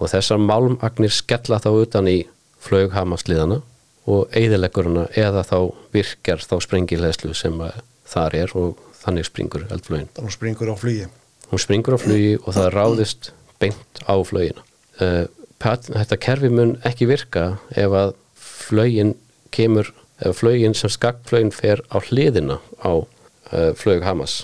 Og 0.01 0.09
þessar 0.09 0.41
málmagnir 0.41 1.13
skella 1.13 1.61
þá 1.61 1.69
utan 1.71 2.09
í 2.09 2.23
flög 2.59 2.91
hamasliðana 2.95 3.61
og 4.09 4.33
eigðileggurina 4.35 5.07
eða 5.15 5.45
þá 5.47 5.57
virkjar 5.93 6.43
þá 6.43 6.57
sprengileðslu 6.65 7.33
sem 7.37 7.61
að 7.61 7.79
þar 8.13 8.37
er 8.39 8.55
og 8.59 8.81
þannig 9.03 9.27
springur 9.27 9.65
eldflögin 9.69 10.09
Þannig 10.13 10.31
að 10.31 10.37
springur 10.37 10.73
á 10.73 10.75
flugi. 10.79 11.07
hún 11.51 11.61
springur 11.61 11.97
á 11.97 11.99
flugi 12.01 12.35
og 12.41 12.53
það 12.55 12.69
ráðist 12.73 13.31
beint 13.61 14.03
á 14.05 14.15
flugina. 14.25 14.63
Uh, 15.01 15.25
þetta 15.63 16.19
kerfi 16.19 16.49
mun 16.51 16.77
ekki 16.87 17.07
virka 17.09 17.57
ef 17.71 17.93
að 17.95 18.15
flugin 18.35 19.13
kemur 19.53 19.91
ef 20.23 20.39
flugin 20.39 20.75
sem 20.77 20.91
skakflugin 20.91 21.53
fer 21.55 21.83
á 21.91 21.97
hliðina 22.03 22.59
á 22.83 22.91
uh, 23.03 23.71
flug 23.77 24.03
Hamas. 24.03 24.43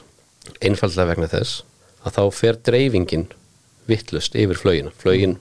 Einfallega 0.62 1.10
vegna 1.12 1.30
þess 1.32 1.64
að 2.08 2.16
þá 2.18 2.24
fer 2.36 2.60
dreifingin 2.66 3.28
vittlust 3.90 4.36
yfir 4.38 4.60
flugina. 4.60 4.94
Flugin 4.98 5.38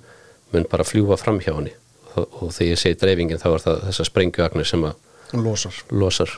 mun 0.53 0.66
bara 0.70 0.87
fljúa 0.87 1.18
fram 1.20 1.41
hjá 1.45 1.53
henni. 1.55 1.74
Og, 2.18 2.49
þegar 2.51 2.72
ég 2.72 2.81
segi 2.81 2.99
dreifingin 2.99 3.41
þá 3.41 3.49
er 3.53 3.64
það 3.66 3.83
þessar 3.89 4.09
sprengjuagnir 4.09 4.66
sem 4.66 4.87
að 4.89 5.39
losar. 5.39 5.83
losar 5.93 6.33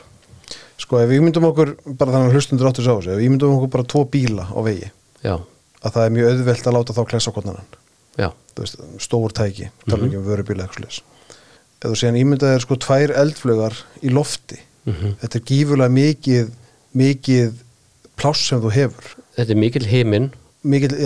Sko 0.81 0.97
ef 1.01 1.11
við 1.11 1.21
myndum 1.25 1.45
okkur, 1.51 1.75
bara 1.93 2.15
þannig 2.15 2.31
að 2.31 2.35
hlustundur 2.37 2.69
áttur 2.71 2.87
sá 2.87 2.91
þessu, 2.95 3.13
ef 3.13 3.21
við 3.21 3.31
myndum 3.33 3.55
okkur 3.59 3.71
bara 3.75 3.87
tvo 3.93 4.01
bíla 4.09 4.47
á 4.49 4.59
vegi, 4.65 4.89
já, 5.21 5.35
að 5.81 5.95
það 5.95 6.05
er 6.07 6.13
mjög 6.15 6.29
auðvelt 6.31 6.67
að 6.67 6.77
láta 6.77 6.95
þá 6.97 7.01
klessa 7.11 7.33
konanan, 7.35 7.79
já, 8.17 8.27
þú 8.55 8.65
veist, 8.65 8.83
stór 9.05 9.35
tæki, 9.37 9.69
tala 9.85 10.07
ekki 10.07 10.19
um 10.19 10.27
vörubíla 10.27 10.65
eitthvað 10.65 10.87
slis. 10.87 11.01
Ef 11.81 11.87
þú 11.87 11.97
síðan 12.01 12.19
ímyndað 12.21 12.55
er 12.55 12.65
sko 12.65 12.77
tvær 12.81 13.13
eldflögar 13.21 13.77
í 14.01 14.13
lofti, 14.13 14.59
þetta 15.21 15.37
er 15.37 15.45
gífurlega 15.51 15.95
mikið, 15.97 16.53
mikið 16.97 17.59
pláss 18.17 18.47
sem 18.49 18.61
þú 18.61 18.73
hefur. 18.75 19.11
þetta 19.37 19.53
er 19.53 19.61
mikil 19.61 19.85
heiminn 19.89 20.31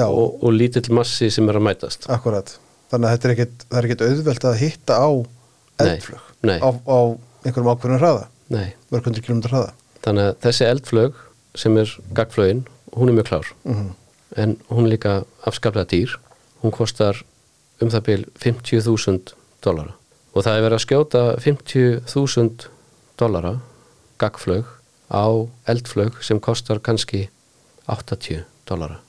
og, 0.08 0.44
og 0.44 0.52
lítill 0.56 0.92
massi 0.96 1.30
sem 1.32 1.48
er 1.50 1.60
að 1.60 1.68
mætast 1.68 2.08
akkurat. 2.12 2.58
Þannig 2.92 3.08
að 3.08 3.14
þetta 3.16 3.28
er 3.28 3.34
ekkit, 3.36 3.66
er 3.72 3.88
ekkit 3.88 4.04
auðvelt 4.06 4.48
að 4.48 4.58
hitta 4.60 4.98
á 5.00 5.10
eldflög 5.84 6.32
nei. 6.46 6.60
á, 6.60 6.70
á 6.70 7.00
einhverjum 7.46 7.70
Nei. 7.72 8.30
Mörg 8.50 9.04
hundru 9.08 9.22
kilómetrar 9.22 9.52
hraða. 9.52 9.74
þannig 10.06 10.30
að 10.30 10.40
þessi 10.46 10.66
eldflög 10.70 11.14
sem 11.56 11.78
er 11.78 11.92
gagflögin, 12.14 12.66
hún 12.96 13.10
er 13.10 13.14
mjög 13.18 13.30
klár. 13.32 13.54
Mhm. 13.64 13.94
en 14.36 14.58
hún 14.70 14.86
er 14.86 14.98
líka 14.98 15.26
afskaplega 15.46 15.86
dýr. 15.88 16.18
Hún 16.62 16.72
kostar 16.72 17.24
um 17.82 17.90
það 17.90 18.04
bil 18.04 18.26
50.000 18.36 19.34
dollara. 19.64 19.94
Og 20.34 20.44
það 20.44 20.58
er 20.58 20.64
verið 20.66 20.76
að 20.76 20.86
skjóta 20.86 21.22
50.000 21.40 22.68
dollara 23.18 23.60
gagflög 24.20 24.66
á 25.08 25.48
eldflög 25.68 26.22
sem 26.22 26.40
kostar 26.40 26.80
kannski 26.80 27.30
80 27.88 28.44
dollara. 28.68 29.00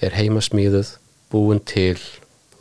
Er 0.00 0.10
heimasmíðuð 0.10 0.96
búin 1.30 1.60
til 1.60 1.98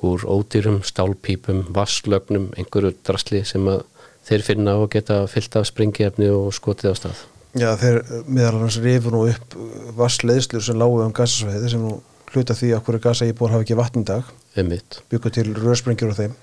úr 0.03 0.25
ódýrum 0.25 0.81
stálpípum, 0.83 1.65
vasslögnum 1.73 2.51
einhverju 2.57 2.93
drasli 3.05 3.43
sem 3.45 3.63
að 3.67 3.83
þeir 4.25 4.43
finna 4.45 4.75
og 4.81 4.89
geta 4.93 5.21
fyllt 5.31 5.55
af 5.59 5.67
springiefni 5.69 6.29
og 6.33 6.51
skotið 6.55 6.91
á 6.91 6.95
stað. 6.99 7.23
Já, 7.55 7.69
þeir 7.79 8.01
meðal 8.27 8.63
hans 8.65 8.79
rifur 8.83 9.13
nú 9.15 9.21
upp 9.31 9.55
vassleiðslur 9.95 10.63
sem 10.65 10.79
lágu 10.79 11.03
um 11.05 11.13
gasasvæði 11.15 11.69
sem 11.71 11.85
nú 11.85 11.99
hluta 12.33 12.55
því 12.57 12.73
að 12.75 12.81
hverju 12.87 13.03
gasa 13.05 13.27
íbúar 13.29 13.53
hafa 13.53 13.63
ekki 13.63 13.77
vatn 13.79 14.01
í 14.01 14.07
dag, 14.09 14.33
mitt 14.67 14.97
byggu 15.11 15.31
til 15.31 15.45
rörsprengjur 15.55 16.11
á 16.11 16.19
þeim, 16.19 16.33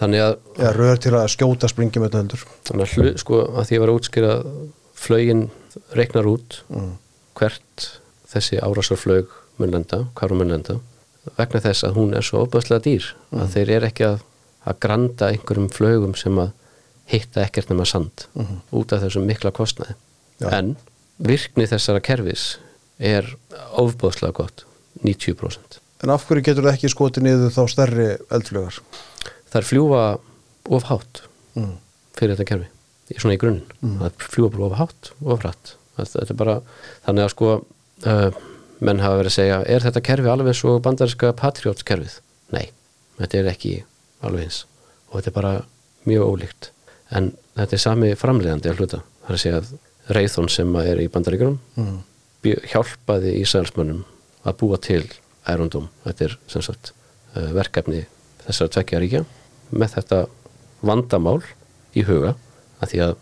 þannig 0.00 0.22
að, 0.24 0.38
eða 0.56 0.72
rör 0.78 1.02
til 1.04 1.12
að 1.18 1.26
skjóta 1.34 1.68
sprengjum 1.68 2.06
með 2.06 2.16
heldur. 2.20 2.46
þannig 2.64 2.94
að 2.96 3.18
sko, 3.20 3.42
að 3.52 3.68
því 3.68 3.76
að 3.76 3.84
vera 3.84 3.96
útskýra 3.98 4.32
flögin 5.04 5.44
reiknar 5.92 6.30
út 6.30 6.62
Mm. 6.70 6.94
hvert 7.36 7.88
þessi 8.30 8.60
árásarflög 8.62 9.26
mun 9.58 9.70
lenda, 9.74 10.06
hvar 10.14 10.32
hún 10.32 10.40
mun 10.40 10.54
lenda 10.54 10.78
vegna 11.36 11.60
þess 11.60 11.84
að 11.84 11.96
hún 11.98 12.14
er 12.16 12.24
svo 12.24 12.42
ofbæðslega 12.44 12.84
dýr. 12.84 13.04
Að 13.32 13.52
þeir 13.54 13.70
eru 13.76 13.86
ekki 13.88 14.04
að, 14.08 14.18
að 14.68 14.80
granda 14.84 15.30
einhverjum 15.32 15.70
flögum 15.72 16.14
sem 16.18 16.38
að 16.40 16.52
hitta 17.12 17.42
ekkert 17.44 17.70
nema 17.72 17.84
sand 17.88 18.26
út 18.72 18.92
af 18.96 19.02
þessum 19.04 19.26
mikla 19.28 19.52
kostnaði 19.54 19.94
Já. 20.40 20.48
en 20.58 20.74
virkni 21.22 21.66
þessara 21.70 22.00
kerfis 22.04 22.56
er 22.98 23.28
ofbæðslega 23.78 24.32
gott 24.40 24.64
90% 25.04 25.80
En 26.04 26.10
af 26.12 26.24
hverju 26.28 26.42
getur 26.44 26.66
það 26.66 26.74
ekki 26.76 26.90
skotið 26.92 27.24
niður 27.24 27.52
þá 27.54 27.62
stærri 27.72 28.06
eldflögar? 28.34 28.80
þær 29.54 29.68
fljúa 29.70 30.02
of 30.70 30.88
hátt 30.90 31.22
Mm. 31.54 31.76
fyrir 32.18 32.34
þetta 32.34 32.48
kerfi 32.48 33.18
svona 33.20 33.34
í 33.36 33.38
grunn 33.38 33.60
það 33.78 34.16
fljúa 34.18 34.48
bara 34.50 34.64
of 34.66 34.72
hátt, 34.80 35.10
of 35.22 35.38
hratt 35.44 35.74
þetta 35.94 36.32
er 36.32 36.38
bara, 36.40 36.54
þannig 37.06 37.22
að 37.22 37.30
sko 37.30 37.50
uh, 38.10 38.30
menn 38.82 38.98
hafa 39.04 39.20
verið 39.20 39.30
að 39.30 39.36
segja 39.36 39.58
er 39.70 39.84
þetta 39.86 40.02
kerfi 40.08 40.32
alveg 40.32 40.56
svo 40.58 40.72
bandarinska 40.82 41.30
Patriots 41.38 41.86
kerfið? 41.86 42.16
Nei, 42.50 42.72
þetta 43.20 43.38
er 43.38 43.50
ekki 43.52 43.74
alveg 44.26 44.48
eins 44.48 44.64
og 45.12 45.20
þetta 45.20 45.30
er 45.30 45.36
bara 45.38 45.52
mjög 46.10 46.26
ólíkt 46.32 46.70
en 47.14 47.30
þetta 47.56 47.76
er 47.78 47.82
sami 47.84 48.12
framleiðandi 48.18 48.70
að 48.72 48.80
hluta 48.82 49.00
það 49.24 49.30
er 49.30 49.38
að 49.38 49.42
segja 49.44 49.60
að 49.62 49.74
Raython 50.14 50.50
sem 50.52 50.74
er 50.82 51.00
í 51.00 51.08
bandaríkjunum 51.08 51.58
Mm. 51.80 52.00
hjálpaði 52.44 53.30
Ísraelsmönnum 53.40 54.02
að 54.44 54.56
búa 54.60 54.76
til 54.84 55.04
ærundum 55.48 55.86
þetta 56.04 56.26
er 56.26 56.34
sem 56.52 56.62
sagt 56.66 56.90
uh, 57.36 57.48
verkefni 57.56 58.02
þessara 58.44 58.72
tvekja 58.74 59.00
ríkja 59.00 59.22
með 59.72 59.94
þetta 59.96 60.18
vandamál 60.84 61.40
í 61.96 62.04
huga 62.04 62.34
að 62.84 62.90
því 62.92 63.00
að 63.06 63.14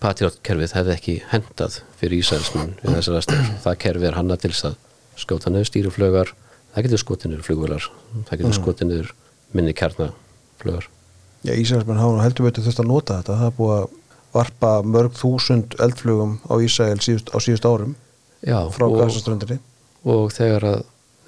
Patriot-kerfið 0.00 0.72
hefði 0.76 0.92
ekki 0.94 1.14
hendað 1.32 1.78
fyrir 2.00 2.20
Ísraelsmenn 2.22 2.74
við 2.82 2.96
þessar 2.98 3.16
aðstæður. 3.20 3.46
Það 3.64 3.78
kerfi 3.84 4.08
er 4.10 4.16
hanna 4.18 4.36
til 4.40 4.50
þess 4.52 4.66
að 4.68 4.74
skjóta 5.22 5.52
niður 5.52 5.68
stýruflögar, 5.70 6.32
það 6.74 6.84
getur 6.86 7.00
skotið 7.02 7.30
niður 7.32 7.46
flugvölar, 7.46 7.86
það 8.28 8.42
getur 8.42 8.56
skotið 8.58 8.90
niður 8.90 9.12
minni 9.56 9.72
kjarnaflögar. 9.76 10.88
Já, 11.46 11.52
Ísraelsmenn 11.54 12.00
hafa 12.00 12.22
heldur 12.24 12.48
betur 12.48 12.64
þurft 12.66 12.80
að 12.82 12.88
nota 12.90 13.16
þetta, 13.20 13.36
það 13.40 13.46
er 13.50 13.56
búið 13.60 13.76
að 13.78 13.88
varpa 14.36 14.70
mörg 14.84 15.14
þúsund 15.16 15.76
eldflugum 15.80 16.32
á 16.50 16.54
Ísrael 16.60 16.98
síðust, 17.00 17.30
á 17.32 17.38
síðust 17.40 17.68
árum 17.68 17.94
Já, 18.44 18.58
frá 18.74 18.86
gasaströndinni. 18.92 19.58
og 20.04 20.32
þegar 20.34 20.66
að 20.72 20.82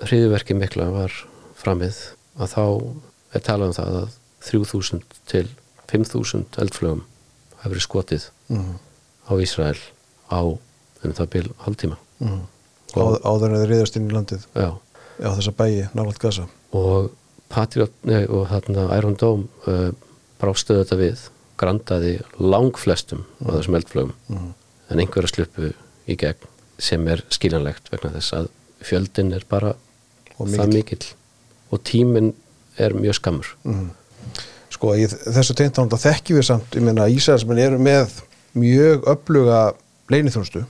hriðverki 0.09 0.55
mikla 0.59 0.89
var 0.95 1.15
framið 1.59 2.01
að 2.39 2.53
þá 2.55 2.65
er 3.35 3.45
talað 3.47 3.71
um 3.71 3.77
það 3.79 3.97
að 4.03 4.11
3000 4.49 5.07
til 5.31 5.47
5000 5.91 6.59
eldflugum 6.63 7.05
hafi 7.63 7.73
verið 7.75 7.87
skotið 7.87 8.29
Mm. 8.49 8.79
á 9.29 9.33
Ísrael 9.45 9.77
á 10.33 10.41
um 10.41 11.13
það 11.13 11.27
bil 11.35 11.49
hálftíma. 11.61 11.97
Mm. 12.25 12.39
Áður 12.97 13.51
en 13.53 13.59
þeir 13.61 13.69
riðast 13.75 13.97
inn 13.99 14.07
í 14.09 14.15
landið 14.15 14.47
Já, 14.57 14.71
á 15.21 15.29
þessa 15.37 15.53
bæi, 15.53 15.89
nálægt 15.95 16.19
gasa. 16.23 16.47
og 16.73 17.11
Patriot, 17.53 17.93
nei, 18.09 18.25
og 18.25 18.47
þarna 18.49 18.87
Iron 18.97 19.17
Dome 19.21 19.45
uh, 19.69 19.91
brástuðu 20.41 20.85
þetta 20.85 20.99
við 21.01 21.25
grandaði 21.59 22.15
langflestum 22.39 23.25
á 23.43 23.49
þessum 23.57 23.77
eldflögum 23.81 24.13
Mm. 24.31 24.53
en 24.91 24.99
einhverja 25.03 25.29
sluppu 25.35 25.73
í 26.09 26.17
gegn 26.17 26.47
sem 26.79 27.09
er 27.09 27.23
skiljanlegt 27.35 27.91
vegna 27.91 28.11
þess 28.15 28.33
að 28.39 28.49
fjöldin 28.87 29.33
er 29.35 29.43
bara 29.49 29.75
það 30.39 30.73
mikill 30.73 31.07
og 31.73 31.83
tíminn 31.85 32.33
er 32.79 32.95
mjög 32.95 33.15
skammur 33.19 33.55
Mm. 33.65 33.91
Sko, 34.71 34.93
í 34.95 35.07
þessu 35.09 35.55
teintánd 35.57 35.91
að 35.97 36.05
þekkjum 36.05 36.37
við 36.39 36.45
samt, 36.47 36.75
ég 36.77 36.83
meina 36.85 37.09
Ísraelsmenn 37.11 37.59
eru 37.59 37.79
með 37.83 38.21
mjög 38.55 39.03
öfluga 39.11 39.73
leinithjónustu. 40.13 40.65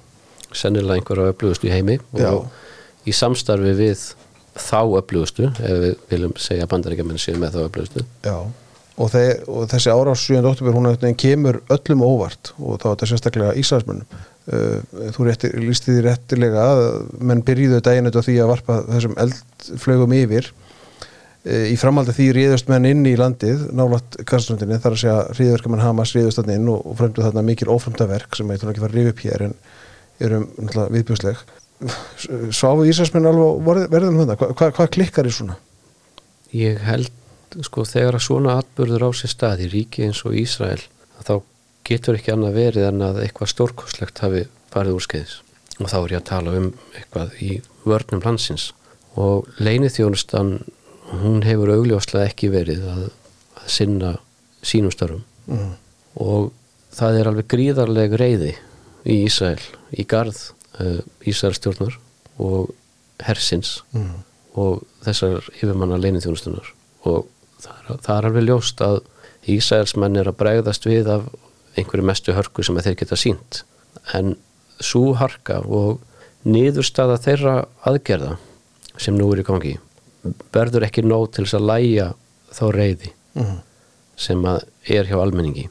sennilega 0.53 0.95
einhverja 0.97 1.33
öflugustu 1.35 1.66
í 1.69 1.71
heimi 1.75 1.99
Já. 2.16 2.31
og 2.33 2.47
í 3.07 3.12
samstarfi 3.12 3.75
við 3.77 4.14
þá 4.57 4.81
öflugustu 5.03 5.51
ef 5.51 5.77
við 5.83 5.97
viljum 6.11 6.33
segja 6.41 6.66
bandaríkjamenn 6.66 7.19
séu 7.21 7.37
með 7.37 7.53
þá 7.59 7.61
öflugustu 7.69 8.05
Já. 8.25 8.39
Og, 8.99 9.11
þe 9.12 9.24
og 9.46 9.68
þessi 9.70 9.92
árás 9.94 10.24
7. 10.26 10.40
oktober, 10.42 10.74
hún 10.74 11.14
kemur 11.18 11.61
öllum 11.70 12.03
óvart 12.03 12.53
og 12.59 12.80
þá 12.82 12.86
er 12.88 12.94
þetta 12.94 13.09
sérstaklega 13.12 13.57
Ísraelsmennum. 13.61 14.22
Uh, 14.49 15.11
þú 15.14 15.26
rétti, 15.28 15.51
lísti 15.61 15.92
því 15.92 16.05
réttilega 16.07 16.64
að 16.72 16.80
menn 17.20 17.44
byrjuðu 17.46 17.82
daginn 17.84 18.09
þetta 18.09 18.24
því 18.24 18.36
að 18.42 18.51
varpa 18.55 18.78
þessum 18.88 19.14
eldflögum 19.20 20.14
yfir 20.16 20.49
uh, 20.49 21.66
í 21.68 21.76
framhaldi 21.78 22.14
því 22.16 22.28
ríðust 22.38 22.72
menn 22.72 22.88
inn 22.88 23.05
í 23.07 23.12
landið 23.20 23.66
nálat 23.76 24.16
kastaströndinni 24.22 24.80
þar 24.80 24.96
að 24.96 25.03
segja 25.05 25.18
ríðverkamenn 25.36 25.84
Hamas 25.84 26.14
ríðust 26.16 26.40
þarna 26.40 26.57
inn 26.57 26.72
og, 26.72 26.80
og 26.80 26.96
fremdu 27.03 27.26
þarna 27.26 27.44
mikil 27.44 27.68
óframtaverk 27.74 28.40
sem 28.40 28.49
ég 28.49 28.57
ætlum 28.59 28.72
ekki 28.72 28.86
fara 28.86 28.94
að 28.94 28.99
rífa 28.99 29.12
upp 29.12 29.22
hér 29.26 29.46
en 29.51 29.57
erum 30.24 30.49
náttúrulega 30.57 30.96
viðbjörsleg 30.96 31.46
Sváfu 32.57 32.88
Ísraelsmenn 32.88 33.28
alveg 33.28 33.92
þetta, 33.92 34.36
Hva, 34.40 34.51
hvað, 34.57 34.74
hvað 34.80 34.90
klikkar 34.96 35.28
í 35.28 35.34
svona? 35.34 35.59
Ég 36.57 36.80
held 36.82 37.12
sko 37.66 37.84
þegar 37.88 38.18
að 38.18 38.24
svona 38.26 38.57
atbyrður 38.62 39.07
á 39.09 39.11
sér 39.16 39.32
stað 39.32 39.62
í 39.66 39.68
ríki 39.72 40.05
eins 40.07 40.24
og 40.28 40.36
Ísrael 40.38 40.80
þá 41.24 41.34
getur 41.88 42.18
ekki 42.18 42.32
annað 42.34 42.59
verið 42.59 42.88
en 42.90 43.05
að 43.07 43.20
eitthvað 43.24 43.53
stórkoslegt 43.55 44.18
hafi 44.24 44.42
farið 44.72 44.99
úr 44.99 45.05
skeiðis 45.07 45.36
og 45.78 45.88
þá 45.92 45.96
er 46.03 46.12
ég 46.12 46.20
að 46.20 46.28
tala 46.32 46.57
um 46.59 46.66
eitthvað 46.99 47.36
í 47.44 47.51
vörnum 47.88 48.24
landsins 48.24 48.68
og 49.18 49.49
leinithjónustan 49.62 50.59
hún 51.22 51.40
hefur 51.46 51.70
augljóslega 51.72 52.28
ekki 52.28 52.51
verið 52.53 52.82
að, 52.92 53.05
að 53.62 53.68
sinna 53.78 54.14
sínum 54.62 54.92
störfum 54.94 55.24
Mm. 55.49 55.70
og 56.20 56.51
það 56.92 57.14
er 57.22 57.28
alveg 57.30 57.46
gríðarleg 57.49 58.12
reyði 58.20 58.51
í 59.09 59.14
Ísrael 59.24 59.62
í 59.96 60.05
garð 60.05 60.36
uh, 60.76 60.99
Ísrael 61.24 61.55
stjórnar 61.57 61.94
og 62.36 62.74
hersins 63.24 63.78
Mm. 63.96 64.18
og 64.61 64.82
þessar 65.07 65.49
yfirmanna 65.57 65.96
leinithjónustunar 66.03 66.68
og 67.09 67.30
það 67.63 67.79
er, 67.79 68.01
það 68.07 68.17
er 68.19 68.29
alveg 68.31 68.47
ljóst 68.49 68.83
að 68.85 68.99
Ísraelsmenn 69.49 70.19
er 70.21 70.29
að 70.29 70.37
bregðast 70.43 70.85
við 70.89 71.07
af 71.15 71.29
einhverju 71.79 72.05
mestu 72.05 72.35
hörku 72.37 72.65
sem 72.67 72.77
þeir 72.85 72.99
geta 73.01 73.17
sínt 73.17 73.63
en 74.15 74.35
svo 74.83 75.15
harka 75.19 75.61
og 75.65 76.01
niðurstaða 76.49 77.17
þeirra 77.25 77.55
aðgerða 77.89 78.35
sem 79.01 79.17
nú 79.19 79.31
er 79.35 79.41
í 79.43 79.47
gangi 79.47 79.77
verður 80.55 80.85
ekki 80.89 81.05
nóg 81.07 81.31
til 81.33 81.47
þess 81.47 81.57
að 81.61 81.69
læja 81.73 82.11
þá 82.59 82.65
reyði 82.77 83.15
Mm. 83.39 83.59
sem 84.19 84.41
að 84.51 84.63
er 84.91 85.07
hjá 85.07 85.19
almenningi 85.21 85.69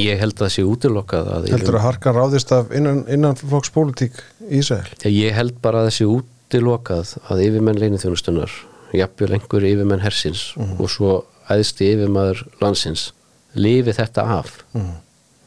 ég 0.00 0.18
held 0.18 0.32
að 0.34 0.40
það 0.46 0.52
sé 0.54 0.62
útilokkað 0.66 1.28
að 1.30 1.44
Heldur 1.52 1.76
að 1.78 1.84
harka 1.84 2.12
ráðist 2.16 2.50
af 2.56 2.72
innan, 2.74 3.04
innanflokkspólitík 3.12 4.16
í 4.48 4.58
Ísrael? 4.58 4.88
Já, 5.04 5.06
ég 5.12 5.36
held 5.36 5.60
bara 5.62 5.84
að 5.84 5.86
það 5.90 5.94
sé 5.98 6.06
útilokað 6.16 7.12
að 7.30 7.42
yfirmenn 7.46 7.78
leinithjónustunar 7.78 8.50
jafnvel 8.94 9.34
einhver 9.36 9.66
yfirmenn 9.66 10.04
hersins 10.04 10.52
og 10.78 10.88
svo 10.90 11.12
æðsti 11.50 11.92
yfirmaður 11.94 12.44
landsins 12.60 13.10
lifi 13.54 13.92
þetta 13.96 14.22
af. 14.38 14.64
Mhm. 14.74 14.94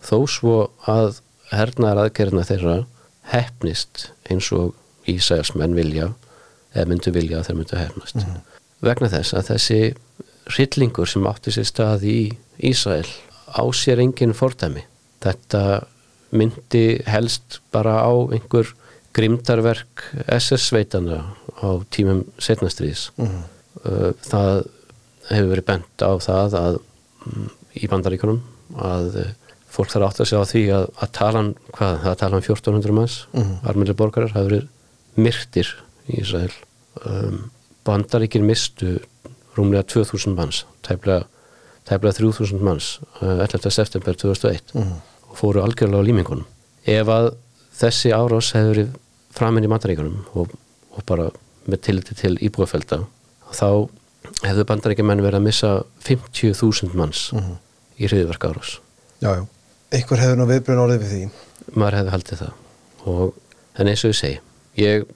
þó 0.04 0.18
svo 0.28 0.70
að 0.88 1.20
hernaðar 1.52 2.06
aðgerðina 2.08 2.46
þeirra 2.48 2.86
hefnist 3.34 4.12
eins 4.30 4.52
og 4.52 4.76
Ísæðars 5.10 5.56
menn 5.56 5.76
vilja 5.76 6.14
eða 6.76 6.86
myndu 6.88 7.12
vilja 7.12 7.40
að 7.40 7.48
þeir 7.48 7.58
myndu 7.58 7.78
hefnast 7.80 8.26
vegna 8.82 9.10
þess 9.10 9.34
að 9.34 9.48
þessi 9.50 9.80
hryllingur 10.50 11.10
sem 11.10 11.28
átti 11.30 11.52
sér 11.54 11.68
stað 11.68 12.06
í 12.10 12.20
Ísæl 12.70 13.08
á 13.50 13.64
sér 13.74 14.02
engin 14.04 14.34
fordæmi. 14.34 14.84
Þetta 15.24 15.86
myndi 16.32 17.02
helst 17.10 17.60
bara 17.74 18.00
á 18.06 18.12
einhver 18.30 18.72
grimdarverk 19.16 20.04
SS-sveitana 20.28 21.24
á 21.60 21.68
tímum 21.92 22.24
setnastriðis 22.40 23.10
Mhm. 23.18 23.44
uh, 23.86 24.12
það 24.30 24.66
hefur 25.30 25.52
verið 25.54 25.66
bent 25.66 26.02
á 26.06 26.12
það 26.20 26.56
að 26.60 26.80
mm, 27.26 27.50
í 27.84 27.88
bandaríkunum 27.92 28.42
að 28.78 29.16
uh, 29.22 29.30
fólk 29.70 29.92
þarf 29.94 30.08
átt 30.10 30.20
að 30.24 30.30
segja 30.30 30.42
á 30.42 30.52
því 30.52 30.64
að, 30.74 30.86
að 31.04 31.12
talan, 31.20 31.50
hvað, 31.78 32.00
það 32.06 32.16
talan 32.24 32.42
1400 32.42 32.92
manns 32.98 33.18
Mhm. 33.34 33.54
almennir 33.70 33.96
borgarar 34.00 34.34
hafa 34.34 34.48
verið 34.50 34.68
myrtir 35.18 35.68
í 36.10 36.22
Ísrael 36.22 36.52
um, 37.06 37.52
bandaríkin 37.86 38.46
mistu 38.46 39.00
rúmlega 39.58 39.84
2000 39.84 40.36
manns 40.38 40.64
tæplega, 40.86 41.26
tæplega 41.86 42.16
3000 42.22 42.62
manns 42.64 43.00
uh, 43.22 43.38
11. 43.46 43.70
september 43.72 44.14
2001 44.16 44.74
Mhm. 44.74 44.96
og 45.30 45.38
fóru 45.38 45.62
algjörlega 45.62 46.02
á 46.02 46.08
límingunum 46.08 46.46
ef 46.88 47.08
að 47.08 47.34
þessi 47.80 48.10
árás 48.16 48.52
hefur 48.56 48.74
verið 48.74 48.90
framinn 49.36 49.64
í 49.64 49.70
bandaríkunum 49.72 50.26
og, 50.36 50.50
og 50.98 51.06
bara 51.06 51.30
með 51.74 51.82
tilliti 51.88 52.16
til 52.20 52.34
íbúafelda 52.46 53.02
þá 53.56 53.68
hefðu 54.46 54.66
bandaríkjumenn 54.70 55.24
verið 55.26 55.40
að 55.40 55.46
missa 55.48 55.72
50.000 56.06 56.96
manns 57.00 57.28
í 58.00 58.08
hriðverk 58.10 58.50
árás 58.50 58.76
Já, 59.20 59.32
já. 59.36 59.44
Einhver 59.92 60.22
hefur 60.22 60.38
nú 60.40 60.46
viðbrun 60.48 60.80
orðið 60.86 61.02
við 61.04 61.14
því. 61.14 61.24
maður 61.76 61.98
hefði 62.00 62.14
haldið 62.16 62.42
það 62.44 63.10
og 63.14 63.80
en 63.80 63.90
eins 63.92 64.04
og 64.06 64.14
ég 64.14 64.20
segi 64.20 64.40
ég, 64.80 65.08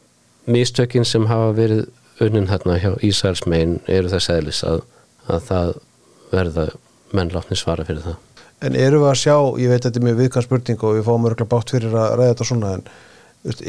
mistökin 0.50 1.06
sem 1.08 1.28
hafa 1.30 1.54
verið 1.58 1.86
unnin 2.24 2.50
hérna 2.50 2.80
hjá 2.82 2.92
Ísraels 3.06 3.46
megin 3.50 3.78
eru 3.88 4.12
þess 4.12 4.30
eðlis 4.34 4.64
að, 4.68 4.84
að 5.28 5.48
það 5.50 5.74
verða 6.34 6.68
menn 7.14 7.32
látni 7.34 7.58
svara 7.60 7.86
fyrir 7.88 8.06
það 8.06 8.20
En 8.64 8.78
eru 8.80 9.02
við 9.02 9.10
að 9.10 9.18
sjá, 9.20 9.34
ég 9.60 9.72
veit 9.74 9.82
að 9.82 9.90
þetta 9.90 10.00
er 10.00 10.04
mjög 10.08 10.20
viðkvæm 10.22 10.44
spurning 10.46 10.84
og 10.88 10.94
við 10.96 11.02
fáum 11.04 11.26
örgulega 11.28 11.52
bátt 11.52 11.72
fyrir 11.74 11.96
að 12.00 12.14
ræða 12.16 12.30
þetta 12.30 12.46
svona, 12.48 12.70
en 12.78 12.86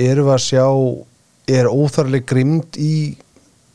eru 0.04 0.22
við 0.28 0.34
að 0.36 0.42
sjá, 0.44 0.66
er 1.50 1.68
óþarlega 1.68 2.28
grimd 2.28 2.78
í, 2.80 3.14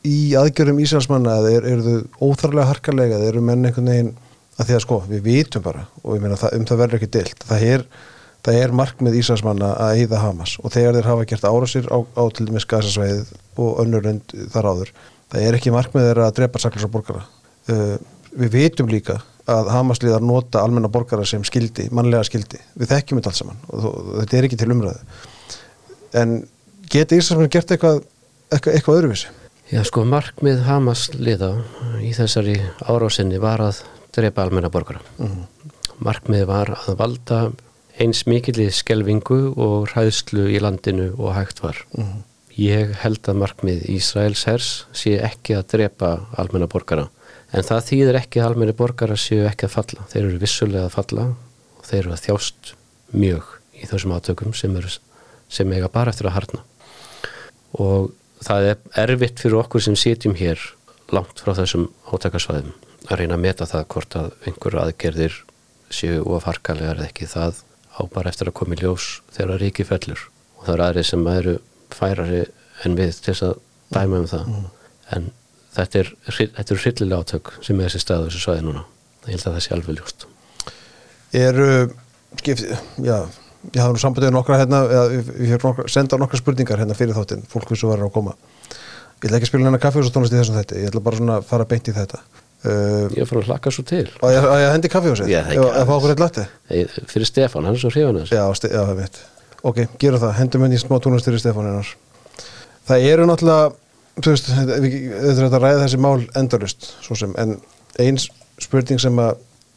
í 0.06 0.18
aðgjörum 0.38 0.80
Íslandsmanna 0.82 1.36
eða 1.40 1.52
er, 1.56 1.68
eru 1.74 1.84
þau 1.84 2.30
óþarlega 2.30 2.68
harkalega 2.72 3.18
eða 3.18 3.30
eru 3.30 3.42
menn 3.46 3.66
einhvern 3.68 3.92
veginn 3.92 4.14
að 4.60 4.68
því 4.68 4.76
að 4.76 4.82
sko, 4.84 5.02
við 5.08 5.22
vitum 5.24 5.64
bara 5.64 5.86
og 6.02 6.16
ég 6.16 6.24
meina 6.24 6.36
um 6.36 6.66
það 6.68 6.82
verður 6.82 7.00
ekki 7.00 7.12
deilt. 7.16 7.44
Það 7.48 7.66
er, 7.68 7.86
það 8.46 8.60
er 8.60 8.76
markmið 8.80 9.18
Íslandsmanna 9.22 9.70
að 9.86 10.02
eyða 10.02 10.22
Hamas 10.24 10.56
og 10.60 10.74
þegar 10.74 10.98
þeir 10.98 11.10
hafa 11.12 11.28
gert 11.30 11.48
árásir 11.48 11.88
á, 11.88 11.98
á 12.02 12.22
til 12.36 12.48
dæmis 12.48 12.68
gasasvæðið 12.68 13.34
og 13.60 13.82
önnur 13.84 14.04
rund 14.04 14.36
þar 14.52 14.70
áður, 14.74 14.94
það 15.32 15.46
er 15.46 15.58
ekki 15.58 15.74
markmið 15.74 16.08
þeirra 16.10 16.28
að 16.28 16.38
drepa 16.40 16.62
saklasa 16.62 16.90
borgara. 16.92 17.26
Uh, 17.70 17.96
við 18.36 18.56
vitum 18.56 18.90
líka 18.90 19.20
að 19.50 19.70
Hamasliðar 19.72 20.22
nota 20.22 20.62
almenna 20.62 20.90
borgara 20.92 21.24
sem 21.26 21.42
skildi, 21.46 21.88
mannlega 21.94 22.26
skildi. 22.28 22.60
Við 22.78 22.92
þekkjum 22.92 23.20
þetta 23.20 23.32
alls 23.32 23.40
saman 23.42 23.62
og, 23.70 23.86
og 23.88 24.10
þetta 24.20 24.38
er 24.38 24.48
ekki 24.48 24.58
til 24.60 24.70
umræðu. 24.74 25.20
En 26.20 26.34
geti 26.90 27.20
Íslandsmenn 27.20 27.52
gert 27.52 27.70
eitthvað, 27.70 28.02
eitthvað, 28.50 28.74
eitthvað 28.74 29.00
öðruvísi? 29.00 29.34
Já 29.70 29.84
sko 29.86 30.02
markmið 30.08 30.64
Hamas 30.66 31.04
liða 31.14 31.52
í 32.02 32.10
þessari 32.16 32.56
árásinni 32.82 33.38
var 33.38 33.62
að 33.62 33.84
drepa 34.16 34.42
almenna 34.42 34.70
borgara. 34.72 35.02
Markmið 36.02 36.42
var 36.48 36.72
að 36.74 36.96
valda 36.98 37.38
eins 38.00 38.24
mikilli 38.26 38.66
skelvingu 38.74 39.52
og 39.54 39.92
hræðslu 39.92 40.48
í 40.50 40.58
landinu 40.62 41.12
og 41.12 41.36
hægt 41.36 41.62
var. 41.62 41.78
Ég 42.58 42.96
held 43.04 43.22
að 43.30 43.38
markmið 43.44 43.84
Ísraels 43.94 44.42
hers 44.50 44.70
sé 44.96 45.14
ekki 45.22 45.54
að 45.54 45.68
drepa 45.76 46.10
almenna 46.40 46.66
borgara. 46.70 47.06
En 47.54 47.66
það 47.66 47.86
þýðir 47.92 48.18
ekki 48.24 48.42
að 48.42 48.48
almenni 48.48 48.74
borgara 48.74 49.18
séu 49.18 49.44
ekki 49.46 49.68
að 49.68 49.76
falla. 49.76 50.08
Þeir 50.10 50.24
eru 50.24 50.42
vissulega 50.42 50.88
að 50.88 50.96
falla 50.96 51.28
og 51.78 51.86
þeir 51.86 52.00
eru 52.02 52.16
að 52.16 52.24
þjást 52.26 52.74
mjög 53.14 53.54
í 53.78 53.86
þessum 53.86 54.16
átökum 54.18 54.58
sem, 54.58 54.74
eru, 54.74 54.90
sem 55.46 55.70
eiga 55.70 55.92
bara 55.92 56.10
eftir 56.10 56.26
að 56.30 56.38
harna 56.40 56.64
og 57.78 58.12
það 58.44 58.70
er 58.72 58.84
erfitt 59.04 59.42
fyrir 59.42 59.60
okkur 59.60 59.84
sem 59.84 59.98
sitjum 59.98 60.36
hér 60.38 60.62
langt 61.14 61.42
frá 61.42 61.52
þessum 61.58 61.90
átakasvæðum 62.10 62.72
að 63.08 63.22
reyna 63.22 63.36
að 63.36 63.44
meta 63.44 63.66
það 63.68 63.86
hvort 63.94 64.16
að 64.18 64.28
einhverju 64.46 64.80
aðgerðir 64.82 65.38
séu 65.90 66.22
of 66.30 66.46
harkalegar 66.46 67.00
eða 67.00 67.08
ekki. 67.08 67.28
Það 67.30 67.62
á 67.90 68.00
bara 68.12 68.30
eftir 68.30 68.50
að 68.50 68.56
koma 68.60 68.76
í 68.76 68.80
ljós 68.82 69.08
þegar 69.34 69.62
ríki 69.62 69.86
fellur. 69.88 70.22
Og 70.58 70.66
það 70.66 70.74
eru 70.74 70.86
aðri 70.86 71.04
sem 71.08 71.26
eru 71.32 71.56
færari 71.94 72.42
en 72.84 72.96
við 72.98 73.16
til 73.16 73.32
þess 73.32 73.46
að 73.48 73.54
dæma 73.96 74.20
um 74.20 74.28
það. 74.30 74.52
En 75.16 75.30
þetta 75.74 76.02
er, 76.02 76.12
þetta 76.28 76.66
er 76.74 76.82
hryllilega 76.84 77.24
átök 77.24 77.52
sem 77.66 77.80
er 77.80 77.90
þessi 77.90 78.04
stað 78.04 78.22
á 78.22 78.26
þessu 78.28 78.44
svæði 78.44 78.66
núna. 78.68 78.84
Ég 79.26 79.34
held 79.34 79.46
að 79.46 79.56
það 79.56 79.64
sé 79.64 79.74
alveg 79.76 79.98
ljóst. 79.98 80.26
Eru 81.40 81.70
skipt, 82.40 82.62
já, 83.04 83.16
ég 83.68 83.80
hafði 83.82 83.96
nú 83.96 84.02
sambandið 84.02 84.34
nokkra 84.34 84.58
hérna, 84.60 84.82
eða 84.88 85.06
við 85.12 85.50
fékk 85.54 85.66
nokkra, 85.68 85.86
senda 85.92 86.18
nokkra 86.20 86.40
spurningar 86.40 86.80
hérna 86.82 86.96
fyrir 86.98 87.16
þáttinn, 87.16 87.42
fólk 87.50 87.72
vissu 87.72 87.90
var 87.90 88.02
að 88.04 88.12
koma. 88.14 88.36
Ég 89.20 89.26
ætla 89.28 89.36
ekki 89.40 89.48
að 89.48 89.50
spila 89.52 89.68
hennar 89.68 89.82
kaffihúsastónlist 89.82 90.32
í 90.34 90.38
þessum 90.40 90.56
þetta, 90.60 90.78
ég 90.80 90.92
ætla 90.92 91.02
bara 91.04 91.20
svona 91.20 91.40
að 91.40 91.48
fara 91.50 91.66
beint 91.68 91.90
í 91.90 91.96
þetta. 91.96 92.22
Uh, 92.60 93.08
ég 93.16 93.22
er 93.24 93.28
frá 93.28 93.40
að 93.40 93.50
hlakka 93.50 93.72
svo 93.72 93.84
til. 93.88 94.06
Og 94.20 94.32
ég, 94.32 94.46
ég 94.60 94.72
hendi 94.74 94.88
er 95.44 95.44
Ef- 95.44 95.52
ekki 95.60 95.80
ef 95.80 95.86
fá 95.88 95.92
okkur 95.96 96.12
eitt 96.14 96.20
latte? 96.24 96.46
Ég- 96.72 96.96
fyrir 97.08 97.28
Stefán, 97.28 97.64
hann 97.68 97.76
er 97.76 97.80
svo 97.80 97.92
hrifan 97.92 98.18
þess 98.20 98.32
ok, 99.62 99.82
gerum 100.00 100.20
það, 100.22 100.34
hendum 100.38 100.64
henni 100.64 100.78
í 100.78 100.82
smá 100.82 100.96
tónlist 101.02 101.28
fyrir 101.28 101.40
Stefán 101.42 101.68
hennar 101.68 101.90
það 102.88 103.06
eru 103.10 103.26
náttúrulega 103.28 103.72
þú 104.20 104.32
veist, 104.34 104.48
þetta 104.50 105.34
er 105.34 105.46
að 105.48 105.58
ræða 105.64 105.82
þessi 105.84 106.00
mál 106.02 106.16
endalust, 106.40 106.88
svo 107.04 107.16
sem, 107.18 107.34
en 107.40 107.56
eins 108.00 108.28
spurning 108.60 109.00
sem 109.02 109.20
að 109.22 109.36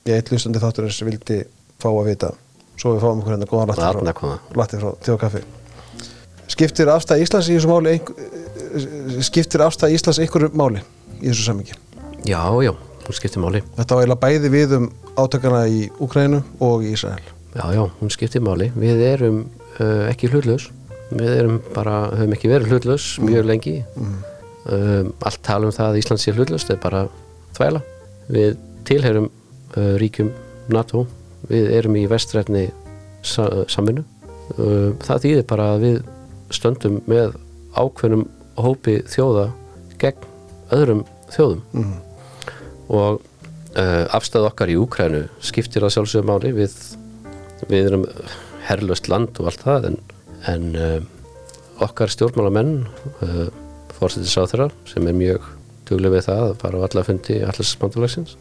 ég 0.09 0.19
eitt 0.19 0.31
hlustandi 0.33 0.61
þátturins 0.63 1.01
vildi 1.07 1.41
fá 1.83 1.89
að 1.91 2.09
vita 2.09 2.31
svo 2.77 2.95
við 2.95 3.05
fáum 3.05 3.21
okkur 3.21 3.35
hérna 3.35 3.49
góðan 3.49 3.75
Þarna 3.77 4.15
frá, 4.17 4.33
latte 4.59 4.81
frá 4.81 4.89
Þjóð 5.05 5.19
Kaffi 5.25 5.43
skiptir 6.53 6.91
afstæð 6.93 7.23
Íslands 7.25 7.49
í 7.49 7.57
þessu 7.57 7.71
máli 7.71 7.93
ein, 7.97 9.21
skiptir 9.25 9.63
afstæð 9.65 9.95
Íslands 9.97 10.21
einhverju 10.23 10.51
máli 10.57 10.83
í 11.21 11.29
þessu 11.29 11.47
samingi 11.47 11.77
Já, 12.23 12.41
já, 12.63 12.73
hún 12.73 13.19
skiptir 13.19 13.43
máli 13.43 13.63
þetta 13.77 13.95
var 13.95 14.03
eiginlega 14.03 14.23
bæði 14.25 14.53
við 14.53 14.75
um 14.79 14.91
átakana 15.19 15.63
í 15.69 15.87
Úkrænu 16.03 16.43
og 16.63 16.85
í 16.85 16.93
Ísrael 16.95 17.33
Já, 17.53 17.69
já, 17.73 17.85
hún 18.01 18.09
skiptir 18.09 18.41
máli. 18.41 18.71
Við 18.73 19.01
erum 19.05 19.43
uh, 19.77 20.07
ekki 20.09 20.31
hlutlaus. 20.31 20.71
Við 21.13 21.29
erum 21.29 21.59
bara, 21.75 22.07
höfum 22.17 22.33
ekki 22.33 22.49
verið 22.49 22.73
hlutlaus 22.73 23.05
mjög 23.21 23.45
lengi. 23.45 23.75
Um, 23.93 25.11
allt 25.21 25.41
tala 25.45 25.69
um 25.69 25.75
það 25.75 25.91
að 25.91 25.99
Ísland 25.99 26.23
sé 26.23 26.33
hlutlaust, 26.33 26.71
það 26.71 26.79
er 26.79 26.81
bara 26.81 27.03
þvæla. 27.53 27.83
Við 28.33 28.55
tilherum 28.89 29.29
uh, 29.29 29.93
ríkjum 30.01 30.31
NATO. 30.73 31.05
Við 31.49 31.71
erum 31.79 31.97
í 31.99 32.05
vestrætni 32.11 32.67
sa 33.25 33.47
samvinnu. 33.71 34.05
Uh, 34.57 34.93
það 35.03 35.25
þýðir 35.25 35.45
bara 35.49 35.69
að 35.73 35.85
við 35.87 35.99
stöndum 36.53 36.99
með 37.09 37.37
ákveðnum 37.73 38.25
hópi 38.59 38.99
þjóða 39.09 39.47
gegn 40.01 40.27
öðrum 40.75 41.03
þjóðum. 41.33 41.93
Og 42.93 43.21
uh, 43.79 44.03
afstæð 44.13 44.49
okkar 44.49 44.71
í 44.73 44.77
Úkrænu 44.79 45.25
skiptir 45.43 45.85
að 45.85 45.95
sjálfsögum 45.97 46.31
máli. 46.33 46.53
Við, 46.55 46.77
við 47.71 47.89
erum 47.89 48.07
herrlöst 48.67 49.09
land 49.11 49.39
og 49.41 49.51
allt 49.51 49.65
það 49.65 49.89
en, 49.91 49.99
en 50.51 50.69
uh, 50.77 51.01
okkar 51.83 52.11
stjórnmálamenn 52.13 52.85
uh, 53.25 53.45
fórsetisráþara 53.97 54.69
sem 54.89 55.07
er 55.09 55.17
mjög 55.17 55.51
duglega 55.87 56.17
við 56.17 56.25
það 56.29 56.43
að 56.47 56.57
fara 56.61 56.79
á 56.79 56.85
alla 56.87 57.05
fundi 57.07 57.39
allas 57.43 57.73
bandalagsins 57.79 58.35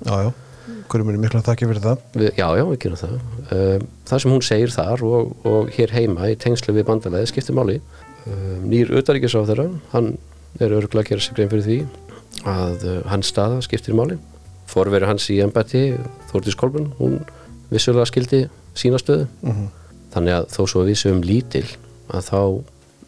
já, 0.63 0.73
já, 0.73 0.85
hverju 0.93 1.07
minni 1.09 1.23
mikla 1.23 1.43
þakki 1.45 1.69
fyrir 1.71 1.83
það? 1.85 2.03
Já, 2.39 2.47
já, 2.59 2.65
við 2.69 2.79
gerum 2.85 3.01
það. 3.01 3.15
Uh, 3.51 3.85
það 4.09 4.25
sem 4.25 4.35
hún 4.35 4.47
segir 4.47 4.75
þar 4.75 5.05
og, 5.09 5.33
og 5.49 5.73
hér 5.77 5.95
heima 5.97 6.31
í 6.31 6.39
tengslu 6.41 6.75
við 6.77 6.89
bandalagi 6.91 7.31
skiptir 7.33 7.57
máli. 7.59 7.79
Uh, 8.27 8.57
nýr 8.63 8.93
utaríkisráþara 8.99 9.69
hann 9.93 10.15
er 10.61 10.75
örgulega 10.77 11.07
að 11.07 11.11
gera 11.11 11.27
sig 11.27 11.37
grein 11.39 11.51
fyrir 11.53 11.67
því 11.67 11.79
að 12.49 12.85
uh, 12.87 12.99
hans 13.11 13.33
staða 13.33 13.63
skiptir 13.65 13.97
máli. 13.99 14.19
Forveri 14.71 15.09
hans 15.09 15.29
í 15.33 15.41
embætti 15.45 15.97
Þórdís 16.31 16.57
Kolbun, 16.59 16.93
hún 17.01 17.21
vissulega 17.73 18.09
skildi 18.09 18.47
sína 18.79 19.01
stöðu. 19.03 19.29
Mhm. 19.43 19.71
þannig 20.13 20.35
að 20.37 20.47
þó 20.53 20.63
svo 20.69 20.85
við 20.85 20.99
séum 21.01 21.23
lítil 21.25 21.65
að 22.13 22.27
þá 22.29 22.41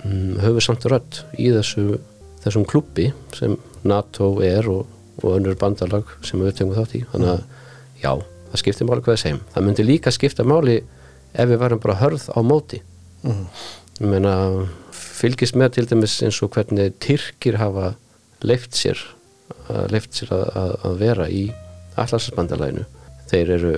mm, 0.04 0.36
höfum 0.40 0.56
við 0.56 0.64
samt 0.66 0.86
rödd 0.88 1.18
í 1.36 1.50
þessu, 1.52 1.98
þessum 2.44 2.66
klubbi 2.68 3.10
sem 3.36 3.56
NATO 3.84 4.30
er 4.44 4.68
og, 4.72 4.88
og 5.22 5.36
önnur 5.36 5.58
bandalag 5.60 6.10
sem 6.26 6.40
við 6.42 6.56
tengum 6.58 6.78
þátt 6.78 6.96
í. 6.98 7.04
Þannig 7.12 7.32
að 7.34 7.42
já, 8.02 8.12
það 8.50 8.62
skiptir 8.62 8.88
máli 8.88 9.04
hvað 9.04 9.14
það 9.14 9.22
segjum. 9.22 9.42
Það 9.54 9.66
myndi 9.68 9.86
líka 9.86 10.14
skipta 10.14 10.46
máli 10.46 10.76
ef 11.34 11.50
við 11.50 11.60
varum 11.62 11.82
bara 11.82 12.00
hörð 12.02 12.28
á 12.30 12.40
móti. 12.42 12.82
Mhm. 13.22 13.46
ég 14.00 14.08
meina 14.10 14.66
fylgist 14.90 15.54
með 15.54 15.76
til 15.76 15.86
dæmis 15.86 16.16
eins 16.26 16.42
og 16.42 16.50
hvernig 16.50 16.96
Tyrkir 16.98 17.56
hafa 17.60 17.94
leift 18.42 18.74
sér 18.74 18.98
leift 19.92 20.16
sér 20.18 20.32
að, 20.34 20.72
að, 20.84 20.96
vera 20.98 21.28
í 21.30 21.44
allarsbandalæginu 22.00 22.84
þeir 23.30 23.52
eru 23.56 23.74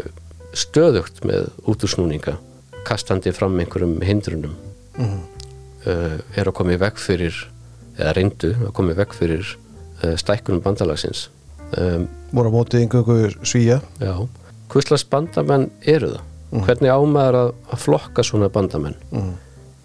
stöðugt 0.57 1.23
með 1.29 1.51
útúrsnúninga 1.69 2.39
kastandi 2.87 3.33
fram 3.35 3.59
einhverjum 3.61 4.01
hindrunum. 4.03 4.57
Mhm. 4.97 5.21
uh, 5.87 6.19
er 6.35 6.49
að 6.49 6.55
koma 6.57 6.73
í 6.73 6.81
veg 6.81 6.99
fyrir 6.99 7.37
eða 7.99 8.15
reyndu 8.17 8.55
að 8.57 8.73
koma 8.73 8.95
í 8.95 8.99
veg 8.99 9.15
fyrir 9.15 9.57
stækkunum 10.21 10.63
bandalagsins 10.65 11.27
um, 11.79 12.07
voru 12.33 12.51
á 12.53 12.57
móti 12.57 12.81
einhverju 12.83 13.33
svíja 13.47 13.81
já, 14.01 14.13
hvurslags 14.73 15.05
bandamenn 15.11 15.69
eru 15.83 16.13
það? 16.17 16.25
hvernig 16.67 16.93
ámaður 16.95 17.37
að, 17.41 17.51
að 17.75 17.83
flokka 17.83 18.23
svona 18.25 18.49
bandamenn? 18.55 18.95
Mhm. 19.11 19.33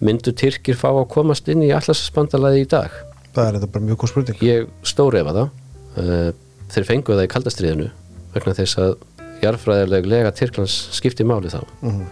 myndu 0.02 0.32
Tyrkir 0.34 0.74
fá 0.78 0.88
að 0.90 1.08
komast 1.14 1.48
inn 1.52 1.62
í 1.66 1.72
allarsbandalæði 1.74 2.62
í 2.64 2.68
dag? 2.70 2.90
það 3.34 3.46
er 3.48 3.58
þetta 3.58 3.70
bara 3.74 3.84
mjög 3.88 3.98
góð 4.02 4.12
spurning 4.12 4.42
Ég 4.46 4.68
stórefa 4.86 5.34
það 5.36 5.48
uh, 5.48 6.30
þeir 6.72 6.86
fengu 6.88 7.16
það 7.16 7.24
í 7.26 7.32
kaldastriðinu 7.34 7.90
vegna 8.34 8.54
þess 8.56 8.78
að 8.80 8.94
jarðfræðileg 9.42 10.06
lega 10.06 10.30
Tyrklands 10.38 10.76
skipti 10.96 11.24
máli 11.26 11.50
þá 11.52 11.60
Mhm. 11.82 12.04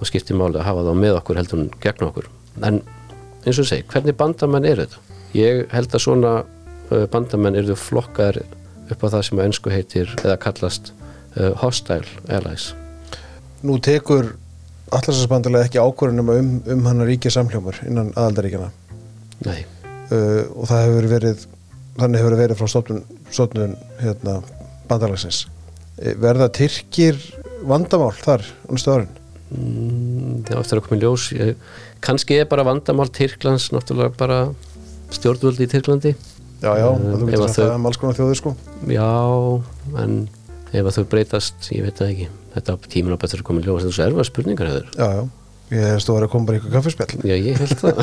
og 0.00 0.06
skipti 0.08 0.32
máli 0.34 0.56
að 0.56 0.64
hafa 0.70 0.86
þá 0.88 0.92
með 0.96 1.16
okkur 1.20 1.36
heldur 1.36 1.58
en 1.60 1.70
gegn 1.82 2.06
okkur 2.08 2.28
en 2.64 2.80
eins 3.46 3.58
og 3.60 3.66
segi, 3.68 3.84
hvernig 3.88 4.16
bandamenn 4.16 4.64
eru 4.68 4.84
þetta? 4.86 4.98
Ég 5.36 5.66
held 5.72 5.92
að 5.94 6.02
svona 6.04 6.32
bandamenn 7.12 7.58
eru 7.60 7.76
flokkar 7.78 8.40
upp 8.90 9.04
á 9.06 9.08
það 9.14 9.24
sem 9.26 9.40
að 9.40 9.48
ennsku 9.48 9.72
heitir 9.72 10.14
eða 10.24 10.38
kallast 10.42 10.92
uh, 11.36 11.52
hostile 11.62 12.06
allies. 12.28 12.72
Nú 13.62 13.78
tekur 13.84 14.34
allarsbandalega 14.90 15.68
ekki 15.68 15.82
ákvörðunum 15.82 16.32
um, 16.34 16.52
um 16.74 16.86
hann 16.88 17.04
að 17.04 17.12
ríkja 17.12 17.30
samhljómur 17.36 17.78
innan 17.86 18.10
aðaldaríkjana 18.18 18.70
Nei, 19.46 19.62
uh, 20.10 20.42
og 20.52 20.66
það 20.68 20.82
hefur 20.84 21.08
verið 21.14 21.46
þannig 22.00 22.22
hefur 22.22 22.36
verið 22.38 22.60
frá 22.60 22.68
stofnun, 23.30 23.76
hérna, 24.00 24.40
bandalagsins. 24.88 25.44
Eh, 26.00 26.14
verða 26.20 26.48
Tyrkir 26.54 27.18
vandamál 27.66 28.12
þar 28.16 28.44
á 28.44 28.68
næstu 28.72 28.94
árin? 28.94 29.10
Mm, 29.50 30.42
það 30.48 30.60
eftir 30.60 30.80
að 30.80 30.84
koma 30.86 30.98
í 30.98 31.02
ljós 31.02 31.24
ég, 31.34 31.64
kannski 32.04 32.38
er 32.40 32.50
bara 32.50 32.66
vandamál 32.68 33.08
Tyrklands 33.12 33.70
náttúrulega 33.74 34.14
bara 34.20 34.40
stjórnvöldi 35.10 35.66
í 35.66 35.72
Tyrklandi 35.72 36.14
já, 36.60 36.70
já, 36.76 36.88
Eh, 36.90 37.16
þú 37.16 37.28
getur 37.30 37.48
sagt 37.48 37.58
það 37.60 37.74
um 37.74 37.88
alls 37.90 38.00
konar 38.00 38.18
þjóðir 38.18 38.38
sko. 38.40 38.54
Já, 38.90 39.08
en 40.04 40.16
ef 40.72 40.90
þau 40.96 41.04
breytast, 41.10 41.70
ég 41.74 41.86
veit 41.86 41.98
það 41.98 42.12
ekki. 42.14 42.28
Þetta 42.54 42.74
á 42.74 42.76
tíminn 42.90 43.16
á 43.16 43.22
betur 43.22 43.40
í 43.40 43.64
ljós. 43.64 43.82
Þetta 43.84 43.90
er 43.90 43.96
svo 43.96 44.06
erfa 44.08 44.26
spurningar 44.26 44.70
hefur 44.70 44.86
já, 44.96 45.08
já, 45.16 45.22
ég 45.70 45.86
hefst 45.94 46.08
þú 46.10 46.16
verið 46.18 46.28
að 46.28 46.32
koma 46.34 46.46
bara 46.46 46.56
í 46.56 46.60
ykkur 46.60 46.74
kaffispjall. 46.76 47.20
Já, 47.24 47.36
ég 47.36 47.60
held 47.60 47.78
það. 47.80 47.94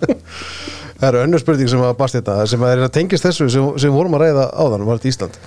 Það 1.00 1.08
eru 1.08 1.20
önnur 1.24 1.40
spurning 1.40 1.68
sem 1.72 1.80
að 1.80 1.94
bast 1.96 2.16
þetta 2.18 2.34
sem 2.50 2.60
að 2.60 2.72
er 2.74 2.82
að 2.84 2.90
tengist 2.92 3.24
þessu 3.24 3.46
sem, 3.48 3.68
sem 3.80 3.94
vorum 3.94 4.18
að 4.18 4.26
ræða 4.26 4.42
áðan 4.52 4.84
var 4.84 4.98
þetta 4.98 5.08
Ísland. 5.08 5.38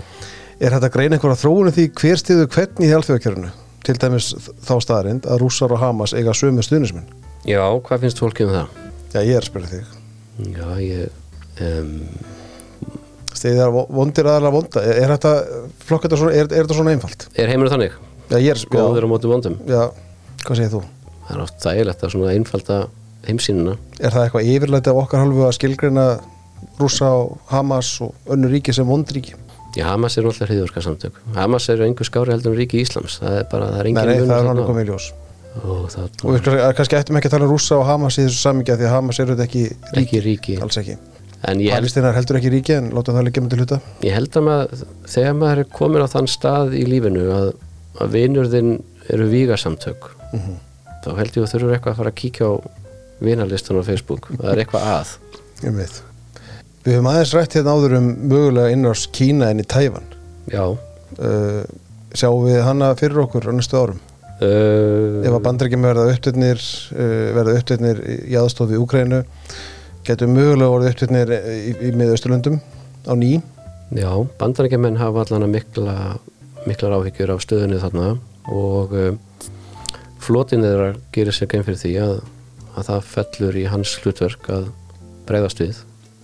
Er 0.58 0.74
þetta 0.74 0.88
að 0.90 0.96
greina 0.96 1.18
einhverja 1.20 1.42
þróunu 1.44 1.74
því 1.76 1.86
hver 2.00 2.18
stiðu 2.18 2.48
hvern 2.56 2.82
í 2.82 2.90
alþjóðakjörunu 2.98 3.52
til 3.84 3.96
dæmis 4.00 4.32
þá 4.64 4.74
staðarind 4.82 5.28
að 5.28 5.44
rússar 5.44 5.74
og 5.76 5.82
Hamas 5.84 6.16
eiga 6.16 6.34
sömu 6.38 6.64
stuðnismenn 6.66 7.06
Já, 7.46 7.62
hvað 7.84 8.06
finnst 8.06 8.22
fólki 8.24 8.48
um 8.48 8.54
það? 8.56 8.80
já, 9.14 9.22
ég 10.82 11.23
er 11.60 11.78
um, 11.84 11.94
stiðjar 13.34 13.72
vondir 13.74 14.30
aðalega 14.30 14.54
vonda 14.56 14.84
er, 14.86 15.00
er 15.04 15.14
þetta 15.16 15.32
flokk 15.88 16.08
þetta 16.08 16.20
svona, 16.22 16.34
er, 16.38 16.50
er 16.50 16.66
þetta 16.66 16.78
svona 16.80 16.94
einfalt? 16.96 17.28
Er 17.40 17.52
heimur 17.52 17.72
þannig? 17.74 17.96
já, 18.32 18.38
ég 18.40 18.52
er 18.56 18.62
Góður 18.74 19.08
á 19.08 19.10
móti 19.12 19.30
vondum? 19.32 19.58
já, 19.70 19.82
hvað 20.46 20.60
segir 20.60 20.74
þú? 20.74 20.84
Það 21.24 21.36
er 21.38 21.44
oft 21.46 21.64
þægilegt 21.64 22.04
að 22.04 22.14
svona 22.14 22.34
einfalda 22.36 22.78
heimsýnina. 23.24 23.78
Er 24.04 24.12
það 24.12 24.26
eitthvað 24.28 24.50
yfirleiti 24.54 24.92
af 24.92 25.00
okkar 25.00 25.24
hálfu 25.24 25.46
að 25.48 25.54
skilgreina 25.56 26.06
rússa 26.80 27.10
og 27.16 27.38
Hamas 27.52 27.94
og 28.04 28.14
önnur 28.34 28.52
ríki 28.54 28.74
sem 28.76 28.88
vondríki 28.88 29.38
Já, 29.74 29.88
Hamas 29.90 30.18
er 30.20 30.26
náttúrulega 30.28 30.52
hriðjórka 30.52 30.82
samtök 30.86 31.16
Hamas 31.34 31.66
eru 31.74 31.86
einhver 31.88 32.06
skári 32.06 32.30
heldur 32.36 32.54
en 32.54 32.60
ríki 32.60 32.84
Íslams. 32.84 33.16
Það 33.24 33.38
er 33.40 33.48
bara, 33.50 33.70
það 33.74 33.80
er 33.80 33.88
nei, 33.88 33.92
engin 33.94 34.10
nei, 34.10 34.20
munur 34.20 34.30
það 34.34 34.44
er 34.44 34.50
hann 34.52 34.62
komið 34.68 34.84
í 34.84 34.90
ljós. 34.92 35.08
Og 35.64 35.88
það 35.94 36.06
og 36.24 36.36
við 36.36 36.62
kannski- 36.78 37.00
ættum 37.00 37.18
ekki 37.20 37.30
að 37.30 37.34
tala 37.36 37.48
um 37.48 37.54
rússa 37.56 37.80
og 37.80 37.88
Hamas 37.90 38.20
í 38.20 38.28
þessu 38.28 38.42
samingja 38.44 38.78
því 38.78 38.86
að 38.90 38.94
Hamas 38.94 39.20
eru 39.24 39.34
þetta 39.34 39.48
ekki 39.50 39.64
ríki, 39.70 40.04
ekki 40.04 40.22
ríki. 40.28 40.56
Alls 40.62 40.78
ekki 40.82 40.98
Palestínar 41.44 42.16
heldur 42.16 42.38
ekki 42.40 42.52
ríki 42.54 42.76
en 42.78 42.92
láta 42.96 43.12
það 43.16 43.26
líka 43.28 43.42
með 43.44 43.50
til 43.54 43.60
hluta. 43.64 43.80
Ég 44.08 44.14
held 44.16 44.38
að 44.40 44.46
maður 44.48 44.84
þegar 45.16 45.34
maður 45.42 45.62
er 45.64 45.70
komin 45.76 46.06
á 46.06 46.08
þann 46.14 46.30
stað 46.32 46.76
í 46.80 46.84
lífinu 46.88 47.26
að, 47.36 47.50
að 48.00 48.14
vinurðin 48.16 48.72
eru 49.12 49.28
vígasamtök 49.34 50.10
Mhm. 50.34 50.56
þá 51.04 51.10
held 51.20 51.36
ég 51.36 51.44
að 51.44 51.52
þurfur 51.52 51.74
eitthvað 51.76 51.92
að 51.94 52.00
fara 52.00 52.10
að 52.14 52.20
kíkja 52.22 52.48
á 52.48 52.54
vinarlistan 53.24 53.78
á 53.80 53.84
Facebook. 53.86 54.30
Það 54.40 54.52
er 54.54 54.62
eitthvað 54.64 54.88
að. 54.94 55.12
Ég 55.64 55.76
veit. 55.78 56.00
Við 56.84 56.96
höfum 56.98 57.10
aðeins 57.12 57.34
rætt 57.38 57.54
hérna 57.60 57.74
áður 57.76 57.94
um 58.00 58.08
mögulega 58.32 58.72
innrás 58.74 59.04
Kína 59.12 59.52
en 59.54 59.60
í 59.62 59.68
Tæfan 59.68 60.08
já. 60.52 60.64
Uh, 61.20 61.62
sjáum 62.16 62.48
við 62.48 62.64
hana 62.66 62.90
fyrir 63.00 63.22
okkur 63.24 63.46
á 63.48 63.52
næstu 63.56 63.78
árum? 63.80 64.00
Uh, 64.44 65.22
ef 65.24 65.32
að 65.38 65.44
bandrækjum 65.46 65.86
verða 65.86 66.08
upptötnir 66.12 66.60
uh, 66.98 67.30
verða 67.38 67.54
upptötnir 67.60 68.02
í 68.28 68.36
aðstofi 68.36 68.80
Úkrænu 68.82 69.22
getur 70.08 70.32
mögulega 70.32 70.76
orðið 70.76 70.94
upptötnir 70.94 71.34
í, 71.34 71.74
í 71.90 71.92
miðausturlöndum 71.96 72.60
á 73.08 73.14
ný. 73.16 73.38
Já, 73.94 74.10
bandarækjumenn 74.40 74.98
hafa 74.98 75.26
allan 75.26 75.46
að 75.48 75.54
mikla 75.58 75.96
miklar 76.68 76.96
áhyggjur 76.98 77.34
á 77.36 77.38
stöðunni 77.44 77.80
þarna 77.82 78.14
og 78.52 78.94
uh, 78.96 79.12
flotin 80.24 80.64
þeirra 80.64 80.94
gerir 81.16 81.36
sér 81.36 81.50
geim 81.52 81.66
fyrir 81.68 81.82
því 81.82 81.92
að, 82.04 82.14
að 82.78 82.88
það 82.90 83.10
fellur 83.10 83.60
í 83.60 83.66
hans 83.72 83.98
hlutverk 84.00 84.48
að 84.54 84.70
bregðast 85.28 85.60
við 85.64 85.84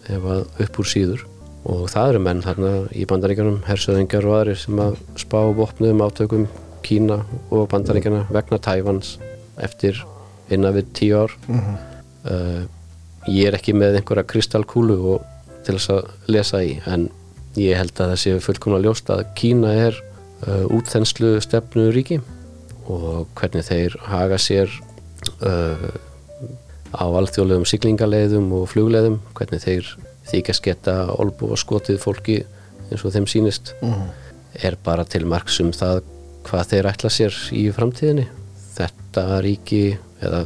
ef 0.10 0.24
að 0.24 0.64
upp 0.66 0.80
úr 0.82 0.90
síður. 0.90 1.26
Og 1.70 1.84
það 1.92 2.14
eru 2.14 2.24
menn 2.24 2.42
þarna 2.44 2.72
í 2.96 3.06
bandaríkjanum 3.08 3.60
hersöðingar 3.68 4.28
og 4.30 4.38
aðrir 4.38 4.60
sem 4.62 4.80
að 4.80 4.96
spá 5.20 5.40
vopnuðum 5.56 6.06
átökum 6.08 6.48
Kína 6.86 7.20
og 7.52 7.68
bandaríkjana 7.74 8.24
vegna 8.32 8.62
Tævans 8.64 9.18
eftir 9.60 10.00
innan 10.50 10.78
við 10.78 10.94
tíu 10.96 11.20
ár. 11.20 11.36
Uh, 12.24 12.64
ég 13.28 13.50
er 13.50 13.58
ekki 13.58 13.76
með 13.78 14.00
einhverja 14.00 14.28
kristalkúlu 14.30 14.98
og 15.14 15.26
til 15.66 15.76
þess 15.76 15.94
að 15.94 16.32
lesa 16.32 16.62
í 16.64 16.76
en 16.90 17.08
ég 17.60 17.78
held 17.78 17.96
að 17.98 18.14
það 18.14 18.22
sé 18.24 18.36
fullkomna 18.44 18.82
ljóst 18.84 19.10
að 19.12 19.26
Kína 19.38 19.74
er 19.88 19.98
uh, 20.48 20.66
útþenslu 20.72 21.36
stefnu 21.44 21.90
ríki 21.96 22.20
og 22.90 23.28
hvernig 23.38 23.66
þeir 23.68 23.98
haga 24.10 24.40
sér 24.42 24.72
uh, 25.46 25.90
á 26.96 27.06
alþjóðlegum 27.06 27.68
siglingaleiðum 27.70 28.48
og 28.56 28.70
flugleiðum 28.72 29.20
hvernig 29.38 29.66
þeir 29.66 29.92
þykjast 30.30 30.66
geta 30.66 30.96
olbú 31.18 31.52
og 31.54 31.60
skotið 31.62 32.00
fólki 32.02 32.40
eins 32.90 33.04
og 33.06 33.14
þeim 33.14 33.28
sýnist 33.30 33.74
er 34.66 34.78
bara 34.86 35.06
til 35.06 35.26
marks 35.30 35.60
um 35.62 35.72
það 35.76 36.02
hvað 36.48 36.72
þeir 36.72 36.90
ætla 36.90 37.12
sér 37.14 37.36
í 37.54 37.68
framtíðinni. 37.74 38.26
Þetta 38.78 39.26
ríki 39.46 39.84
eða 40.24 40.46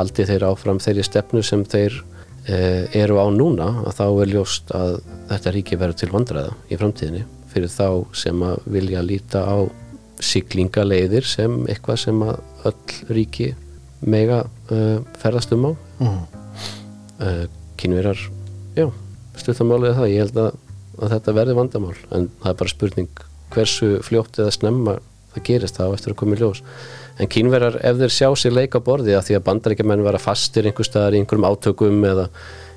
haldi 0.00 0.26
þeir 0.28 0.46
áfram 0.48 0.80
þeirri 0.82 1.04
stefnu 1.06 1.42
sem 1.46 1.64
þeir 1.68 2.00
eh, 2.48 2.88
eru 3.00 3.20
á 3.20 3.26
núna 3.32 3.68
að 3.84 3.94
þá 4.00 4.06
er 4.08 4.32
ljóst 4.34 4.72
að 4.76 4.96
þetta 5.30 5.54
ríki 5.56 5.78
verður 5.80 6.00
til 6.00 6.10
vandræða 6.14 6.56
í 6.68 6.80
framtíðinni. 6.80 7.22
Fyrir 7.50 7.72
þá 7.72 7.86
sem 8.16 8.42
að 8.46 8.66
vilja 8.70 9.04
líta 9.04 9.44
á 9.46 9.58
siglingaleiðir 10.20 11.26
sem 11.26 11.62
eitthvað 11.70 12.02
sem 12.04 12.24
að 12.26 12.40
öll 12.68 13.14
ríki 13.16 13.52
mega 14.00 14.42
uh, 14.72 15.00
ferðast 15.20 15.52
um 15.56 15.70
á. 15.70 15.72
Mm. 16.00 16.20
uh, 17.20 17.44
kynverar 17.80 18.20
já, 18.76 18.86
stuttamálið 19.40 19.90
er 19.90 19.98
það. 19.98 20.12
Ég 20.12 20.24
held 20.24 20.40
að, 20.40 20.58
að 21.00 21.14
þetta 21.14 21.36
verði 21.36 21.56
vandamál 21.58 21.96
en 22.10 22.28
það 22.40 22.52
er 22.52 22.58
bara 22.62 22.74
spurning 22.74 23.24
hversu 23.50 23.90
fljótt 24.06 24.38
eða 24.40 24.54
snemma 24.54 24.98
það 25.34 25.46
gerist 25.46 25.78
þá 25.78 25.84
eftir 25.90 26.14
að 26.14 26.20
koma 26.22 26.36
í 26.36 26.40
ljós 26.40 26.62
en 27.18 27.30
kynverar 27.30 27.78
ef 27.82 28.00
þeir 28.00 28.14
sjá 28.14 28.28
sér 28.38 28.56
leika 28.56 28.80
borði 28.84 29.16
að 29.16 29.26
því 29.28 29.38
að 29.38 29.46
bandaríkjumenn 29.48 30.04
vera 30.06 30.20
fastir 30.22 30.68
einhver 30.68 30.88
staðar 30.88 31.16
í 31.16 31.22
einhverjum 31.22 31.48
átökum 31.50 32.04
eða 32.08 32.28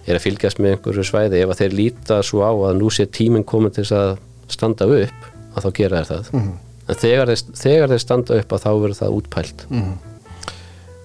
er 0.04 0.18
að 0.18 0.26
fylgjast 0.26 0.60
með 0.60 0.78
einhverju 0.78 1.06
svæði 1.08 1.44
ef 1.44 1.54
þeir 1.60 1.76
líta 1.78 2.20
svo 2.26 2.44
á 2.44 2.52
að 2.52 2.80
nú 2.82 2.90
sé 2.92 3.06
tíminn 3.08 3.46
komin 3.48 3.72
til 3.72 3.86
þess 3.86 3.98
að 4.00 4.16
standa 4.52 4.88
upp 4.88 5.30
að 5.54 5.68
þá 5.68 5.70
gera 5.78 6.02
þeir 6.02 6.10
það. 6.10 6.50
En 6.84 7.00
þegar 7.00 7.32
þeir, 7.32 7.44
þegar 7.62 7.94
þeir 7.94 8.04
standa 8.04 8.40
upp 8.42 8.56
að 8.56 8.66
þá 8.66 8.72
verður 8.72 9.00
það 9.00 9.20
útpælt. 9.20 9.64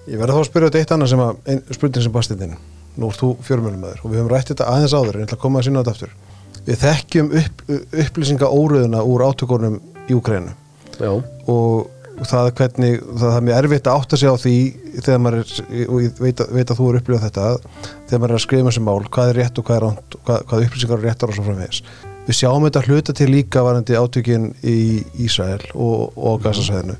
Ég 0.09 0.19
verði 0.19 0.35
þá 0.35 0.41
að 0.41 0.49
spyrja 0.49 0.69
þetta 0.69 0.81
eitt 0.81 0.91
annað 0.95 1.11
sem 1.13 1.21
að 1.23 1.39
ein, 1.53 1.61
spurning 1.75 2.03
sem 2.03 2.13
bastið 2.15 2.43
þinn 2.43 2.57
Nú 2.99 3.11
ert 3.13 3.21
þú 3.21 3.29
fjörmjölumæður 3.45 4.01
og 4.01 4.11
við 4.11 4.19
höfum 4.19 4.31
rætt 4.33 4.49
þetta 4.51 4.65
aðeins 4.73 4.95
áður 4.97 5.15
en 5.15 5.21
ég 5.21 5.27
ætla 5.29 5.37
að 5.37 5.43
koma 5.43 5.59
að 5.61 5.67
sinna 5.67 5.83
þetta 5.85 5.93
aftur. 5.93 6.15
Við 6.65 6.81
þekkjum 6.81 7.29
upp, 7.39 7.61
upplýsinga 8.03 8.49
óröðuna 8.49 9.03
úr 9.07 9.23
átökunum 9.29 9.77
í 10.09 10.17
Ukrænu 10.17 10.55
og 10.99 11.98
það 12.27 12.49
hvernig 12.59 12.99
það 13.21 13.35
er 13.35 13.45
mjög 13.47 13.59
erfitt 13.61 13.87
að 13.87 13.99
átta 13.99 14.19
sig 14.19 14.31
á 14.31 14.35
því 14.39 14.55
þegar 14.99 15.21
maður 15.23 15.39
er, 15.39 15.53
og 15.85 16.01
ég 16.03 16.19
veit 16.19 16.43
að, 16.43 16.51
veit 16.57 16.73
að 16.73 16.79
þú 16.79 16.89
er 16.89 16.99
upplifað 16.99 17.25
þetta 17.27 17.45
þegar 18.09 18.21
maður 18.23 18.33
er 18.33 18.39
að 18.39 18.45
skrifa 18.45 18.63
um 18.63 18.69
þessi 18.69 18.83
mál 18.87 18.99
hvað 19.07 19.31
er 19.31 19.39
rétt 19.39 19.61
og 19.61 19.67
hvað 19.69 19.79
er 19.79 19.85
ránt, 19.85 20.17
hvað, 20.27 20.43
hvað 20.49 20.65
upplýsingar 20.65 20.99
eru 20.99 21.07
réttar 21.07 21.31
og 21.31 21.37
svo 21.37 21.45
framvegis. 21.47 21.83
Við 22.29 22.37
sjáum 22.37 22.65
þetta 22.67 22.83
hluta 22.85 23.15
til 23.17 23.29
líka 23.31 23.63
varandi 23.65 23.97
átökin 23.97 24.51
í 24.67 24.79
Ísrael 25.25 25.63
og, 25.73 26.17
og 26.17 26.43
Gassasæðinu 26.43 26.99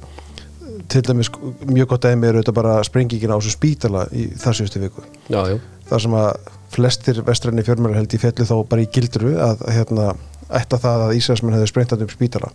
til 0.90 1.04
dæmis 1.06 1.30
mjög 1.70 1.92
gott 1.92 2.06
dæmi 2.08 2.26
er 2.26 2.40
auðvitað 2.40 2.56
bara 2.58 2.78
sprengingin 2.86 3.30
á 3.30 3.38
þessu 3.38 3.54
spítala 3.54 4.08
í 4.10 4.26
þar 4.42 4.58
síðustu 4.58 4.82
viku. 4.82 5.04
Já, 5.30 5.42
já, 5.52 5.60
þar 5.90 6.04
sem 6.06 6.16
að 6.18 6.30
flestir 6.74 7.20
vestræni 7.28 7.66
fjörmjörn 7.66 7.98
held 8.00 8.14
í 8.14 8.22
fjallu 8.22 8.48
þá 8.50 8.56
bara 8.72 8.86
í 8.86 8.90
gildru 8.94 9.36
að, 9.38 9.62
að 9.68 9.76
hérna, 9.76 10.08
ætta 10.50 10.80
það 10.82 11.06
að 11.06 11.18
Ísraelsmenn 11.20 11.58
hefði 11.58 11.70
sprengt 11.70 11.94
þetta 11.94 12.08
upp 12.08 12.16
spítala 12.16 12.52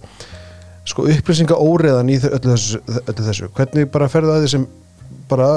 sko 0.85 1.07
upplýsinga 1.09 1.57
óreðan 1.57 2.11
í 2.13 2.19
öllu 2.29 2.55
þessu, 2.55 2.81
öllu 3.05 3.27
þessu. 3.29 3.51
Hvernig 3.57 3.91
bara 3.95 4.11
ferðu 4.13 4.35
að 4.35 4.45
því 4.45 4.51
sem 4.55 4.67
bara 5.31 5.49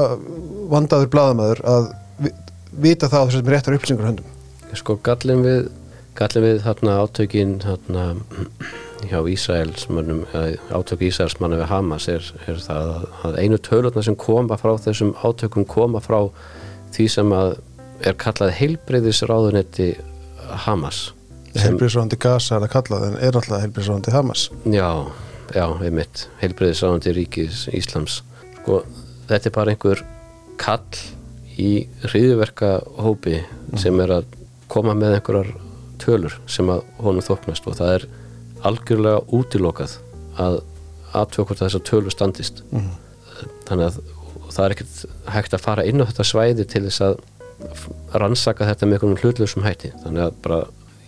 vandaður 0.72 1.12
blaðamæður 1.16 1.64
að 1.68 1.90
vi- 2.24 2.36
vita 2.88 3.10
það 3.12 3.24
á 3.24 3.28
þessum 3.28 3.52
réttar 3.54 3.78
upplýsingar 3.78 4.10
höndum? 4.10 4.34
Sko 4.78 4.98
gallin 5.04 5.44
við 5.44 5.70
gallin 6.18 6.46
við 6.48 6.62
þarna 6.66 6.96
átökin 7.04 7.56
þarna 7.64 8.06
hjá 9.10 9.20
eh, 9.22 10.56
átök 10.74 11.04
Ísraelsmanna 11.06 11.60
við 11.62 11.70
Hamas 11.70 12.08
er, 12.10 12.24
er 12.48 12.62
það 12.64 12.94
að, 12.96 13.04
að 13.28 13.40
einu 13.44 13.60
tölurna 13.62 14.04
sem 14.04 14.16
koma 14.18 14.58
frá 14.58 14.74
þessum 14.82 15.14
átökum 15.22 15.68
koma 15.70 16.02
frá 16.02 16.24
því 16.96 17.08
sem 17.12 17.36
að 17.36 17.58
er 18.06 18.18
kallað 18.18 18.56
heilbreyðisráðunetti 18.58 19.92
Hamas 20.66 21.12
sem, 21.54 21.64
heilbríðsráðandi 21.64 22.20
Gaza 22.22 22.58
er 22.58 22.66
það 22.66 22.74
kallað 22.76 23.06
en 23.08 23.20
er 23.28 23.40
alltaf 23.40 23.64
heilbríðsráðandi 23.64 24.16
Hamas. 24.16 24.48
Já, 24.74 24.90
já, 25.56 25.66
einmitt. 25.88 26.26
Heilbreyðisráðunetti 26.42 27.16
ríkis 27.18 27.66
Íslams. 27.76 28.22
Sko, 28.60 28.82
þetta 29.30 29.50
er 29.50 29.56
bara 29.58 29.76
einhver 29.76 30.04
kall 30.62 31.02
í 31.58 31.72
hriðverka 32.06 32.74
hópi 33.02 33.42
sem 33.80 33.98
er 34.04 34.20
að 34.20 34.28
koma 34.72 34.94
með 34.98 35.18
einhverjar 35.18 35.54
tölur 36.02 36.36
sem 36.50 36.68
að 36.70 36.84
honum 37.02 37.26
þóknast 37.26 37.66
og 37.70 37.78
það 37.80 37.94
er 37.96 38.06
algjörlega 38.68 39.24
útilokað 39.34 39.98
að 40.38 40.60
aðtöku 41.18 41.48
hvort 41.50 41.64
þessar 41.64 41.86
tölur 41.88 42.14
standist. 42.14 42.62
Þannig 43.68 43.88
að 43.88 44.00
það 44.52 44.64
er 44.66 44.76
ekkert 44.76 45.02
hægt 45.34 45.56
að 45.56 45.64
fara 45.64 45.86
inn 45.88 46.02
á 46.02 46.08
þetta 46.10 46.26
svæði 46.28 46.66
til 46.70 46.84
þess 46.88 47.04
að 47.06 47.18
rannsaka 48.18 48.68
þetta 48.70 48.88
með 48.88 49.00
einhvern 49.00 49.22
hlutlausum 49.22 49.66
hætti. 49.66 49.94
Þannig 50.04 50.28
að 50.28 50.38
bara 50.46 50.60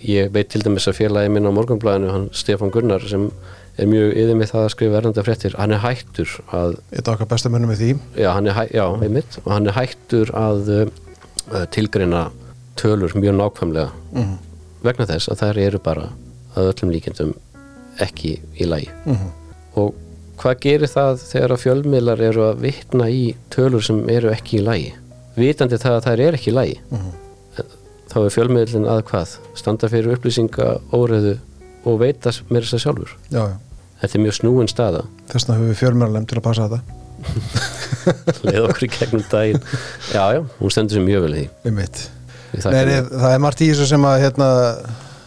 ég 0.07 0.31
veit 0.31 0.49
til 0.49 0.61
dæmis 0.63 0.87
að 0.87 0.97
félagi 1.01 1.29
minn 1.33 1.47
á 1.47 1.51
morgunblæðinu 1.51 2.11
hann 2.13 2.29
Stefán 2.31 2.71
Gunnar 2.71 3.03
sem 3.09 3.29
er 3.79 3.87
mjög 3.87 4.13
yfir 4.15 4.35
með 4.39 4.51
það 4.53 4.63
að 4.65 4.71
skrifa 4.73 4.95
verðandi 4.97 5.23
fréttir 5.27 5.55
hann 5.59 5.71
er 5.75 5.79
hættur 5.83 6.29
að 6.55 6.77
Eitt 6.91 7.07
af 7.07 7.13
okkar 7.15 7.29
besta 7.33 7.49
mönnum 7.51 7.69
með 7.73 7.81
því 7.83 7.89
já, 8.23 8.29
hann 8.35 8.47
er, 8.47 8.53
hæ, 8.57 8.63
já, 8.75 8.85
einmitt, 9.03 9.37
hann 9.47 9.67
er 9.67 9.75
hættur 9.77 10.31
að 10.35 10.71
uh, 10.75 11.65
tilgreina 11.75 12.25
tölur 12.79 13.15
mjög 13.15 13.35
nákvæmlega 13.39 13.89
Mhm. 14.13 14.37
vegna 14.83 15.05
þess 15.05 15.29
að 15.29 15.39
þær 15.43 15.57
eru 15.67 15.79
bara 15.83 16.09
að 16.55 16.69
öllum 16.73 16.91
líkendum 16.95 17.33
ekki 17.99 18.39
í 18.59 18.65
lagi 18.67 18.87
Mhm. 19.05 19.29
og 19.75 19.93
hvað 20.39 20.59
gerir 20.63 20.87
það 20.87 21.19
þegar 21.19 21.51
að 21.51 21.63
fjölmiðlar 21.65 22.21
eru 22.29 22.41
að 22.49 22.61
vitna 22.63 23.09
í 23.11 23.35
tölur 23.51 23.83
sem 23.83 23.99
eru 24.09 24.29
ekki 24.31 24.59
í 24.59 24.63
lagi 24.63 24.93
vitandi 25.35 25.75
það 25.77 25.97
að 25.99 26.05
þær 26.07 26.19
eru 26.27 26.37
ekki 26.37 26.51
í 26.51 26.55
lagi 26.55 26.77
Mhm. 26.91 27.11
Þá 28.09 28.17
er 28.25 28.35
fjölmiðlin 28.35 28.87
að 28.89 29.01
hvað? 29.09 29.33
Standa 29.59 29.89
fyrir 29.91 30.15
upplýsinga 30.15 30.69
óreðu 30.95 31.35
og 31.87 31.99
veita 32.01 32.33
mér 32.49 32.65
þess 32.65 32.79
að 32.79 32.85
sjálfur? 32.85 33.17
Já, 33.29 33.41
já. 33.45 33.57
Þetta 33.99 34.15
er 34.15 34.23
mjög 34.23 34.37
snúin 34.37 34.69
staða. 34.71 35.01
Þessna 35.29 35.57
höfum 35.57 35.71
við 35.73 35.81
fjölmjörnalem 35.81 36.29
til 36.29 36.39
að 36.39 36.45
passa 36.45 36.69
þetta. 36.69 36.95
Leið 38.47 38.61
okkur 38.69 38.85
í 38.85 38.89
gegnum 38.93 39.25
daginn. 39.31 39.65
Já, 40.13 40.23
já, 40.37 40.39
hún 40.61 40.71
stendur 40.71 40.99
sér 40.99 41.05
mjög 41.05 41.25
vel 41.25 41.33
í 41.33 41.41
því. 41.41 41.49
Við 41.65 41.75
mitt 41.81 42.05
Ég 42.49 42.65
Nei, 42.65 42.79
henni. 42.79 43.01
það 43.13 43.33
er 43.35 43.41
margt 43.43 43.59
í 43.61 43.67
þessu 43.69 43.85
sem 43.91 44.05
að 44.09 44.21
hérna, 44.23 44.47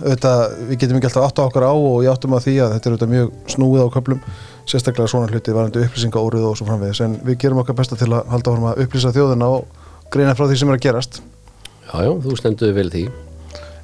auðvitað, 0.02 0.40
við 0.70 0.80
getum 0.82 0.96
ekki 0.98 1.08
alltaf 1.10 1.26
átt 1.28 1.38
á 1.38 1.42
okkur 1.44 1.66
á 1.70 1.72
og 1.72 1.98
ég 2.02 2.10
áttum 2.10 2.34
að 2.34 2.46
því 2.48 2.54
að 2.64 2.72
þetta 2.74 2.88
er 2.88 2.96
auðvitað 2.96 3.12
mjög 3.12 3.28
snúið 3.54 3.84
á 3.86 3.94
köplum 3.94 4.24
sérstaklega 4.72 5.12
svona 5.12 5.28
hluti 5.30 5.54
varandi 5.54 5.84
upplýsinga 5.86 6.22
óruð 6.22 6.48
og 6.48 6.56
svo 6.58 6.66
framvegis. 6.66 7.02
En 7.06 7.14
við 7.22 7.38
gerum 7.44 7.62
okkar 7.62 7.78
besta 7.78 7.98
til 8.00 8.10
að 8.10 8.26
halda 8.32 8.50
áfram 8.54 8.68
að 8.72 8.82
upplýsa 8.86 9.14
þjóðina 9.14 9.50
og 9.54 9.86
greina 10.10 10.34
frá 10.38 10.48
því 10.48 10.58
sem 10.58 10.72
er 10.72 10.78
að 10.80 10.84
gerast 10.88 11.20
Jájá, 11.92 12.12
þú 12.24 12.38
stenduði 12.40 12.76
vel 12.78 12.90
því 12.92 13.04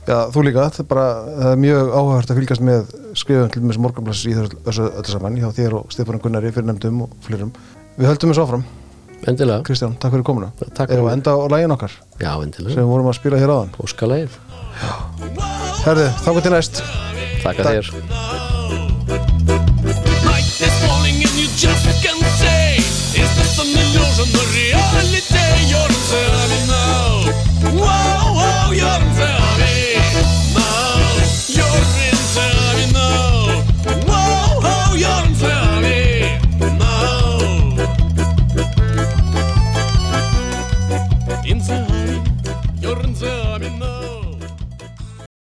Já, 0.09 0.19
þú 0.33 0.43
líka, 0.47 0.65
þetta 0.71 0.81
er 0.81 0.89
bara 0.89 1.07
það 1.29 1.51
er 1.53 1.59
mjög 1.61 1.91
áhægt 2.01 2.31
að 2.33 2.39
fylgjast 2.39 2.65
með 2.65 2.93
skrifum 3.21 3.51
til 3.53 3.63
mjög 3.67 3.81
morgunblassis 3.85 4.31
í 4.31 4.37
þessu 4.39 4.87
öllu 4.89 5.13
saman 5.13 5.37
hjá 5.37 5.49
þér 5.53 5.77
og 5.83 5.93
Stefán 5.93 6.23
Gunnari 6.25 6.53
fyrir 6.55 6.71
nefndum 6.71 7.03
og 7.05 7.13
flerum. 7.27 7.53
Við 7.99 8.09
höldum 8.09 8.33
þessu 8.33 8.47
áfram 8.47 8.65
Endilega. 9.27 9.63
Kristján, 9.67 9.97
takk 9.99 10.15
fyrir 10.15 10.25
komuna. 10.27 10.53
Takk 10.63 10.89
fyrir. 10.93 11.03
Eða 11.03 11.13
enda 11.17 11.35
á 11.35 11.47
lægin 11.51 11.75
okkar. 11.75 11.93
Já, 12.23 12.33
endilega. 12.39 12.75
Sem 12.75 12.85
við 12.85 12.93
vorum 12.93 13.11
að 13.11 13.19
spila 13.19 13.41
hér 13.43 13.51
áðan. 13.55 13.73
Óskalægir. 13.83 14.31
Herði, 15.83 16.07
þakka 16.23 16.41
til 16.47 16.55
næst. 16.55 16.75
Takk 17.43 17.59
að 17.65 17.71
þér. 17.75 17.87
Takk. 24.39 24.68